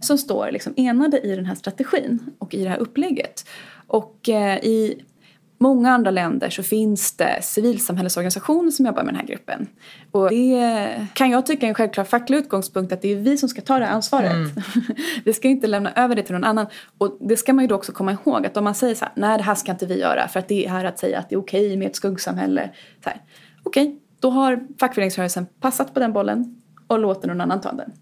som 0.00 0.18
står 0.18 0.50
liksom 0.52 0.74
enade 0.76 1.20
i 1.20 1.36
den 1.36 1.46
här 1.46 1.54
strategin 1.54 2.20
och 2.38 2.54
i 2.54 2.64
det 2.64 2.70
här 2.70 2.78
upplägget. 2.78 3.48
Och 3.86 4.28
eh, 4.28 4.58
i 4.58 5.04
många 5.58 5.92
andra 5.92 6.10
länder 6.10 6.50
så 6.50 6.62
finns 6.62 7.16
det 7.16 7.38
civilsamhällesorganisationer 7.42 8.70
som 8.70 8.86
jobbar 8.86 9.02
med 9.02 9.14
den 9.14 9.20
här 9.20 9.26
gruppen. 9.26 9.66
Och 10.10 10.30
det 10.30 11.06
kan 11.14 11.30
jag 11.30 11.46
tycka 11.46 11.66
är 11.66 11.68
en 11.68 11.74
självklar 11.74 12.04
facklig 12.04 12.38
utgångspunkt 12.38 12.92
att 12.92 13.02
det 13.02 13.12
är 13.12 13.16
vi 13.16 13.36
som 13.36 13.48
ska 13.48 13.60
ta 13.60 13.78
det 13.78 13.88
ansvaret. 13.88 14.32
Mm. 14.32 14.50
vi 15.24 15.32
ska 15.32 15.48
inte 15.48 15.66
lämna 15.66 15.92
över 15.92 16.14
det 16.14 16.22
till 16.22 16.34
någon 16.34 16.44
annan. 16.44 16.66
Och 16.98 17.18
det 17.20 17.36
ska 17.36 17.52
man 17.52 17.64
ju 17.64 17.68
då 17.68 17.74
också 17.74 17.92
komma 17.92 18.12
ihåg 18.12 18.46
att 18.46 18.56
om 18.56 18.64
man 18.64 18.74
säger 18.74 18.94
så 18.94 19.04
här, 19.04 19.12
nej 19.16 19.38
det 19.38 19.44
här 19.44 19.54
ska 19.54 19.72
inte 19.72 19.86
vi 19.86 20.00
göra 20.00 20.28
för 20.28 20.40
att 20.40 20.48
det 20.48 20.66
är 20.66 20.70
här 20.70 20.84
att 20.84 20.98
säga 20.98 21.18
att 21.18 21.28
det 21.28 21.34
är 21.34 21.40
okej 21.40 21.76
med 21.76 21.88
ett 21.88 21.96
skuggsamhälle. 21.96 22.70
Okej, 23.00 23.22
okay, 23.64 23.98
då 24.20 24.30
har 24.30 24.66
fackföreningsrörelsen 24.80 25.46
passat 25.60 25.94
på 25.94 26.00
den 26.00 26.12
bollen 26.12 26.60
och 26.86 26.98
låter 26.98 27.28
någon 27.28 27.40
annan 27.40 27.60
ta 27.60 27.72
den. 27.72 27.92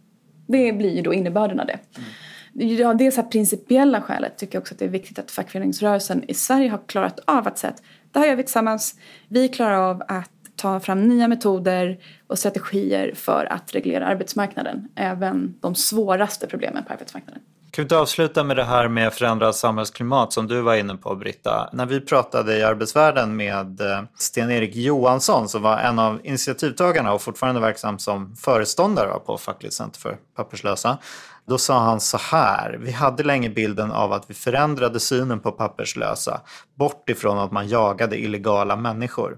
Det 0.47 0.73
blir 0.73 0.97
ju 0.97 1.03
då 1.03 1.15
innebörden 1.15 1.61
av 1.61 1.67
det. 1.67 1.79
Mm. 1.97 2.87
Av 2.87 2.97
det 2.97 3.13
så 3.13 3.21
här 3.21 3.29
principiella 3.29 4.01
skälet 4.01 4.39
tycker 4.39 4.55
jag 4.55 4.61
också 4.61 4.75
att 4.75 4.79
det 4.79 4.85
är 4.85 4.89
viktigt 4.89 5.19
att 5.19 5.31
fackföreningsrörelsen 5.31 6.25
i 6.31 6.35
Sverige 6.35 6.71
har 6.71 6.81
klarat 6.87 7.21
av 7.25 7.49
att 7.49 7.59
säga 7.59 7.73
att 7.73 7.83
det 8.13 8.19
här 8.19 8.27
gör 8.27 8.37
vi 8.37 8.43
tillsammans. 8.43 8.95
Vi 9.29 9.49
klarar 9.49 9.91
av 9.91 10.03
att 10.09 10.31
ta 10.57 10.81
fram 10.81 11.09
nya 11.09 11.29
metoder 11.29 11.99
och 12.27 12.39
strategier 12.39 13.13
för 13.15 13.53
att 13.53 13.75
reglera 13.75 14.07
arbetsmarknaden. 14.07 14.89
Även 14.95 15.55
de 15.61 15.75
svåraste 15.75 16.47
problemen 16.47 16.85
på 16.85 16.93
arbetsmarknaden. 16.93 17.43
Kan 17.71 17.83
vi 17.83 17.85
inte 17.85 17.99
avsluta 17.99 18.45
med 18.45 18.57
det 18.57 18.65
här 18.65 18.89
med 18.89 19.13
förändrat 19.13 19.57
samhällsklimat 19.57 20.33
som 20.33 20.47
du 20.47 20.61
var 20.61 20.75
inne 20.75 20.97
på 20.97 21.15
Britta? 21.15 21.71
När 21.73 21.87
vi 21.87 22.01
pratade 22.01 22.57
i 22.57 22.63
arbetsvärlden 22.63 23.37
med 23.37 23.81
eh, 23.81 24.03
Sten-Erik 24.19 24.77
Johansson 24.77 25.49
som 25.49 25.63
var 25.63 25.79
en 25.79 25.99
av 25.99 26.21
initiativtagarna 26.25 27.13
och 27.13 27.23
fortfarande 27.23 27.61
verksam 27.61 27.99
som 27.99 28.37
föreståndare 28.37 29.19
på 29.27 29.39
Fackligt 29.39 29.75
Center 29.75 30.01
för 30.01 30.17
papperslösa. 30.37 30.99
Då 31.47 31.59
sa 31.59 31.79
han 31.79 32.01
så 32.01 32.19
här, 32.19 32.79
vi 32.81 32.93
hade 32.93 33.23
länge 33.23 33.51
bilden 33.51 33.93
av 33.93 34.13
att 34.13 34.31
vi 34.31 34.35
förändrade 34.35 35.01
synen 35.01 35.41
på 35.41 35.53
papperslösa 35.53 36.41
bort 36.75 37.09
ifrån 37.09 37.39
att 37.39 37.53
man 37.53 37.69
jagade 37.69 38.19
illegala 38.19 38.77
människor. 38.77 39.37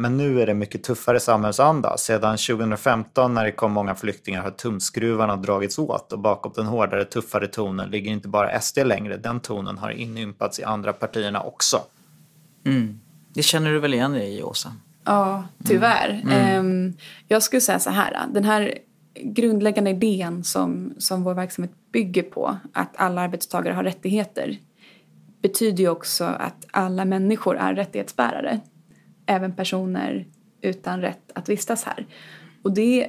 Men 0.00 0.16
nu 0.16 0.42
är 0.42 0.46
det 0.46 0.54
mycket 0.54 0.82
tuffare 0.82 1.20
samhällsanda. 1.20 1.96
Sedan 1.96 2.36
2015 2.36 3.34
när 3.34 3.44
det 3.44 3.52
kom 3.52 3.72
många 3.72 3.94
flyktingar 3.94 4.42
har 4.42 4.50
tumskruvarna 4.50 5.36
dragits 5.36 5.78
åt 5.78 6.12
och 6.12 6.18
bakom 6.18 6.52
den 6.56 6.66
hårdare, 6.66 7.04
tuffare 7.04 7.46
tonen 7.46 7.90
ligger 7.90 8.10
inte 8.10 8.28
bara 8.28 8.60
SD 8.60 8.78
längre. 8.84 9.16
Den 9.16 9.40
tonen 9.40 9.78
har 9.78 9.90
inympats 9.90 10.58
i 10.58 10.64
andra 10.64 10.92
partierna 10.92 11.42
också. 11.42 11.80
Mm. 12.64 13.00
Det 13.34 13.42
känner 13.42 13.72
du 13.72 13.78
väl 13.78 13.94
igen 13.94 14.12
dig 14.12 14.38
i, 14.38 14.42
Åsa? 14.42 14.72
Ja, 15.04 15.44
tyvärr. 15.64 16.20
Mm. 16.24 16.34
Mm. 16.34 16.96
Jag 17.28 17.42
skulle 17.42 17.60
säga 17.60 17.78
så 17.78 17.90
här. 17.90 18.26
Den 18.32 18.44
här 18.44 18.78
grundläggande 19.14 19.90
idén 19.90 20.44
som, 20.44 20.94
som 20.98 21.22
vår 21.22 21.34
verksamhet 21.34 21.72
bygger 21.92 22.22
på, 22.22 22.56
att 22.72 22.96
alla 22.96 23.20
arbetstagare 23.20 23.74
har 23.74 23.84
rättigheter, 23.84 24.58
betyder 25.42 25.82
ju 25.82 25.88
också 25.88 26.24
att 26.24 26.66
alla 26.70 27.04
människor 27.04 27.56
är 27.56 27.74
rättighetsbärare 27.74 28.60
även 29.30 29.52
personer 29.52 30.26
utan 30.60 31.00
rätt 31.00 31.32
att 31.34 31.48
vistas 31.48 31.84
här. 31.84 32.06
Och 32.62 32.74
det 32.74 33.06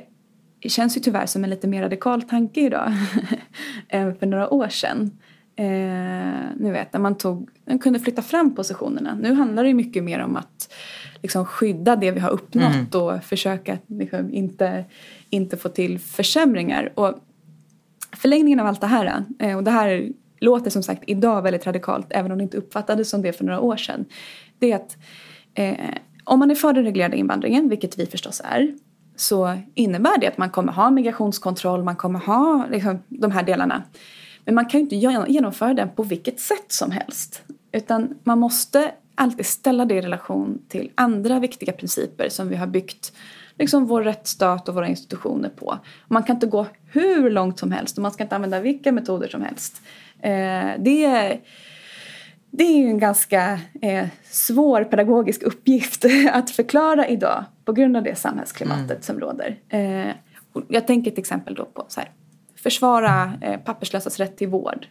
känns 0.70 0.98
ju 0.98 1.02
tyvärr 1.02 1.26
som 1.26 1.44
en 1.44 1.50
lite 1.50 1.68
mer 1.68 1.82
radikal 1.82 2.22
tanke 2.22 2.62
idag 2.62 2.92
än 3.90 4.16
för 4.16 4.26
några 4.26 4.54
år 4.54 4.70
sedan. 4.70 5.12
Eh, 5.56 5.66
nu 6.56 6.72
vet, 6.72 6.94
när 6.94 7.00
man, 7.00 7.18
tog, 7.18 7.50
man 7.66 7.80
kunde 7.80 8.00
flytta 8.00 8.22
fram 8.22 8.56
positionerna. 8.56 9.18
Nu 9.22 9.34
handlar 9.34 9.64
det 9.64 9.74
mycket 9.74 10.04
mer 10.04 10.20
om 10.20 10.36
att 10.36 10.74
liksom, 11.22 11.46
skydda 11.46 11.96
det 11.96 12.12
vi 12.12 12.20
har 12.20 12.30
uppnått 12.30 12.76
mm. 12.94 13.02
och 13.02 13.24
försöka 13.24 13.78
liksom, 13.88 14.34
inte, 14.34 14.86
inte 15.30 15.58
få 15.58 15.70
till 15.70 16.00
försämringar. 16.00 16.92
Och 16.96 17.16
förlängningen 18.16 18.60
av 18.60 18.68
allt 18.68 18.82
det 18.82 18.88
här, 18.88 19.24
eh, 19.40 19.58
och 19.58 19.64
det 19.64 19.72
här 19.72 20.10
låter 20.40 20.70
som 20.70 20.84
sagt 20.84 21.04
idag 21.08 21.42
väldigt 21.42 21.68
radikalt 21.68 22.08
även 22.10 22.32
om 22.32 22.38
det 22.38 22.44
inte 22.44 22.58
uppfattades 22.58 23.10
som 23.10 23.22
det 23.22 23.34
för 23.34 23.46
några 23.46 23.60
år 23.60 23.78
sedan. 23.78 24.06
Det 24.60 24.72
är 24.72 24.76
att 24.76 24.98
eh, 25.54 25.96
om 26.24 26.40
man 26.40 26.52
är 26.52 26.56
för 26.56 26.74
den 26.74 26.84
reglerade 26.84 27.18
invandringen, 27.18 27.70
vilket 27.70 28.00
vi 28.00 28.06
förstås 28.06 28.42
är, 28.46 28.74
så 29.16 29.58
innebär 29.74 30.20
det 30.20 30.28
att 30.28 30.38
man 30.38 30.50
kommer 30.50 30.74
ha 30.74 30.92
migrationskontroll, 30.92 31.84
man 31.84 31.96
kommer 31.96 32.20
ha 32.20 32.66
liksom, 32.72 33.00
de 33.08 33.32
här 33.32 33.44
delarna. 33.44 33.84
Men 34.46 34.56
man 34.56 34.66
kan 34.66 34.80
ju 34.80 34.84
inte 34.84 34.96
genomföra 35.32 35.74
den 35.74 35.90
på 35.90 36.04
vilket 36.04 36.40
sätt 36.40 36.72
som 36.72 36.92
helst. 36.92 37.44
Utan 37.72 38.20
man 38.24 38.40
måste 38.40 38.92
alltid 39.16 39.46
ställa 39.46 39.86
det 39.86 39.96
i 39.96 40.02
relation 40.02 40.62
till 40.70 40.92
andra 40.96 41.40
viktiga 41.40 41.74
principer 41.74 42.30
som 42.30 42.50
vi 42.50 42.56
har 42.56 42.68
byggt 42.68 43.14
liksom 43.58 43.86
vår 43.86 44.02
rättsstat 44.04 44.70
och 44.70 44.76
våra 44.76 44.88
institutioner 44.88 45.50
på. 45.50 45.80
Man 46.08 46.24
kan 46.24 46.36
inte 46.36 46.48
gå 46.48 46.66
hur 46.86 47.30
långt 47.30 47.60
som 47.60 47.72
helst 47.72 47.98
och 47.98 48.02
man 48.02 48.12
ska 48.12 48.24
inte 48.24 48.36
använda 48.36 48.60
vilka 48.60 48.92
metoder 48.92 49.28
som 49.28 49.42
helst. 49.42 49.82
Eh, 50.20 50.70
det 50.80 51.06
är 51.06 51.40
det 52.52 52.64
är 52.64 52.78
ju 52.78 52.88
en 52.88 53.00
ganska 53.00 53.60
eh, 53.82 54.08
svår 54.24 54.84
pedagogisk 54.84 55.44
uppgift 55.44 56.06
att 56.32 56.50
förklara 56.50 57.08
idag 57.08 57.46
på 57.66 57.74
grund 57.74 57.98
av 57.98 58.04
det 58.04 58.16
samhällsklimatet 58.16 58.92
mm. 58.92 59.02
som 59.02 59.20
råder. 59.20 59.60
Eh, 59.70 60.16
jag 60.68 60.88
tänker 60.88 61.12
till 61.12 61.20
exempel 61.20 61.56
då 61.56 61.66
på 61.66 61.86
så 61.88 62.00
här, 62.00 62.12
försvara 62.56 63.34
eh, 63.42 63.60
papperslösas 63.60 64.20
rätt 64.20 64.38
till 64.38 64.48
vård. 64.48 64.88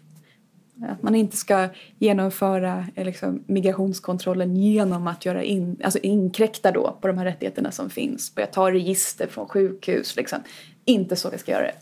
Att 0.88 1.02
man 1.02 1.14
inte 1.14 1.36
ska 1.36 1.68
genomföra 1.98 2.86
eh, 2.94 3.04
liksom, 3.04 3.44
migrationskontrollen 3.46 4.56
genom 4.56 5.06
att 5.06 5.26
göra 5.26 5.42
in, 5.42 5.80
alltså 5.84 5.98
inkräkta 5.98 6.72
då 6.72 6.98
på 7.00 7.08
de 7.08 7.18
här 7.18 7.24
rättigheterna 7.24 7.70
som 7.70 7.90
finns. 7.90 8.34
Börja 8.34 8.46
ta 8.46 8.70
register 8.70 9.26
från 9.26 9.48
sjukhus. 9.48 10.16
Liksom. 10.16 10.38
Inte 10.84 11.16
så 11.16 11.30
vi 11.30 11.38
ska 11.38 11.52
göra 11.52 11.62
det. 11.62 11.74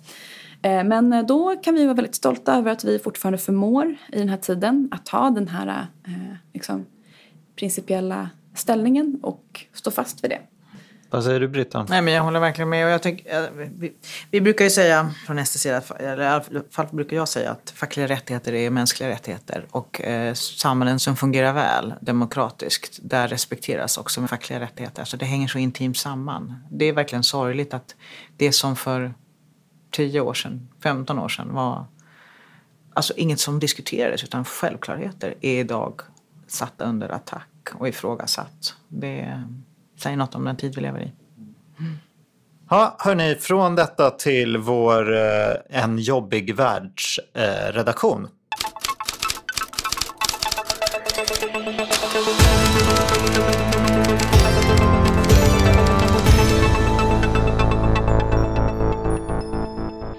Eh, 0.63 0.85
men 0.85 1.13
eh, 1.13 1.27
då 1.27 1.57
kan 1.57 1.75
vi 1.75 1.85
vara 1.85 1.95
väldigt 1.95 2.15
stolta 2.15 2.55
över 2.55 2.73
att 2.73 2.85
vi 2.85 2.99
fortfarande 2.99 3.39
förmår 3.39 3.97
i 4.13 4.19
den 4.19 4.29
här 4.29 4.37
tiden 4.37 4.89
att 4.93 5.09
ha 5.09 5.31
den 5.31 5.49
här 5.49 5.87
eh, 6.07 6.13
liksom, 6.55 6.87
principiella 7.57 8.31
ställningen 8.55 9.19
och 9.23 9.65
stå 9.73 9.91
fast 9.91 10.25
vid 10.25 10.31
det. 10.31 10.41
Vad 11.11 11.25
säger 11.25 11.41
du 11.41 11.49
Britta? 11.49 11.87
Nej, 11.89 12.03
men 12.03 12.15
jag 12.15 12.23
håller 12.23 12.41
verkligen 12.41 12.69
med. 12.69 12.87
Och 12.87 12.91
jag 12.91 13.03
tänk, 13.03 13.27
vi, 13.77 13.93
vi, 14.31 14.41
brukar 14.41 14.65
ju 14.65 14.71
säga 14.71 15.11
från 15.27 15.47
SDs 15.47 15.61
sida, 15.61 15.83
eller 15.99 16.23
i 16.23 16.27
alla 16.27 16.45
fall 16.71 16.87
brukar 16.91 17.17
jag 17.17 17.29
säga 17.29 17.51
att 17.51 17.71
fackliga 17.71 18.09
rättigheter 18.09 18.55
är 18.55 18.71
mänskliga 18.71 19.09
rättigheter. 19.09 19.67
Och 19.71 20.01
eh, 20.01 20.35
samhällen 20.35 20.99
som 20.99 21.17
fungerar 21.17 21.53
väl 21.53 21.95
demokratiskt, 22.01 22.99
där 23.03 23.29
respekteras 23.29 23.99
också 23.99 24.21
med 24.21 24.31
fackliga 24.31 24.61
rättigheter. 24.61 25.05
Så 25.05 25.17
det 25.17 25.25
hänger 25.25 25.49
så 25.49 25.59
intimt 25.59 25.97
samman. 25.97 26.55
Det 26.71 26.85
är 26.85 26.93
verkligen 26.93 27.25
sorgligt 27.25 27.75
att 27.75 27.97
det 28.37 28.53
som 28.53 28.77
för 28.77 29.15
10 29.91 30.21
år 30.21 30.35
sedan, 30.35 30.69
15 30.83 31.19
år 31.19 31.29
sedan 31.29 31.55
var 31.55 31.85
alltså 32.95 33.15
inget 33.17 33.41
som 33.41 33.59
diskuterades 33.59 34.25
utan 34.25 34.45
självklarheter 34.45 35.35
är 35.41 35.61
idag 35.61 36.01
satta 36.47 36.85
under 36.85 37.09
attack 37.09 37.49
och 37.75 37.89
ifrågasatt. 37.89 38.75
Det 38.89 39.45
säger 39.97 40.17
något 40.17 40.35
om 40.35 40.45
den 40.45 40.57
tid 40.57 40.75
vi 40.75 40.81
lever 40.81 41.01
i. 41.01 41.13
Mm. 41.79 41.99
Ja, 42.71 42.97
hörni, 42.99 43.35
från 43.35 43.75
detta 43.75 44.11
till 44.11 44.57
vår 44.57 45.17
eh, 45.17 45.83
En 45.83 45.99
jobbig 45.99 46.55
världsredaktion. 46.55 48.25
Eh, 48.25 48.31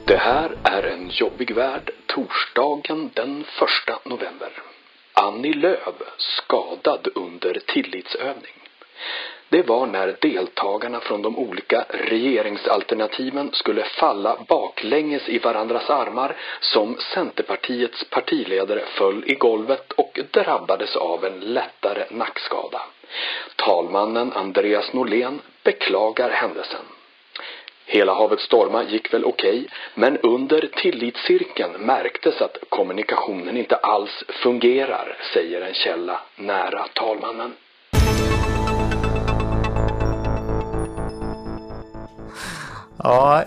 Det 0.10 0.18
här 0.18 0.52
är 0.64 0.84
En 0.84 1.10
jobbig 1.10 1.56
värld 1.56 1.92
torsdagen 2.06 3.10
den 3.14 3.46
1 3.88 4.06
november. 4.06 4.50
Annie 5.14 5.54
Lööf 5.54 5.96
skadad 6.18 7.08
under 7.16 7.60
tillitsövning. 7.68 8.54
det 9.50 9.68
var 9.68 9.88
när 9.88 10.16
deltagarna 10.22 11.00
från 11.00 11.22
de 11.22 11.38
olika 11.38 11.86
regeringsalternativen 11.90 13.50
skulle 13.54 13.84
falla 13.84 14.38
baklänges 14.48 15.30
i 15.30 15.40
varandras 15.40 15.90
armar 15.90 16.36
som 16.60 16.98
Centerpartiets 17.14 18.04
partiledare 18.10 18.82
föll 18.86 19.24
i 19.28 19.36
golvet 19.36 19.92
och 19.92 20.20
drabbades 20.32 20.96
av 20.96 21.26
en 21.26 21.40
lättare 21.40 22.06
nackskada. 22.10 22.82
Talmannen 23.56 24.34
Andreas 24.34 24.94
Norlén 24.94 25.42
beklagar 25.64 26.30
händelsen. 26.30 26.86
Hela 27.92 28.14
havet 28.14 28.40
storma 28.40 28.84
gick 28.84 29.14
väl 29.14 29.26
okej, 29.26 29.68
men 29.96 30.18
under 30.18 30.70
tillitscirkeln 30.82 31.72
märktes 31.86 32.42
att 32.42 32.58
kommunikationen 32.70 33.58
inte 33.58 33.76
alls 33.76 34.24
fungerar, 34.44 35.18
säger 35.34 35.62
en 35.62 35.74
källa 35.74 36.20
nära 36.36 36.86
talmannen. 36.94 37.52
Ja, 43.04 43.44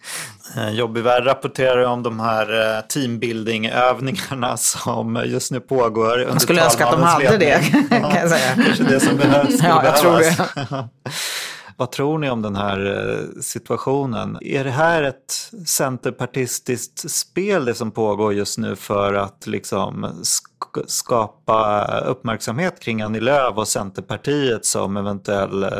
Jobbig 0.72 1.02
Värld 1.02 1.26
rapporterar 1.26 1.84
om 1.84 2.02
de 2.02 2.20
här 2.20 2.76
eh, 2.76 2.82
teambuilding-övningarna 2.88 4.56
som 4.56 5.22
just 5.26 5.52
nu 5.52 5.60
pågår. 5.60 6.12
Under 6.12 6.26
Man 6.26 6.40
skulle 6.40 6.64
önska 6.64 6.86
att 6.86 6.92
de 6.92 7.02
hade 7.02 7.36
det, 7.36 7.60
kan 7.90 8.20
jag 8.20 8.30
säga. 8.30 8.64
Kanske 8.66 8.84
det 8.84 9.00
som 9.00 9.16
behövs. 9.16 9.62
Ja, 9.62 9.84
jag 9.84 9.96
tror 9.96 10.18
det. 10.18 10.88
Vad 11.76 11.90
tror 11.92 12.18
ni 12.18 12.30
om 12.30 12.42
den 12.42 12.56
här 12.56 13.08
eh, 13.10 13.40
situationen? 13.40 14.38
Är 14.40 14.64
det 14.64 14.70
här 14.70 15.02
ett 15.02 15.50
centerpartistiskt 15.66 17.10
spel 17.10 17.64
det 17.64 17.74
som 17.74 17.90
pågår 17.90 18.34
just 18.34 18.58
nu 18.58 18.76
för 18.76 19.14
att 19.14 19.46
liksom 19.46 20.06
sk- 20.06 20.84
skapa 20.86 21.86
uppmärksamhet 22.06 22.80
kring 22.80 23.02
Annie 23.02 23.20
Lööf 23.20 23.56
och 23.56 23.68
Centerpartiet 23.68 24.64
som 24.64 24.96
eventuell 24.96 25.62
eh, 25.62 25.70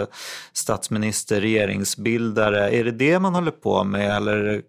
statsminister, 0.53 1.41
regeringsbildare? 1.41 2.71
Är 2.71 2.85
det 2.85 2.91
det 2.91 3.19
man 3.19 3.35
håller 3.35 3.51
på 3.51 3.85
med 3.85 4.17
eller 4.17 4.63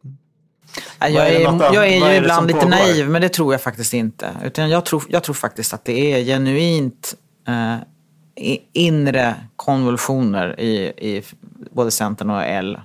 Ja, 1.00 1.08
Jag 1.10 1.28
är, 1.30 1.40
jag 1.74 1.88
är 1.88 2.12
ju 2.12 2.18
ibland 2.18 2.48
lite 2.48 2.60
naiv, 2.70 3.10
men 3.10 3.22
det 3.22 3.30
tror 3.30 3.54
jag 3.54 3.62
faktiskt 3.62 3.94
inte. 3.94 4.30
Utan 4.44 4.70
jag 4.70 4.86
tror, 4.86 5.04
jag 5.10 5.24
tror 5.24 5.34
faktiskt 5.36 5.74
att 5.74 5.86
det 5.86 6.14
är 6.14 6.24
genuint 6.26 7.16
eh, 7.48 7.76
inre 8.74 9.36
konvulsioner 9.56 10.60
i, 10.60 10.76
i 10.98 11.24
både 11.72 11.92
Centern 11.92 12.30
och 12.30 12.44
L 12.44 12.80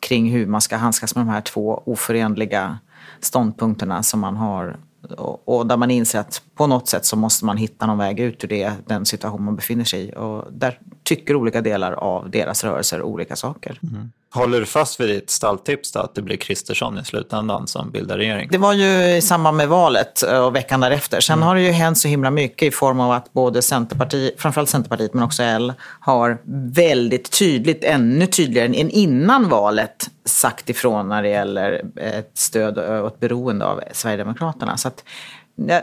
kring 0.00 0.30
hur 0.30 0.46
man 0.46 0.60
ska 0.60 0.76
handskas 0.76 1.14
med 1.14 1.26
de 1.26 1.30
här 1.30 1.40
två 1.40 1.82
oförenliga 1.86 2.78
ståndpunkterna 3.20 4.02
som 4.02 4.20
man 4.20 4.36
har. 4.36 4.76
Och, 5.18 5.48
och 5.48 5.66
där 5.66 5.76
man 5.76 5.90
inser 5.90 6.18
att 6.18 6.42
på 6.54 6.66
något 6.66 6.88
sätt 6.88 7.04
så 7.04 7.16
måste 7.16 7.44
man 7.44 7.56
hitta 7.56 7.86
någon 7.86 7.98
väg 7.98 8.20
ut 8.20 8.44
ur 8.44 8.48
det, 8.48 8.72
den 8.86 9.06
situation 9.06 9.44
man 9.44 9.56
befinner 9.56 9.84
sig 9.84 10.08
i. 10.08 10.12
Och 10.16 10.52
där 10.52 10.80
tycker 11.02 11.36
olika 11.36 11.60
delar 11.60 11.92
av 11.92 12.30
deras 12.30 12.64
rörelser 12.64 13.02
olika 13.02 13.36
saker. 13.36 13.78
Mm. 13.82 14.12
Håller 14.34 14.60
du 14.60 14.66
fast 14.66 15.00
vid 15.00 15.08
ditt 15.08 15.30
stalltips 15.30 15.92
då, 15.92 16.00
att 16.00 16.14
det 16.14 16.22
blir 16.22 16.36
Kristersson 16.36 16.98
i 16.98 17.04
slutändan 17.04 17.66
som 17.66 17.90
bildar 17.90 18.16
regering? 18.16 18.48
Det 18.52 18.58
var 18.58 18.72
ju 18.72 19.16
i 19.16 19.20
samband 19.22 19.56
med 19.56 19.68
valet 19.68 20.22
och 20.22 20.56
veckan 20.56 20.80
därefter. 20.80 21.20
Sen 21.20 21.34
mm. 21.34 21.46
har 21.46 21.54
det 21.54 21.60
ju 21.60 21.70
hänt 21.70 21.98
så 21.98 22.08
himla 22.08 22.30
mycket 22.30 22.68
i 22.68 22.70
form 22.70 23.00
av 23.00 23.10
att 23.10 23.32
både 23.32 23.62
Centerpartiet, 23.62 24.40
framförallt 24.40 24.68
Centerpartiet 24.68 25.14
men 25.14 25.22
också 25.22 25.42
L, 25.42 25.72
har 26.00 26.38
väldigt 26.74 27.38
tydligt, 27.38 27.84
ännu 27.84 28.26
tydligare 28.26 28.66
än 28.66 28.90
innan 28.90 29.48
valet, 29.48 30.10
sagt 30.24 30.70
ifrån 30.70 31.08
när 31.08 31.22
det 31.22 31.28
gäller 31.28 31.82
ett 31.96 32.30
stöd 32.34 32.78
och 32.78 33.06
ett 33.06 33.20
beroende 33.20 33.64
av 33.66 33.80
Sverigedemokraterna. 33.92 34.76
Så 34.76 34.88
att 34.88 35.04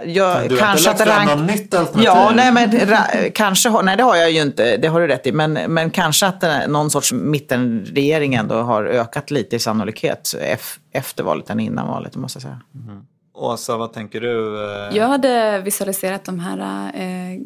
jag, 0.05 0.49
du 0.49 0.57
kanske 0.57 0.89
har 0.89 0.93
inte 0.93 1.05
lagt 1.05 1.29
fram 1.29 1.39
något 1.39 1.47
nytt 1.47 1.73
alternativ? 1.73 2.03
Ja, 2.03 2.31
nej, 2.35 2.51
men, 2.51 2.71
ra, 2.71 2.97
kanske, 3.33 3.81
nej 3.81 3.97
det 3.97 4.03
har 4.03 4.15
jag 4.15 4.31
ju 4.31 4.41
inte, 4.41 4.77
det 4.77 4.87
har 4.87 5.01
du 5.01 5.07
rätt 5.07 5.27
i. 5.27 5.31
Men, 5.31 5.53
men 5.53 5.89
kanske 5.89 6.27
att 6.27 6.43
någon 6.67 6.89
sorts 6.89 7.13
mittenregering 7.13 8.33
ändå 8.33 8.55
har 8.55 8.83
ökat 8.85 9.31
lite 9.31 9.55
i 9.55 9.59
sannolikhet 9.59 10.35
efter 10.91 11.23
valet 11.23 11.49
än 11.49 11.59
innan 11.59 11.87
valet, 11.87 12.15
måste 12.15 12.37
jag 12.37 12.41
säga. 12.41 12.61
Mm. 12.75 13.05
Åsa, 13.35 13.77
vad 13.77 13.93
tänker 13.93 14.21
du? 14.21 14.57
Jag 14.97 15.07
hade 15.07 15.61
visualiserat 15.61 16.25
de 16.25 16.39
här, 16.39 16.87
eh, 16.93 17.39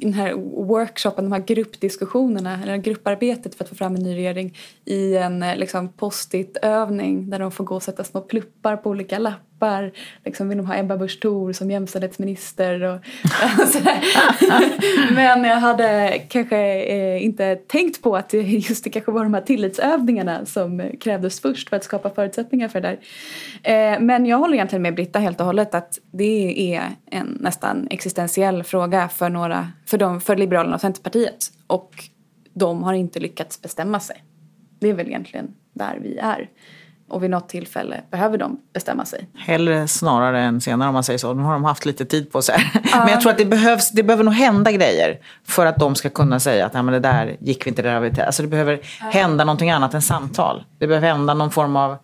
den 0.00 0.12
här 0.12 0.34
workshopen, 0.66 1.24
de 1.24 1.32
här 1.32 1.44
gruppdiskussionerna, 1.46 2.62
eller 2.62 2.76
grupparbetet 2.76 3.54
för 3.54 3.64
att 3.64 3.68
få 3.68 3.74
fram 3.74 3.94
en 3.94 4.02
ny 4.02 4.16
regering 4.16 4.56
i 4.84 5.16
en 5.16 5.44
liksom, 5.56 5.88
post-it-övning 5.88 7.30
där 7.30 7.38
de 7.38 7.50
får 7.50 7.64
gå 7.64 7.74
och 7.74 7.82
sätta 7.82 8.04
små 8.04 8.20
pluppar 8.20 8.76
på 8.76 8.90
olika 8.90 9.18
lappar. 9.18 9.45
Liksom 10.24 10.48
vill 10.48 10.58
de 10.58 10.66
ha 10.66 10.76
Ebba 10.76 10.96
Busch 10.96 11.20
Thor 11.20 11.52
som 11.52 11.70
jämställdhetsminister 11.70 12.82
och 12.82 13.00
sådär. 13.68 14.00
Men 15.14 15.44
jag 15.44 15.56
hade 15.56 16.18
kanske 16.28 16.58
eh, 16.82 17.24
inte 17.24 17.56
tänkt 17.56 18.02
på 18.02 18.16
att 18.16 18.32
just 18.32 18.84
det 18.84 18.90
kanske 18.90 19.12
var 19.12 19.22
de 19.22 19.34
här 19.34 19.40
tillitsövningarna 19.40 20.46
som 20.46 20.90
krävdes 21.00 21.40
först 21.40 21.68
för 21.68 21.76
att 21.76 21.84
skapa 21.84 22.10
förutsättningar 22.10 22.68
för 22.68 22.80
det 22.80 22.98
där. 23.62 23.94
Eh, 23.94 24.00
men 24.00 24.26
jag 24.26 24.38
håller 24.38 24.54
egentligen 24.54 24.82
med 24.82 24.94
Britta 24.94 25.18
helt 25.18 25.40
och 25.40 25.46
hållet 25.46 25.74
att 25.74 25.98
det 26.10 26.74
är 26.74 26.82
en 27.10 27.38
nästan 27.40 27.88
existentiell 27.90 28.64
fråga 28.64 29.08
för, 29.08 29.30
några, 29.30 29.72
för, 29.86 29.98
dem, 29.98 30.20
för 30.20 30.36
Liberalerna 30.36 30.74
och 30.74 30.80
Centerpartiet. 30.80 31.52
Och 31.66 31.92
de 32.54 32.82
har 32.82 32.94
inte 32.94 33.20
lyckats 33.20 33.62
bestämma 33.62 34.00
sig. 34.00 34.24
Det 34.80 34.88
är 34.88 34.94
väl 34.94 35.06
egentligen 35.06 35.54
där 35.72 35.98
vi 36.02 36.18
är. 36.18 36.48
Och 37.08 37.22
vid 37.22 37.30
något 37.30 37.48
tillfälle 37.48 38.00
behöver 38.10 38.38
de 38.38 38.60
bestämma 38.74 39.04
sig. 39.04 39.28
Hellre 39.34 39.88
snarare 39.88 40.40
än 40.40 40.60
senare 40.60 40.88
om 40.88 40.94
man 40.94 41.04
säger 41.04 41.18
så. 41.18 41.34
Nu 41.34 41.42
har 41.42 41.52
de 41.52 41.64
haft 41.64 41.86
lite 41.86 42.04
tid 42.04 42.32
på 42.32 42.42
sig. 42.42 42.70
Ja. 42.74 42.80
Men 42.98 43.08
jag 43.08 43.20
tror 43.20 43.32
att 43.32 43.38
det, 43.38 43.44
behövs, 43.44 43.90
det 43.90 44.02
behöver 44.02 44.24
nog 44.24 44.34
hända 44.34 44.72
grejer 44.72 45.18
för 45.44 45.66
att 45.66 45.78
de 45.78 45.94
ska 45.94 46.10
kunna 46.10 46.40
säga 46.40 46.66
att 46.66 46.72
Nej, 46.72 46.82
men 46.82 46.92
det 46.92 47.00
där 47.00 47.36
gick 47.40 47.66
vi 47.66 47.68
inte, 47.68 47.82
det 47.82 47.90
där 47.90 48.00
vi 48.00 48.08
inte. 48.08 48.26
Alltså 48.26 48.42
det 48.42 48.48
behöver 48.48 48.80
ja. 49.00 49.06
hända 49.10 49.44
någonting 49.44 49.70
annat 49.70 49.94
än 49.94 50.02
samtal. 50.02 50.64
Det 50.78 50.86
behöver 50.86 51.08
hända 51.08 51.34
någon 51.34 51.50
form 51.50 51.76
av 51.76 51.96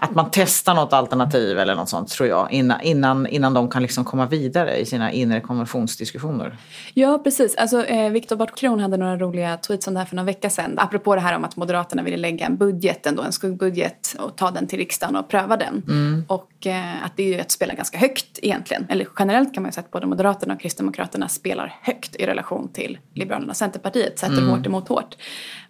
att 0.00 0.14
man 0.14 0.28
testar 0.32 0.74
något 0.74 0.92
alternativ 0.92 1.58
eller 1.58 1.74
något 1.74 1.88
sånt 1.88 2.08
tror 2.08 2.28
jag 2.28 2.52
innan, 2.52 2.80
innan, 2.80 3.26
innan 3.26 3.54
de 3.54 3.70
kan 3.70 3.82
liksom 3.82 4.04
komma 4.04 4.26
vidare 4.26 4.76
i 4.76 4.86
sina 4.86 5.12
inre 5.12 5.40
konventionsdiskussioner. 5.40 6.56
Ja 6.94 7.20
precis, 7.24 7.56
alltså, 7.56 7.84
eh, 7.84 8.10
Viktor 8.10 8.36
Bartkron 8.36 8.80
hade 8.80 8.96
några 8.96 9.16
roliga 9.16 9.56
tweets 9.56 9.86
om 9.86 9.94
det 9.94 10.00
här 10.00 10.06
för 10.06 10.16
några 10.16 10.26
veckor 10.26 10.48
sedan. 10.48 10.74
Apropå 10.76 11.14
det 11.14 11.20
här 11.20 11.36
om 11.36 11.44
att 11.44 11.56
Moderaterna 11.56 12.02
ville 12.02 12.16
lägga 12.16 12.46
en 12.46 12.56
budget, 12.56 13.06
ändå, 13.06 13.22
en 13.22 13.32
skuggbudget 13.32 14.16
och 14.18 14.36
ta 14.36 14.50
den 14.50 14.66
till 14.66 14.78
riksdagen 14.78 15.16
och 15.16 15.28
pröva 15.28 15.56
den. 15.56 15.82
Mm. 15.88 16.24
Och 16.28 16.66
eh, 16.66 17.04
att 17.04 17.16
det 17.16 17.22
är 17.22 17.34
ju 17.34 17.40
att 17.40 17.50
spela 17.50 17.74
ganska 17.74 17.98
högt 17.98 18.38
egentligen. 18.42 18.86
Eller 18.88 19.08
generellt 19.18 19.54
kan 19.54 19.62
man 19.62 19.68
ju 19.68 19.72
säga 19.72 19.84
att 19.84 19.90
både 19.90 20.06
Moderaterna 20.06 20.54
och 20.54 20.60
Kristdemokraterna 20.60 21.28
spelar 21.28 21.78
högt 21.82 22.16
i 22.16 22.26
relation 22.26 22.68
till 22.72 22.98
Liberalerna 23.14 23.50
och 23.50 23.56
Centerpartiet. 23.56 24.18
Sätter 24.18 24.38
mm. 24.38 24.50
hårt 24.50 24.66
emot 24.66 24.88
hårt. 24.88 25.16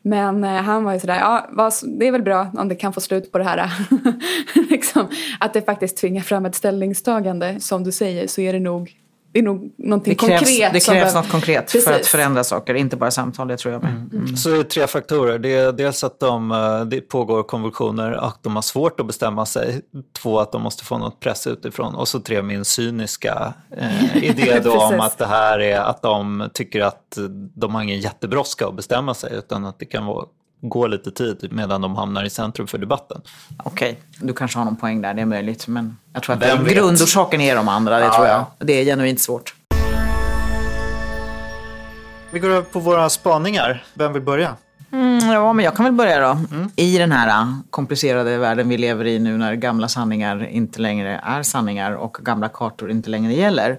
Men 0.03 0.45
eh, 0.45 0.51
han 0.51 0.85
var 0.85 0.93
ju 0.93 1.01
sådär, 1.01 1.19
ja 1.19 1.49
det 1.83 2.07
är 2.07 2.13
väl 2.13 2.23
bra 2.23 2.51
om 2.55 2.69
det 2.69 2.75
kan 2.75 2.93
få 2.93 3.01
slut 3.01 3.33
på 3.33 3.39
det 3.39 3.45
här. 3.45 3.73
liksom, 4.71 5.09
att 5.41 5.55
det 5.55 5.63
faktiskt 5.63 5.97
tvingar 5.97 6.23
fram 6.23 6.47
ett 6.47 6.55
ställningstagande. 6.55 7.61
Som 7.61 7.85
du 7.85 7.93
säger 7.93 8.27
så 8.27 8.41
är 8.41 8.53
det 8.53 8.61
nog 8.61 9.02
det 9.33 9.39
är 9.39 9.43
nog 9.43 9.75
någonting 9.79 10.17
det 10.21 10.27
krävs, 10.27 10.41
konkret. 10.41 10.73
Det 10.73 10.81
krävs 10.81 11.15
något 11.15 11.31
konkret 11.31 11.65
Precis. 11.67 11.85
för 11.85 11.93
att 11.93 12.07
förändra 12.07 12.45
saker, 12.45 12.75
inte 12.75 12.97
bara 12.97 13.11
samtal, 13.11 13.49
det 13.49 13.57
tror 13.57 13.73
jag 13.73 13.83
med. 13.83 13.93
Mm. 13.93 14.09
Mm. 14.13 14.37
Så 14.37 14.49
det 14.49 14.59
är 14.59 14.63
tre 14.63 14.87
faktorer. 14.87 15.39
Det 15.39 15.55
är 15.55 15.73
dels 15.73 16.05
att 16.05 16.21
de, 16.21 16.51
eh, 16.51 16.85
det 16.85 17.01
pågår 17.01 17.43
konvulsioner, 17.43 18.13
att 18.13 18.43
de 18.43 18.55
har 18.55 18.63
svårt 18.63 19.01
att 19.01 19.07
bestämma 19.07 19.47
sig. 19.47 19.81
Två, 20.23 20.41
att 20.41 20.53
de 20.53 20.63
måste 20.63 20.85
få 20.85 20.99
något 20.99 21.21
press 21.21 21.47
utifrån. 21.47 21.95
Och 21.95 22.09
så 22.09 22.21
tre, 22.21 22.43
min 22.43 22.65
cyniska 22.65 23.55
eh, 23.77 24.25
idé 24.25 24.61
då 24.65 24.81
om 24.81 25.01
att 25.01 25.19
det 25.19 25.27
här 25.27 25.59
är 25.59 25.81
att 25.81 26.03
de 26.03 26.49
tycker 26.55 26.81
att 26.81 27.19
de 27.55 27.75
har 27.75 27.83
ingen 27.83 28.01
jättebrådska 28.01 28.67
att 28.67 28.77
bestämma 28.77 29.15
sig, 29.15 29.35
utan 29.35 29.65
att 29.65 29.79
det 29.79 29.87
kan 29.87 30.07
vara 30.63 30.69
gå 30.69 30.87
lite 30.87 31.11
tid 31.11 31.49
medan 31.51 31.81
de 31.81 31.97
hamnar 31.97 32.25
i 32.25 32.31
centrum 32.31 32.67
för 32.67 32.79
debatten. 32.79 33.21
Okej, 33.65 33.91
okay. 33.93 34.27
du 34.27 34.33
kanske 34.33 34.59
har 34.59 34.65
någon 34.65 34.77
poäng 34.77 35.03
där, 35.03 35.15
det 35.15 35.23
är 35.23 35.27
möjligt. 35.27 35.67
Men 35.69 35.99
jag 36.13 36.23
tror 36.23 36.43
att 36.43 36.69
grundorsaken 36.69 37.41
är 37.41 37.57
de 37.57 37.69
andra, 37.69 37.99
det 37.99 38.05
ja, 38.05 38.15
tror 38.15 38.27
jag. 38.27 38.45
Det 38.59 38.73
är 38.73 38.85
genuint 38.85 39.21
svårt. 39.21 39.55
Vi 42.31 42.39
går 42.39 42.51
över 42.51 42.63
på 42.63 42.81
våra 42.81 43.11
spaningar. 43.11 43.85
Vem 43.95 44.13
vill 44.13 44.23
börja? 44.23 44.57
Mm, 44.93 45.31
ja, 45.31 45.53
men 45.53 45.65
jag 45.65 45.77
kan 45.77 45.85
väl 45.85 45.95
börja 45.95 46.21
då. 46.21 46.39
Mm. 46.57 46.71
I 46.77 46.99
den 46.99 47.13
här 47.13 47.29
äh, 47.29 47.55
komplicerade 47.71 48.39
världen 48.39 48.69
vi 48.69 48.79
lever 48.79 49.05
i 49.05 49.19
nu 49.19 49.37
när 49.39 49.55
gamla 49.55 49.89
sanningar 49.89 50.49
inte 50.49 50.81
längre 50.81 51.21
är 51.25 51.43
sanningar 51.43 51.93
och 51.93 52.17
gamla 52.21 52.49
kartor 52.49 52.91
inte 52.91 53.11
längre 53.11 53.33
gäller. 53.33 53.79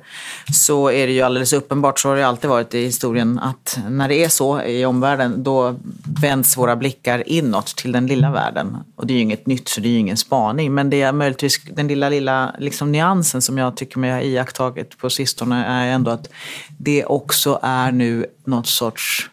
Så 0.54 0.92
är 0.92 1.08
det 1.08 1.14
ju 1.14 1.22
alldeles 1.22 1.54
uppenbart, 1.54 2.00
så 2.00 2.10
har 2.10 2.16
det 2.16 2.28
alltid 2.28 2.50
varit 2.50 2.74
i 2.74 2.86
historien, 2.86 3.40
att 3.40 3.80
när 3.90 4.08
det 4.08 4.24
är 4.24 4.30
så 4.30 4.62
i 4.62 4.86
omvärlden 4.86 5.44
då 5.44 5.76
vänds 6.22 6.58
våra 6.58 6.76
blickar 6.76 7.30
inåt 7.30 7.76
till 7.76 7.92
den 7.92 8.08
lilla 8.08 8.32
världen. 8.32 8.78
Och 8.96 9.08
det 9.08 9.14
är 9.14 9.16
ju 9.16 9.22
inget 9.22 9.48
nytt, 9.48 9.68
så 9.68 9.82
det 9.82 9.88
är 9.88 9.92
ju 9.92 10.00
ingen 10.00 10.18
spaning. 10.18 10.74
Men 10.74 10.90
det 10.90 11.02
är 11.02 11.12
möjligtvis 11.12 11.64
den 11.64 11.88
lilla, 11.88 12.10
lilla 12.10 12.56
liksom, 12.60 12.92
nyansen 12.92 13.42
som 13.42 13.58
jag 13.58 13.78
tycker 13.78 14.00
mig 14.00 14.12
ha 14.12 14.22
iakttagit 14.22 14.98
på 14.98 15.10
sistone 15.10 15.66
är 15.66 15.88
ändå 15.88 16.12
att 16.12 16.30
det 16.78 17.06
också 17.06 17.60
är 17.62 17.92
nu 17.92 18.26
något 18.46 18.68
sorts 18.68 19.30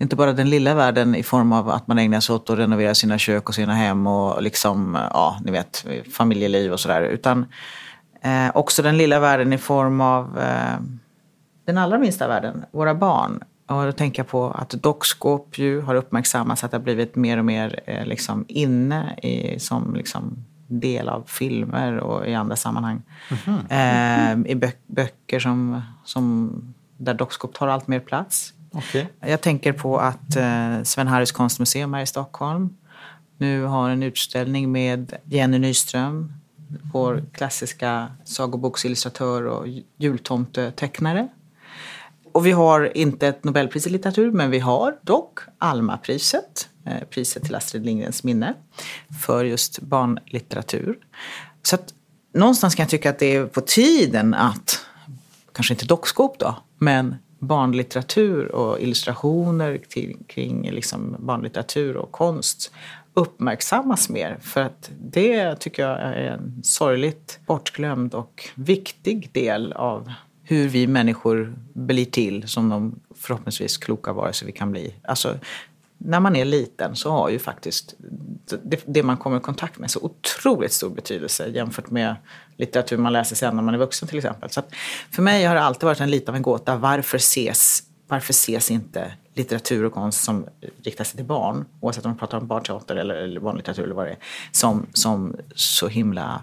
inte 0.00 0.16
bara 0.16 0.32
den 0.32 0.50
lilla 0.50 0.74
världen 0.74 1.14
i 1.14 1.22
form 1.22 1.52
av 1.52 1.68
att 1.68 1.86
man 1.86 1.98
ägnar 1.98 2.20
sig 2.20 2.34
åt 2.34 2.50
att 2.50 2.58
renovera 2.58 2.94
sina 2.94 3.18
kök 3.18 3.48
och 3.48 3.54
sina 3.54 3.74
hem 3.74 4.06
och 4.06 4.42
liksom, 4.42 4.98
ja, 5.10 5.38
ni 5.44 5.52
vet, 5.52 5.86
familjeliv 6.16 6.72
och 6.72 6.80
sådär. 6.80 7.02
Utan 7.02 7.46
eh, 8.22 8.50
också 8.54 8.82
den 8.82 8.96
lilla 8.96 9.20
världen 9.20 9.52
i 9.52 9.58
form 9.58 10.00
av 10.00 10.38
eh, 10.38 10.80
den 11.64 11.78
allra 11.78 11.98
minsta 11.98 12.28
världen, 12.28 12.64
våra 12.70 12.94
barn. 12.94 13.42
Och 13.66 13.84
då 13.84 13.92
tänker 13.92 14.20
jag 14.20 14.28
på 14.28 14.50
att 14.50 14.70
dockskåp 14.70 15.58
ju 15.58 15.80
har 15.80 15.94
uppmärksammats 15.94 16.64
att 16.64 16.70
det 16.70 16.76
har 16.76 16.84
blivit 16.84 17.16
mer 17.16 17.38
och 17.38 17.44
mer 17.44 17.80
eh, 17.86 18.06
liksom 18.06 18.44
inne 18.48 19.14
i, 19.22 19.58
som 19.58 19.94
liksom 19.94 20.44
del 20.66 21.08
av 21.08 21.22
filmer 21.26 21.96
och 21.96 22.28
i 22.28 22.34
andra 22.34 22.56
sammanhang. 22.56 23.02
Eh, 23.68 24.32
I 24.32 24.54
bö- 24.54 24.72
böcker 24.86 25.40
som, 25.40 25.82
som, 26.04 26.52
där 26.96 27.14
dockskåp 27.14 27.54
tar 27.54 27.68
allt 27.68 27.88
mer 27.88 28.00
plats. 28.00 28.52
Okay. 28.72 29.06
Jag 29.20 29.40
tänker 29.40 29.72
på 29.72 29.98
att 29.98 30.36
eh, 30.36 30.82
Sven 30.82 31.08
Harrys 31.08 31.32
konstmuseum 31.32 31.94
här 31.94 32.02
i 32.02 32.06
Stockholm 32.06 32.76
nu 33.38 33.62
har 33.62 33.90
en 33.90 34.02
utställning 34.02 34.72
med 34.72 35.14
Jenny 35.24 35.58
Nyström, 35.58 36.32
vår 36.92 37.24
klassiska 37.32 38.08
sagoboksillustratör 38.24 39.46
och 39.46 39.66
jultomtetecknare. 39.96 41.28
Och 42.32 42.46
vi 42.46 42.50
har 42.50 42.96
inte 42.96 43.28
ett 43.28 43.44
Nobelpris 43.44 43.86
i 43.86 43.90
litteratur, 43.90 44.30
men 44.30 44.50
vi 44.50 44.58
har 44.58 44.98
dock 45.02 45.38
ALMA-priset 45.58 46.68
eh, 46.86 47.08
priset 47.10 47.44
till 47.44 47.54
Astrid 47.54 47.84
Lindgrens 47.84 48.24
minne, 48.24 48.54
för 49.24 49.44
just 49.44 49.78
barnlitteratur. 49.78 50.98
Så 51.62 51.74
att 51.74 51.94
någonstans 52.34 52.74
kan 52.74 52.82
jag 52.82 52.90
tycka 52.90 53.10
att 53.10 53.18
det 53.18 53.36
är 53.36 53.46
på 53.46 53.60
tiden 53.60 54.34
att, 54.34 54.80
kanske 55.52 55.74
inte 55.74 55.86
dockskåp 55.86 56.38
då, 56.38 56.56
men 56.78 57.16
barnlitteratur 57.40 58.54
och 58.54 58.80
illustrationer 58.80 59.80
till, 59.88 60.16
kring 60.26 60.70
liksom 60.70 61.16
barnlitteratur 61.18 61.96
och 61.96 62.12
konst 62.12 62.72
uppmärksammas 63.14 64.08
mer. 64.08 64.38
För 64.40 64.60
att 64.60 64.90
det 65.00 65.56
tycker 65.56 65.82
jag 65.82 65.98
är 65.98 66.14
en 66.14 66.60
sorgligt 66.64 67.40
bortglömd 67.46 68.14
och 68.14 68.48
viktig 68.54 69.30
del 69.32 69.72
av 69.72 70.12
hur 70.42 70.68
vi 70.68 70.86
människor 70.86 71.54
blir 71.72 72.04
till 72.04 72.48
som 72.48 72.68
de 72.68 73.00
förhoppningsvis 73.14 73.76
kloka 73.76 74.12
varelser 74.12 74.46
vi 74.46 74.52
kan 74.52 74.70
bli. 74.70 74.94
Alltså, 75.02 75.38
när 75.98 76.20
man 76.20 76.36
är 76.36 76.44
liten 76.44 76.96
så 76.96 77.10
har 77.10 77.30
ju 77.30 77.38
faktiskt 77.38 77.94
det, 78.62 78.82
det 78.86 79.02
man 79.02 79.16
kommer 79.16 79.36
i 79.36 79.40
kontakt 79.40 79.78
med 79.78 79.90
så 79.90 80.00
otroligt 80.02 80.72
stor 80.72 80.90
betydelse 80.90 81.48
jämfört 81.48 81.90
med 81.90 82.16
litteratur 82.60 82.96
man 82.96 83.12
läser 83.12 83.36
sen 83.36 83.56
när 83.56 83.62
man 83.62 83.74
är 83.74 83.78
vuxen 83.78 84.08
till 84.08 84.18
exempel. 84.18 84.50
Så 84.50 84.62
för 85.10 85.22
mig 85.22 85.44
har 85.44 85.54
det 85.54 85.62
alltid 85.62 85.84
varit 85.84 86.00
en 86.00 86.10
lite 86.10 86.30
av 86.30 86.36
en 86.36 86.42
gåta. 86.42 86.76
Varför 86.76 87.16
ses, 87.16 87.82
varför 88.08 88.32
ses 88.32 88.70
inte 88.70 89.12
litteratur 89.34 89.84
och 89.84 89.92
konst 89.92 90.24
som 90.24 90.46
riktar 90.82 91.04
sig 91.04 91.16
till 91.16 91.24
barn, 91.24 91.64
oavsett 91.80 92.04
om 92.04 92.10
man 92.10 92.18
pratar 92.18 92.38
om 92.38 92.46
barnteater 92.46 92.96
eller, 92.96 93.40
barnlitteratur 93.40 93.84
eller 93.84 93.94
vad 93.94 94.06
det 94.06 94.10
är, 94.10 94.18
som, 94.52 94.86
som 94.92 95.36
så 95.54 95.88
himla 95.88 96.40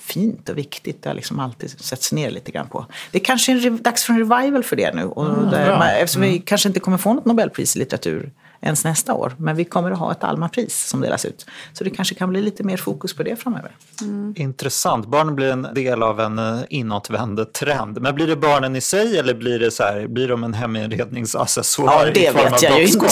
fint 0.00 0.48
och 0.48 0.58
viktigt. 0.58 1.02
Det 1.02 1.08
har 1.08 1.14
liksom 1.14 1.40
alltid 1.40 1.70
setts 1.70 2.12
ner 2.12 2.30
lite 2.30 2.52
grann 2.52 2.68
på. 2.68 2.86
Det 3.10 3.18
är 3.18 3.24
kanske 3.24 3.52
är 3.52 3.70
dags 3.70 4.04
för 4.04 4.12
en 4.12 4.18
revival 4.18 4.64
för 4.64 4.76
det 4.76 4.94
nu. 4.94 5.04
Och 5.04 5.50
där, 5.50 5.78
man, 5.78 5.88
eftersom 5.88 6.22
vi 6.22 6.38
kanske 6.38 6.68
inte 6.68 6.80
kommer 6.80 6.98
få 6.98 7.14
något 7.14 7.24
Nobelpris 7.24 7.76
i 7.76 7.78
litteratur 7.78 8.32
ens 8.60 8.84
nästa 8.84 9.14
år. 9.14 9.34
Men 9.38 9.56
vi 9.56 9.64
kommer 9.64 9.90
att 9.90 9.98
ha 9.98 10.12
ett 10.12 10.24
Alma-pris 10.24 10.88
som 10.88 11.00
delas 11.00 11.24
ut. 11.24 11.46
Så 11.72 11.84
det 11.84 11.90
kanske 11.90 12.14
kan 12.14 12.30
bli 12.30 12.42
lite 12.42 12.62
mer 12.62 12.76
fokus 12.76 13.14
på 13.14 13.22
det 13.22 13.36
framöver. 13.36 13.76
Intressant. 14.34 15.06
Barnen 15.06 15.34
blir 15.34 15.52
en 15.52 15.68
del 15.74 16.02
av 16.02 16.20
en 16.20 16.38
eh, 16.38 16.60
inåtvänd 16.68 17.52
trend. 17.52 18.00
Men 18.00 18.14
blir 18.14 18.26
det 18.26 18.36
barnen 18.36 18.76
i 18.76 18.80
sig 18.80 19.18
eller 19.18 19.34
blir, 19.34 19.58
det 19.58 19.70
så 19.70 19.82
här, 19.82 20.06
blir 20.06 20.28
de 20.28 20.44
en 20.44 20.54
heminredningsaccessoar 20.54 21.92
Ja, 21.92 22.08
i 22.08 22.12
det 22.12 22.32
form 22.32 22.44
vet 22.44 22.52
av 22.52 22.62
jag 22.62 22.80
ju 22.80 22.86
inte. 22.86 23.06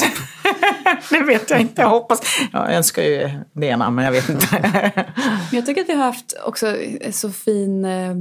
det 1.11 1.21
vet 1.21 1.51
jag 1.51 1.61
inte. 1.61 1.83
Jag 1.83 1.89
hoppas. 1.89 2.21
Jag 2.53 2.75
önskar 2.75 3.03
ju 3.03 3.31
det 3.53 3.67
ena, 3.67 3.91
men 3.91 4.05
jag 4.05 4.13
vet 4.13 4.29
inte. 4.29 4.47
Jag 5.53 5.67
tycker 5.67 5.81
att 5.81 5.89
vi 5.89 5.95
har 5.95 6.05
haft 6.05 6.35
också 6.47 6.77
så 7.11 7.31
fin 7.31 7.85
eh, 7.85 8.15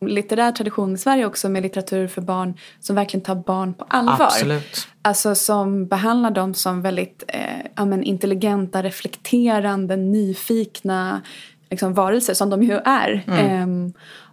litterär 0.00 0.52
tradition 0.52 0.94
i 0.94 0.98
Sverige 0.98 1.26
också 1.26 1.48
med 1.48 1.62
litteratur 1.62 2.08
för 2.08 2.22
barn 2.22 2.54
som 2.80 2.96
verkligen 2.96 3.24
tar 3.24 3.34
barn 3.34 3.74
på 3.74 3.84
allvar. 3.88 4.26
Absolut. 4.26 4.88
Alltså 5.02 5.34
som 5.34 5.86
behandlar 5.86 6.30
dem 6.30 6.54
som 6.54 6.82
väldigt 6.82 7.24
eh, 7.28 7.66
ja, 7.76 7.84
men 7.84 8.02
intelligenta, 8.02 8.82
reflekterande, 8.82 9.96
nyfikna 9.96 11.22
liksom, 11.70 11.94
varelser 11.94 12.34
som 12.34 12.50
de 12.50 12.62
ju 12.62 12.74
är. 12.84 13.24
Mm. 13.26 13.38
Ehm, 13.38 13.92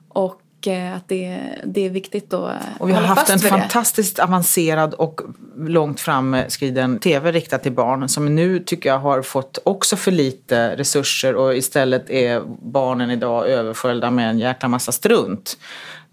och 0.09 0.41
att 0.71 1.07
det, 1.07 1.39
det 1.63 1.85
är 1.85 1.89
viktigt 1.89 2.33
att 2.33 2.57
Och 2.79 2.89
vi 2.89 2.93
har 2.93 3.01
haft 3.01 3.29
en 3.29 3.39
fantastiskt 3.39 4.19
avancerad 4.19 4.93
och 4.93 5.21
långt 5.57 5.99
framskriden 5.99 6.99
tv 6.99 7.31
riktad 7.31 7.57
till 7.57 7.71
barn 7.71 8.09
som 8.09 8.35
nu 8.35 8.59
tycker 8.59 8.89
jag 8.89 8.99
har 8.99 9.21
fått 9.21 9.59
också 9.63 9.95
för 9.95 10.11
lite 10.11 10.75
resurser 10.77 11.35
och 11.35 11.55
istället 11.55 12.09
är 12.09 12.41
barnen 12.61 13.11
idag 13.11 13.47
överföljda 13.47 14.11
med 14.11 14.29
en 14.29 14.39
jäkla 14.39 14.69
massa 14.69 14.91
strunt. 14.91 15.57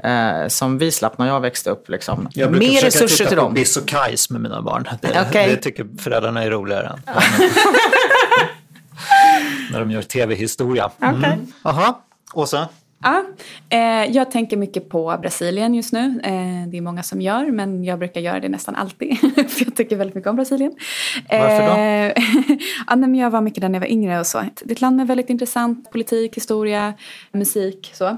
Eh, 0.04 0.48
som 0.48 0.78
vi 0.78 0.92
slapp 0.92 1.18
när 1.18 1.26
jag 1.26 1.40
växte 1.40 1.70
upp. 1.70 1.88
Liksom. 1.88 2.28
Jag 2.32 2.50
brukar 2.50 2.66
Mer 2.66 2.74
försöka 2.74 2.86
resurser 2.86 3.16
titta 3.24 3.28
till 3.28 3.38
på. 3.38 3.48
Biss 3.48 3.76
och 3.76 3.88
Kajs 3.88 4.30
med 4.30 4.40
mina 4.40 4.62
barn. 4.62 4.88
Det, 5.00 5.24
Okej. 5.28 5.48
det 5.48 5.56
tycker 5.56 5.86
föräldrarna 5.98 6.44
är 6.44 6.50
roligare. 6.50 6.86
än 6.86 7.00
När 9.72 9.80
de 9.80 9.90
gör 9.90 10.02
tv-historia. 10.02 10.90
Okej. 10.98 11.38
Jaha, 11.64 11.94
Åsa? 12.34 12.68
Ja, 13.02 13.24
eh, 13.68 14.10
jag 14.10 14.30
tänker 14.30 14.56
mycket 14.56 14.88
på 14.88 15.18
Brasilien 15.22 15.74
just 15.74 15.92
nu. 15.92 16.20
Eh, 16.24 16.68
det 16.68 16.76
är 16.76 16.80
många 16.80 17.02
som 17.02 17.20
gör, 17.20 17.46
men 17.46 17.84
jag 17.84 17.98
brukar 17.98 18.20
göra 18.20 18.40
det 18.40 18.48
nästan 18.48 18.74
alltid. 18.74 19.18
för 19.34 19.64
jag 19.64 19.76
tycker 19.76 19.96
väldigt 19.96 20.14
mycket 20.14 20.30
om 20.30 20.36
Brasilien. 20.36 20.72
Varför 21.30 21.66
då? 21.66 21.72
Eh, 21.72 22.12
ja, 22.86 22.96
men 22.96 23.14
jag 23.14 23.30
var 23.30 23.40
mycket 23.40 23.60
där 23.60 23.68
när 23.68 23.76
jag 23.76 23.80
var 23.80 23.92
yngre 23.92 24.20
och 24.20 24.26
så. 24.26 24.38
Det 24.38 24.70
är 24.70 24.72
ett 24.72 24.80
land 24.80 24.96
med 24.96 25.06
väldigt 25.06 25.30
intressant 25.30 25.90
politik, 25.90 26.36
historia, 26.36 26.94
musik. 27.32 27.90
Så. 27.94 28.16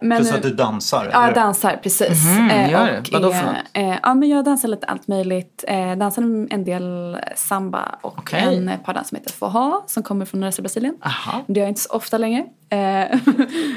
Men, 0.00 0.18
Plus 0.18 0.32
att 0.32 0.42
du 0.42 0.50
dansar? 0.54 1.08
Ja, 1.12 1.24
jag 1.26 1.34
dansar 1.34 1.76
precis. 1.82 2.24
Mhm, 2.24 2.50
Eh, 2.50 2.70
gör 2.70 2.86
det? 2.86 3.12
Vadå 3.12 3.30
för 3.32 3.38
är- 3.38 3.44
något? 3.46 3.56
eh, 3.72 3.98
Ja, 4.02 4.14
men 4.14 4.28
jag 4.28 4.44
dansar 4.44 4.68
lite 4.68 4.86
allt 4.86 5.08
möjligt. 5.08 5.64
Eh, 5.68 5.96
dansar 5.96 6.22
en 6.50 6.64
del 6.64 7.16
samba 7.36 7.98
och 8.00 8.18
Okej. 8.18 8.40
en 8.56 8.70
pardans 8.84 9.08
som 9.08 9.16
heter 9.16 9.32
Forró 9.32 9.84
som 9.86 10.02
kommer 10.02 10.24
från 10.24 10.44
östra 10.44 10.62
Brasilien. 10.62 10.94
Aha. 11.04 11.44
Det 11.46 11.60
gör 11.60 11.64
jag 11.66 11.70
inte 11.70 11.80
så 11.80 11.88
ofta 11.92 12.18
längre. 12.18 12.44
Eh, 12.70 12.78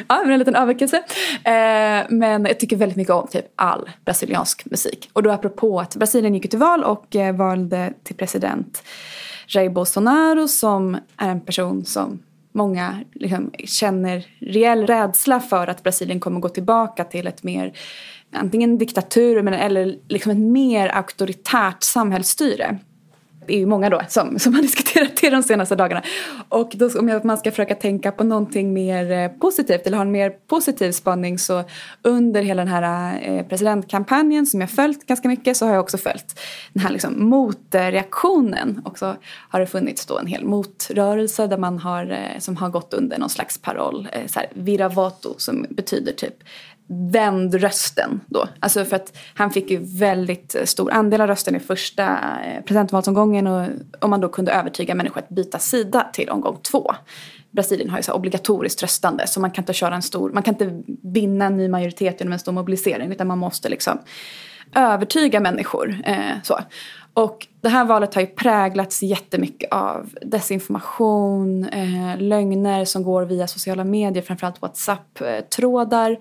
ja, 0.07 0.22
men 0.24 0.32
en 0.32 0.39
liten 0.39 0.55
avvikelse. 0.55 0.97
Eh, 1.43 2.05
men 2.09 2.45
jag 2.45 2.59
tycker 2.59 2.76
väldigt 2.76 2.97
mycket 2.97 3.13
om 3.13 3.28
typ 3.28 3.45
all 3.55 3.89
brasiliansk 4.05 4.65
musik. 4.65 5.09
Och 5.13 5.24
då 5.24 5.32
apropå 5.32 5.80
att 5.80 5.95
Brasilien 5.95 6.34
gick 6.36 6.49
till 6.49 6.59
val 6.59 6.84
och 6.84 7.15
eh, 7.15 7.36
valde 7.36 7.93
till 8.03 8.15
president 8.15 8.84
Jair 9.47 9.69
Bolsonaro 9.69 10.47
som 10.47 10.97
är 11.17 11.30
en 11.30 11.41
person 11.41 11.86
som 11.86 12.19
många 12.52 12.99
liksom, 13.14 13.52
känner 13.66 14.26
reell 14.39 14.88
rädsla 14.88 15.39
för 15.39 15.68
att 15.68 15.84
Brasilien 15.84 16.20
kommer 16.20 16.39
gå 16.39 16.49
tillbaka 16.49 17.04
till 17.04 17.28
ett 17.28 17.43
mer 17.43 17.74
antingen 18.34 18.78
diktatur 18.78 19.41
men, 19.41 19.54
eller 19.54 19.95
liksom 20.08 20.32
ett 20.32 20.38
mer 20.38 20.89
auktoritärt 20.89 21.84
samhällsstyre. 21.84 22.80
Det 23.52 23.56
är 23.56 23.60
ju 23.60 23.66
många 23.66 23.89
då 23.89 24.02
som, 24.08 24.39
som 24.39 24.54
har 24.54 24.62
diskuterat 24.72 25.16
det 25.22 25.30
de 25.30 25.43
senaste 25.43 25.76
dagarna. 25.76 26.02
Och 26.49 26.72
då, 26.76 26.99
om 26.99 27.10
jag, 27.10 27.26
man 27.26 27.38
ska 27.38 27.52
försöka 27.52 27.76
tänka 27.76 28.12
på 28.12 28.24
någonting 28.24 28.74
mer 28.74 29.12
eh, 29.12 29.28
positivt 29.28 29.88
eller 29.88 29.97
ha 29.97 30.02
en 30.02 30.12
mer 30.12 30.30
positiv 30.30 30.91
spaning 30.91 31.39
så 31.39 31.64
under 32.02 32.41
hela 32.41 32.62
den 32.62 32.74
här 32.74 33.20
eh, 33.22 33.45
presidentkampanjen 33.47 34.45
som 34.45 34.62
jag 34.62 34.70
följt 34.70 35.08
ganska 35.08 35.28
mycket 35.28 35.58
så 35.58 35.66
har 35.66 35.74
jag 35.74 35.82
också 35.82 35.97
följt 35.97 36.39
den 36.74 36.84
här 36.84 36.91
liksom 36.91 37.30
motreaktionen. 37.30 38.82
Och 38.86 38.97
så 38.97 39.16
har 39.49 39.60
det 39.60 39.68
funnits 39.68 40.06
då 40.06 40.18
en 40.18 40.28
hel 40.28 40.45
motrörelse 40.45 41.47
där 41.47 41.58
man 41.58 41.80
har, 41.80 42.12
eh, 42.12 42.39
som 42.39 42.58
har 42.58 42.70
gått 42.70 42.93
under 42.93 43.18
någon 43.18 43.30
slags 43.30 43.58
paroll, 43.58 44.08
så 44.28 44.39
här, 44.39 44.49
viravato 44.54 45.36
som 45.38 45.66
betyder 45.70 46.12
typ 46.12 46.43
vänd 46.91 47.55
rösten 47.55 48.21
då. 48.27 48.47
Alltså 48.59 48.85
för 48.85 48.95
att 48.95 49.17
han 49.33 49.51
fick 49.51 49.71
ju 49.71 49.79
väldigt 49.99 50.55
stor 50.63 50.91
andel 50.91 51.21
av 51.21 51.27
rösten 51.27 51.55
i 51.55 51.59
första 51.59 52.03
eh, 52.45 52.61
presidentvalsomgången 52.61 53.47
och 53.47 53.67
om 53.99 54.09
man 54.09 54.21
då 54.21 54.29
kunde 54.29 54.51
övertyga 54.51 54.95
människor 54.95 55.19
att 55.19 55.29
byta 55.29 55.59
sida 55.59 56.07
till 56.13 56.29
omgång 56.29 56.57
två. 56.71 56.91
Brasilien 57.51 57.89
har 57.89 57.97
ju 57.97 58.03
så 58.03 58.13
obligatoriskt 58.13 58.81
röstande 58.81 59.27
så 59.27 59.39
man 59.39 59.51
kan 59.51 59.61
inte 59.61 59.73
köra 59.73 59.95
en 59.95 60.01
stor, 60.01 60.31
man 60.31 60.43
kan 60.43 60.53
inte 60.53 60.83
vinna 61.03 61.45
en 61.45 61.57
ny 61.57 61.67
majoritet 61.67 62.19
genom 62.19 62.33
en 62.33 62.39
stor 62.39 62.51
mobilisering 62.51 63.11
utan 63.11 63.27
man 63.27 63.37
måste 63.37 63.69
liksom 63.69 63.99
övertyga 64.75 65.39
människor. 65.39 65.95
Eh, 66.05 66.35
så. 66.43 66.59
Och 67.13 67.47
det 67.61 67.69
här 67.69 67.85
valet 67.85 68.13
har 68.15 68.21
ju 68.21 68.27
präglats 68.27 69.03
jättemycket 69.03 69.71
av 69.71 70.09
desinformation, 70.21 71.65
eh, 71.65 72.17
lögner 72.17 72.85
som 72.85 73.03
går 73.03 73.25
via 73.25 73.47
sociala 73.47 73.83
medier, 73.83 74.23
framförallt 74.23 74.61
WhatsApp-trådar. 74.61 76.11
Eh, 76.11 76.17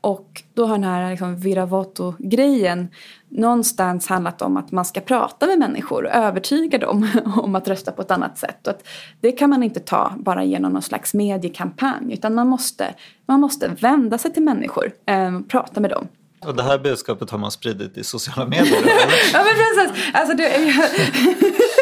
och 0.00 0.42
då 0.54 0.66
har 0.66 0.74
den 0.74 0.84
här 0.84 1.10
liksom 1.10 1.36
Viravoto-grejen 1.36 2.88
någonstans 3.28 4.06
handlat 4.06 4.42
om 4.42 4.56
att 4.56 4.72
man 4.72 4.84
ska 4.84 5.00
prata 5.00 5.46
med 5.46 5.58
människor 5.58 6.04
och 6.04 6.10
övertyga 6.10 6.78
dem 6.78 7.08
om 7.42 7.54
att 7.54 7.68
rösta 7.68 7.92
på 7.92 8.02
ett 8.02 8.10
annat 8.10 8.38
sätt. 8.38 8.66
Och 8.66 8.74
det 9.20 9.32
kan 9.32 9.50
man 9.50 9.62
inte 9.62 9.80
ta 9.80 10.12
bara 10.16 10.44
genom 10.44 10.72
någon 10.72 10.82
slags 10.82 11.14
mediekampanj 11.14 12.12
utan 12.12 12.34
man 12.34 12.46
måste, 12.46 12.94
man 13.26 13.40
måste 13.40 13.68
vända 13.68 14.18
sig 14.18 14.32
till 14.32 14.42
människor, 14.42 14.92
eh, 15.06 15.40
prata 15.48 15.80
med 15.80 15.90
dem. 15.90 16.08
Och 16.44 16.56
det 16.56 16.62
här 16.62 16.78
budskapet 16.78 17.30
har 17.30 17.38
man 17.38 17.50
spridit 17.50 17.98
i 17.98 18.04
sociala 18.04 18.48
medier? 18.48 18.66
Ja 19.32 19.44
men 19.44 19.54
precis. 19.54 20.14
Alltså, 20.14 20.36
det, 20.36 20.48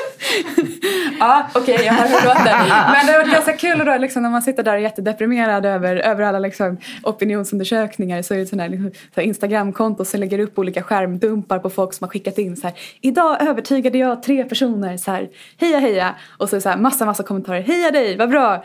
ja, 1.19 1.49
okej, 1.55 1.75
okay, 1.75 1.87
jag 1.87 1.93
har 1.93 2.09
hört 2.09 2.45
det. 2.45 2.57
Men 2.69 3.07
det 3.07 3.13
har 3.13 3.19
varit 3.19 3.33
ganska 3.33 3.53
kul 3.53 3.87
då, 3.87 3.97
liksom, 3.99 4.23
när 4.23 4.31
man 4.31 4.43
sitter 4.43 4.63
där 4.63 4.73
och 4.73 4.79
är 4.79 4.83
jättedeprimerad 4.83 5.67
över, 5.67 5.97
över 5.97 6.25
alla 6.25 6.39
liksom, 6.39 6.79
opinionsundersökningar 7.03 8.23
så 8.23 8.35
är 8.35 8.39
det 8.39 8.47
sån 8.47 8.61
här, 8.61 8.69
liksom, 8.69 8.91
så 9.15 9.21
här 9.21 9.23
Instagramkonto 9.23 10.05
som 10.05 10.21
lägger 10.21 10.39
upp 10.39 10.59
olika 10.59 10.83
skärmdumpar 10.83 11.59
på 11.59 11.71
folk 11.71 11.95
som 11.95 12.05
har 12.05 12.11
skickat 12.11 12.39
in 12.39 12.57
så 12.57 12.67
här. 12.67 12.77
Idag 13.01 13.43
övertygade 13.43 13.99
jag 13.99 14.23
tre 14.23 14.45
personer 14.45 14.97
så 14.97 15.11
här. 15.11 15.29
Heja 15.57 15.79
heja! 15.79 16.15
Och 16.39 16.49
så, 16.49 16.61
så 16.61 16.69
här, 16.69 16.77
massa 16.77 17.05
massa 17.05 17.23
kommentarer. 17.23 17.61
Heja 17.61 17.91
dig, 17.91 18.17
vad 18.17 18.31
bra! 18.31 18.63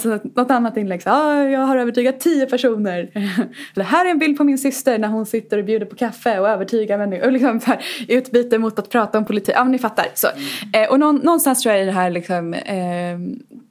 Så 0.00 0.18
något 0.34 0.50
annat 0.50 0.76
inlägg, 0.76 1.02
så, 1.02 1.10
ah, 1.10 1.42
jag 1.42 1.60
har 1.60 1.76
övertygat 1.76 2.20
tio 2.20 2.46
personer. 2.46 3.10
Eller 3.74 3.84
här 3.84 4.06
är 4.06 4.10
en 4.10 4.18
bild 4.18 4.36
på 4.36 4.44
min 4.44 4.58
syster 4.58 4.98
när 4.98 5.08
hon 5.08 5.26
sitter 5.26 5.58
och 5.58 5.64
bjuder 5.64 5.86
på 5.86 5.96
kaffe 5.96 6.38
och 6.38 6.48
övertygar 6.48 6.98
människor. 6.98 7.26
Och 7.26 7.32
liksom 7.32 7.60
här, 7.64 7.84
utbyte 8.08 8.58
mot 8.58 8.78
att 8.78 8.90
prata 8.90 9.18
om 9.18 9.24
politik. 9.24 9.54
Ja, 9.54 9.64
men 9.64 9.72
ni 9.72 9.78
fattar. 9.78 10.06
Så, 10.14 10.26
eh, 10.72 10.90
och 11.02 11.14
någonstans 11.14 11.62
tror 11.62 11.74
jag 11.74 11.82
i 11.82 11.86
det 11.86 11.92
här 11.92 12.10
liksom, 12.10 12.54
eh, 12.54 13.18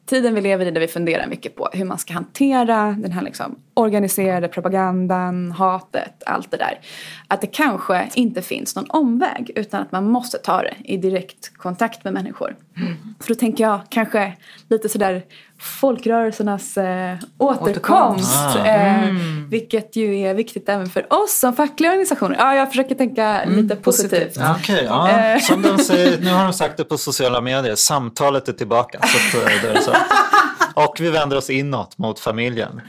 tiden 0.07 0.35
vi 0.35 0.41
lever 0.41 0.65
i 0.65 0.71
där 0.71 0.81
vi 0.81 0.87
funderar 0.87 1.27
mycket 1.27 1.55
på 1.55 1.69
hur 1.73 1.85
man 1.85 1.97
ska 1.97 2.13
hantera 2.13 2.95
den 2.99 3.11
här 3.11 3.21
liksom 3.21 3.55
organiserade 3.73 4.47
propagandan, 4.47 5.51
hatet, 5.51 6.23
allt 6.25 6.51
det 6.51 6.57
där. 6.57 6.79
Att 7.27 7.41
det 7.41 7.47
kanske 7.47 8.09
inte 8.13 8.41
finns 8.41 8.75
någon 8.75 8.89
omväg 8.89 9.51
utan 9.55 9.81
att 9.81 9.91
man 9.91 10.11
måste 10.11 10.37
ta 10.37 10.61
det 10.61 10.73
i 10.83 10.97
direkt 10.97 11.57
kontakt 11.57 12.03
med 12.03 12.13
människor. 12.13 12.55
Mm. 12.77 12.93
Så 13.19 13.27
då 13.27 13.35
tänker 13.35 13.63
jag 13.63 13.81
kanske 13.89 14.33
lite 14.69 14.89
sådär 14.89 15.23
folkrörelsernas 15.59 16.77
eh, 16.77 17.17
återkomst. 17.37 18.35
Ah. 18.35 18.65
Eh, 18.65 19.09
mm. 19.09 19.49
Vilket 19.49 19.95
ju 19.95 20.19
är 20.19 20.33
viktigt 20.33 20.69
även 20.69 20.89
för 20.89 21.13
oss 21.13 21.39
som 21.39 21.53
fackliga 21.53 21.91
organisationer. 21.91 22.35
Ja, 22.39 22.55
jag 22.55 22.67
försöker 22.67 22.95
tänka 22.95 23.41
mm, 23.41 23.61
lite 23.61 23.75
positivt. 23.75 24.11
positivt. 24.11 24.45
Okej, 24.59 24.75
okay, 24.75 24.85
ja. 24.85 25.33
Eh. 25.33 25.39
som 25.39 25.61
de 25.61 25.77
säger, 25.77 26.21
nu 26.21 26.31
har 26.31 26.43
de 26.43 26.53
sagt 26.53 26.77
det 26.77 26.83
på 26.83 26.97
sociala 26.97 27.41
medier, 27.41 27.75
samtalet 27.75 28.47
är 28.47 28.53
tillbaka. 28.53 28.99
Så 29.31 29.37
det 29.73 29.81
så. 29.81 29.91
Och 30.73 30.97
vi 30.99 31.09
vänder 31.09 31.37
oss 31.37 31.49
inåt 31.49 31.97
mot 31.97 32.19
familjen. 32.19 32.81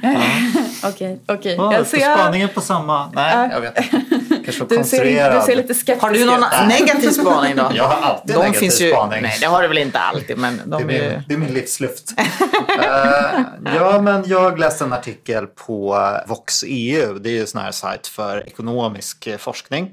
Okej, 0.85 1.21
okej. 1.27 1.59
Oh, 1.59 1.85
spaningen 1.85 2.49
på 2.55 2.61
samma... 2.61 3.11
Nej, 3.15 3.51
jag 3.53 3.61
vet 3.61 3.79
inte. 3.79 4.19
Kanske 4.45 4.65
du 4.77 4.85
ser, 4.85 5.35
du 5.35 5.47
ser 5.47 5.57
lite 5.57 5.75
skeptisk 5.75 6.03
Har 6.03 6.11
du 6.11 6.25
någon 6.25 6.45
negativ 6.69 7.11
spaning 7.11 7.57
då? 7.57 7.71
Jag 7.75 7.85
har 7.85 8.09
alltid 8.09 8.35
de 8.35 8.39
negativ 8.39 8.61
finns 8.61 8.81
ju, 8.81 8.91
spaning. 8.91 9.23
Nej, 9.23 9.37
det 9.41 9.47
har 9.47 9.63
du 9.63 9.69
väl 9.69 9.79
inte 9.79 9.99
alltid. 9.99 10.39
Men 10.39 10.61
de 10.65 10.87
det, 10.87 10.97
är 10.97 11.11
min, 11.11 11.23
det 11.29 11.35
är 11.35 11.39
min 11.39 11.55
livsluft. 11.55 12.15
uh, 12.19 13.41
ja, 13.77 14.01
men 14.01 14.25
jag 14.27 14.59
läste 14.59 14.85
en 14.85 14.93
artikel 14.93 15.47
på 15.47 15.99
Vox 16.27 16.65
EU. 16.67 17.19
Det 17.19 17.29
är 17.29 17.33
ju 17.33 17.41
en 17.41 17.47
sån 17.47 17.61
här 17.61 17.73
sajt 17.73 18.07
för 18.07 18.49
ekonomisk 18.49 19.29
forskning. 19.39 19.91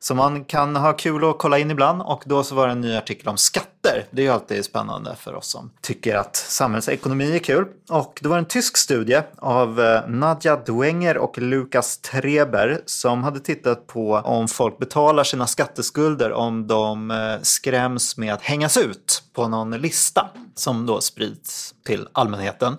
Så 0.00 0.14
man 0.14 0.44
kan 0.44 0.76
ha 0.76 0.92
kul 0.92 1.30
att 1.30 1.38
kolla 1.38 1.58
in 1.58 1.70
ibland 1.70 2.02
och 2.02 2.22
då 2.26 2.42
så 2.42 2.54
var 2.54 2.66
det 2.66 2.72
en 2.72 2.80
ny 2.80 2.96
artikel 2.96 3.28
om 3.28 3.36
skatter. 3.84 4.06
Det 4.10 4.22
är 4.22 4.26
ju 4.26 4.32
alltid 4.32 4.64
spännande 4.64 5.16
för 5.16 5.34
oss 5.34 5.50
som 5.50 5.70
tycker 5.80 6.16
att 6.16 6.36
samhällsekonomi 6.36 7.34
är 7.34 7.38
kul. 7.38 7.66
Och 7.90 8.18
det 8.22 8.28
var 8.28 8.38
en 8.38 8.44
tysk 8.44 8.76
studie 8.76 9.22
av 9.38 9.80
eh, 9.80 10.08
Nadja 10.08 10.56
Duenger 10.56 11.18
och 11.18 11.38
Lukas 11.38 11.98
Treber 11.98 12.80
som 12.86 13.24
hade 13.24 13.40
tittat 13.40 13.86
på 13.86 14.14
om 14.14 14.48
folk 14.48 14.78
betalar 14.78 15.24
sina 15.24 15.46
skatteskulder 15.46 16.32
om 16.32 16.66
de 16.66 17.10
eh, 17.10 17.36
skräms 17.42 18.16
med 18.16 18.34
att 18.34 18.42
hängas 18.42 18.76
ut 18.76 19.22
på 19.32 19.48
någon 19.48 19.70
lista 19.70 20.30
som 20.54 20.86
då 20.86 21.00
sprids 21.00 21.74
till 21.86 22.08
allmänheten. 22.12 22.76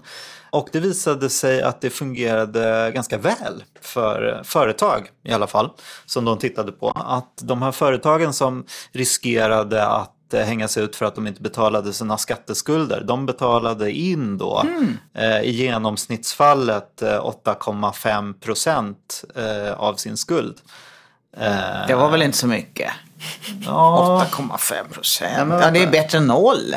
Och 0.49 0.69
det 0.71 0.79
visade 0.79 1.29
sig 1.29 1.61
att 1.61 1.81
det 1.81 1.89
fungerade 1.89 2.91
ganska 2.93 3.17
väl 3.17 3.63
för 3.81 4.33
eh, 4.33 4.43
företag 4.43 5.09
i 5.23 5.31
alla 5.31 5.47
fall, 5.47 5.69
som 6.05 6.25
de 6.25 6.37
tittade 6.37 6.71
på. 6.71 6.89
Att 6.89 7.41
de 7.41 7.61
här 7.61 7.71
företagen 7.71 8.33
som 8.33 8.65
riskerade 8.91 9.87
att 9.87 10.14
hängas 10.43 10.77
ut 10.77 10.95
för 10.95 11.05
att 11.05 11.15
de 11.15 11.27
inte 11.27 11.41
betalade 11.41 11.93
sina 11.93 12.17
skatteskulder. 12.17 13.03
De 13.07 13.25
betalade 13.25 13.91
in 13.91 14.37
då 14.37 14.63
mm. 14.65 14.97
eh, 15.13 15.41
i 15.41 15.51
genomsnittsfallet 15.51 17.01
8,5 17.01 18.27
eh, 18.27 18.33
procent 18.33 19.23
eh, 19.35 19.73
av 19.73 19.95
sin 19.95 20.17
skuld. 20.17 20.57
Eh, 21.37 21.87
det 21.87 21.95
var 21.95 22.09
väl 22.09 22.21
inte 22.21 22.37
så 22.37 22.47
mycket? 22.47 22.91
Ja. 23.65 24.27
8,5 24.31 24.93
procent. 24.93 25.53
Ja, 25.61 25.71
det 25.71 25.83
är 25.83 25.91
bättre 25.91 26.17
än 26.17 26.27
noll. 26.27 26.75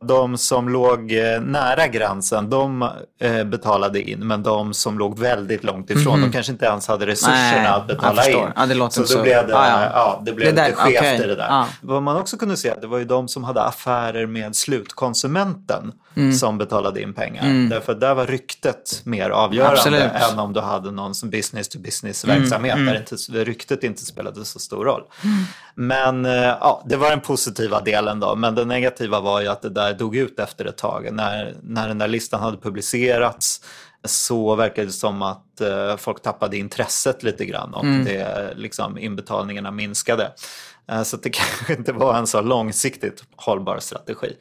De 0.00 0.38
som 0.38 0.68
låg 0.68 1.12
eh, 1.12 1.40
nära 1.40 1.86
gränsen, 1.86 2.50
de 2.50 2.90
eh, 3.20 3.44
betalade 3.44 4.02
in. 4.10 4.26
Men 4.26 4.42
de 4.42 4.74
som 4.74 4.98
låg 4.98 5.18
väldigt 5.18 5.64
långt 5.64 5.90
ifrån, 5.90 6.14
mm 6.14 6.20
-hmm. 6.20 6.26
de 6.26 6.32
kanske 6.32 6.52
inte 6.52 6.66
ens 6.66 6.88
hade 6.88 7.06
resurserna 7.06 7.62
Nej, 7.62 7.66
att 7.66 7.86
betala 7.86 8.28
in. 8.28 8.46
Ja, 8.56 8.66
det 8.66 8.74
låter 8.74 9.04
så, 9.04 9.16
då 9.16 9.22
blev 9.22 9.46
det, 9.46 9.58
ah, 9.58 9.68
ja. 9.68 9.90
ja. 9.94 10.22
det 10.24 10.32
blev 10.32 10.54
det 10.54 10.68
lite 10.68 10.76
skevt 10.76 10.98
okay. 10.98 11.24
i 11.24 11.26
det 11.26 11.34
där. 11.34 11.48
Ah. 11.50 11.66
Vad 11.80 12.02
man 12.02 12.16
också 12.16 12.36
kunde 12.36 12.56
se, 12.56 12.74
det 12.80 12.86
var 12.86 12.98
ju 12.98 13.04
de 13.04 13.28
som 13.28 13.44
hade 13.44 13.62
affärer 13.62 14.26
med 14.26 14.56
slutkonsumenten 14.56 15.92
mm. 16.18 16.32
som 16.32 16.58
betalade 16.58 17.02
in 17.02 17.14
pengar. 17.14 17.44
Mm. 17.44 17.68
Därför 17.68 17.94
där 17.94 18.14
var 18.14 18.26
ryktet 18.26 19.00
mer 19.04 19.30
avgörande 19.30 19.78
Absolut. 19.78 20.32
än 20.32 20.38
om 20.38 20.52
du 20.52 20.60
hade 20.60 20.90
någon 20.90 21.14
som 21.14 21.30
business 21.30 21.68
to 21.68 21.78
business 21.78 22.24
verksamhet 22.24 22.74
mm. 22.74 22.86
där 22.86 22.96
inte, 22.96 23.44
ryktet 23.44 23.84
inte 23.84 24.04
spelade 24.04 24.44
så 24.44 24.58
stor 24.58 24.84
roll. 24.84 25.02
Mm. 25.24 25.44
Men 25.74 26.24
eh, 26.24 26.32
ja, 26.32 26.82
det 26.86 26.96
var 26.96 27.10
den 27.10 27.20
positiva 27.20 27.80
delen 27.80 28.20
då. 28.20 28.34
Men 28.34 28.54
den 28.54 28.68
negativa 28.68 29.20
var 29.20 29.40
ju 29.40 29.48
att 29.48 29.62
det 29.62 29.70
där 29.70 29.94
dog 29.94 30.16
ut 30.16 30.38
efter 30.38 30.64
ett 30.64 30.76
tag. 30.76 31.08
När, 31.12 31.54
när 31.62 31.88
den 31.88 31.98
där 31.98 32.08
listan 32.08 32.40
hade 32.40 32.56
publicerats 32.56 33.60
så 34.04 34.54
verkade 34.54 34.86
det 34.86 34.92
som 34.92 35.22
att 35.22 35.60
eh, 35.60 35.96
folk 35.96 36.22
tappade 36.22 36.56
intresset 36.56 37.22
lite 37.22 37.44
grann 37.44 37.74
och 37.74 37.84
mm. 37.84 38.04
det, 38.04 38.52
liksom, 38.56 38.98
inbetalningarna 38.98 39.70
minskade. 39.70 40.32
Eh, 40.90 41.02
så 41.02 41.16
det 41.16 41.30
kanske 41.30 41.72
inte 41.72 41.92
var 41.92 42.18
en 42.18 42.26
så 42.26 42.40
långsiktigt 42.40 43.24
hållbar 43.36 43.78
strategi. 43.78 44.36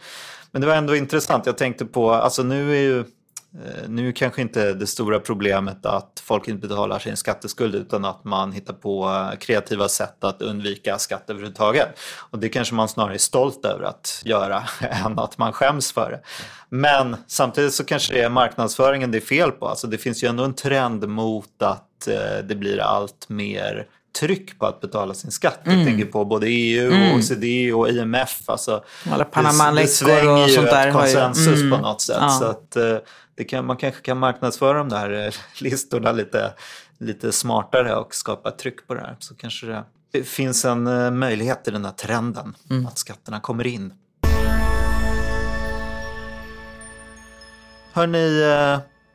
Men 0.52 0.62
det 0.62 0.68
var 0.68 0.76
ändå 0.76 0.96
intressant. 0.96 1.46
Jag 1.46 1.58
tänkte 1.58 1.86
på, 1.86 2.12
alltså 2.12 2.44
nu 2.44 2.76
är 2.76 2.82
ju 2.82 3.00
eh, 3.00 3.88
nu 3.88 4.08
är 4.08 4.12
kanske 4.12 4.42
inte 4.42 4.74
det 4.74 4.88
stora 4.88 5.20
problemet 5.20 5.86
att 5.86 6.22
folk 6.24 6.48
inte 6.48 6.68
betalar 6.68 7.00
sin 7.00 7.18
skatteskuld 7.18 7.76
utan 7.76 8.06
att 8.06 8.24
man 8.24 8.52
hittar 8.52 8.74
på 8.74 9.10
eh, 9.10 9.38
kreativa 9.38 9.90
sätt 9.90 10.24
att 10.24 10.42
undvika 10.42 10.98
skatt 10.98 11.30
överhuvudtaget. 11.30 12.00
Och 12.32 12.40
det 12.40 12.50
kanske 12.50 12.76
man 12.76 12.88
snarare 12.88 13.14
är 13.14 13.18
stolt 13.18 13.66
över 13.66 13.84
att 13.84 14.22
göra 14.26 14.64
än 15.06 15.20
att 15.20 15.38
man 15.38 15.54
skäms 15.54 15.92
för 15.92 16.12
det. 16.12 16.22
Men 16.70 17.16
samtidigt 17.28 17.74
så 17.74 17.84
kanske 17.84 18.14
det 18.14 18.22
är 18.22 18.30
marknadsföringen 18.30 19.12
det 19.12 19.18
är 19.18 19.22
fel 19.22 19.52
på. 19.52 19.68
Alltså 19.68 19.88
det 19.88 19.98
finns 19.98 20.24
ju 20.24 20.28
ändå 20.28 20.44
en 20.44 20.54
trend 20.54 21.08
mot 21.10 21.62
att 21.62 22.08
eh, 22.08 22.44
det 22.44 22.56
blir 22.56 22.80
allt 22.80 23.30
mer 23.30 23.88
tryck 24.20 24.60
på 24.60 24.66
att 24.66 24.82
betala 24.82 25.14
sin 25.14 25.32
skatt. 25.32 25.68
Mm. 25.68 25.80
Jag 25.80 25.88
tänker 25.88 26.06
på 26.06 26.26
både 26.26 26.48
EU, 26.48 26.92
mm. 26.92 27.16
OECD 27.16 27.74
och 27.74 27.90
IMF. 27.90 28.42
Alltså, 28.46 28.84
Alla 29.12 29.26
Panama-läckor 29.26 30.28
och 30.28 30.50
sånt 30.50 30.70
där. 30.70 30.92
konsensus 30.92 31.62
mm. 31.62 31.72
på 31.72 31.78
något 31.78 32.02
sätt. 32.02 32.18
Ja. 32.20 32.30
Så 32.30 32.46
att, 32.46 32.76
eh, 32.76 32.98
det 33.36 33.44
kan, 33.44 33.66
man 33.66 33.78
kanske 33.78 34.02
kan 34.02 34.18
marknadsföra 34.18 34.78
de 34.78 34.90
där 34.90 35.26
eh, 35.26 35.34
listorna 35.62 36.12
lite, 36.12 36.54
lite 36.98 37.32
smartare 37.32 37.96
och 37.96 38.16
skapa 38.16 38.52
tryck 38.52 38.88
på 38.88 38.94
det 38.94 39.00
här. 39.00 39.16
Så 39.20 39.36
kanske 39.36 39.84
det 40.12 40.24
finns 40.24 40.66
en 40.66 40.88
eh, 40.88 41.12
möjlighet 41.12 41.68
i 41.68 41.72
den 41.72 41.86
här 41.86 41.92
trenden, 41.92 42.56
mm. 42.70 42.86
att 42.86 42.98
skatterna 42.98 43.40
kommer 43.40 43.68
in. 43.68 43.94
Hörni, 47.94 48.44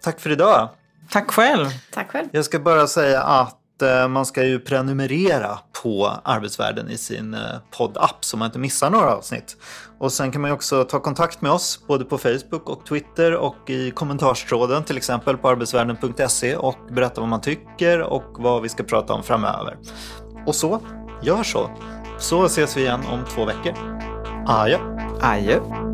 tack 0.02 0.20
för 0.20 0.30
idag. 0.30 0.68
Tack 1.10 1.30
själv. 1.30 1.66
Tack 1.90 2.10
själv. 2.10 2.28
Jag 2.32 2.44
ska 2.44 2.58
bara 2.58 2.86
säga 2.86 3.22
att 3.22 3.61
Eh, 3.82 4.08
man 4.08 4.26
ska 4.26 4.44
ju 4.44 4.58
prenumerera 4.58 5.58
på 5.82 6.12
Arbetsvärlden 6.24 6.90
i 6.90 6.98
sin 6.98 7.34
eh, 7.34 7.40
poddapp 7.78 8.24
så 8.24 8.36
man 8.36 8.46
inte 8.46 8.58
missar 8.58 8.90
några 8.90 9.14
avsnitt. 9.14 9.56
Och 9.98 10.12
sen 10.12 10.32
kan 10.32 10.40
man 10.40 10.50
ju 10.50 10.54
också 10.54 10.84
ta 10.84 11.00
kontakt 11.00 11.42
med 11.42 11.52
oss 11.52 11.84
både 11.86 12.04
på 12.04 12.18
Facebook 12.18 12.68
och 12.68 12.86
Twitter 12.86 13.36
och 13.36 13.70
i 13.70 13.90
kommentarstråden 13.90 14.84
till 14.84 14.96
exempel 14.96 15.36
på 15.36 15.48
arbetsvärlden.se 15.48 16.56
och 16.56 16.78
berätta 16.90 17.20
vad 17.20 17.30
man 17.30 17.40
tycker 17.40 18.00
och 18.00 18.24
vad 18.38 18.62
vi 18.62 18.68
ska 18.68 18.82
prata 18.82 19.12
om 19.12 19.22
framöver. 19.22 19.76
Och 20.46 20.54
så, 20.54 20.80
gör 21.22 21.42
så. 21.42 21.70
Så 22.18 22.44
ses 22.44 22.76
vi 22.76 22.80
igen 22.80 23.00
om 23.12 23.24
två 23.34 23.44
veckor. 23.44 23.72
Adjö. 24.46 24.78
Adjö. 25.20 25.91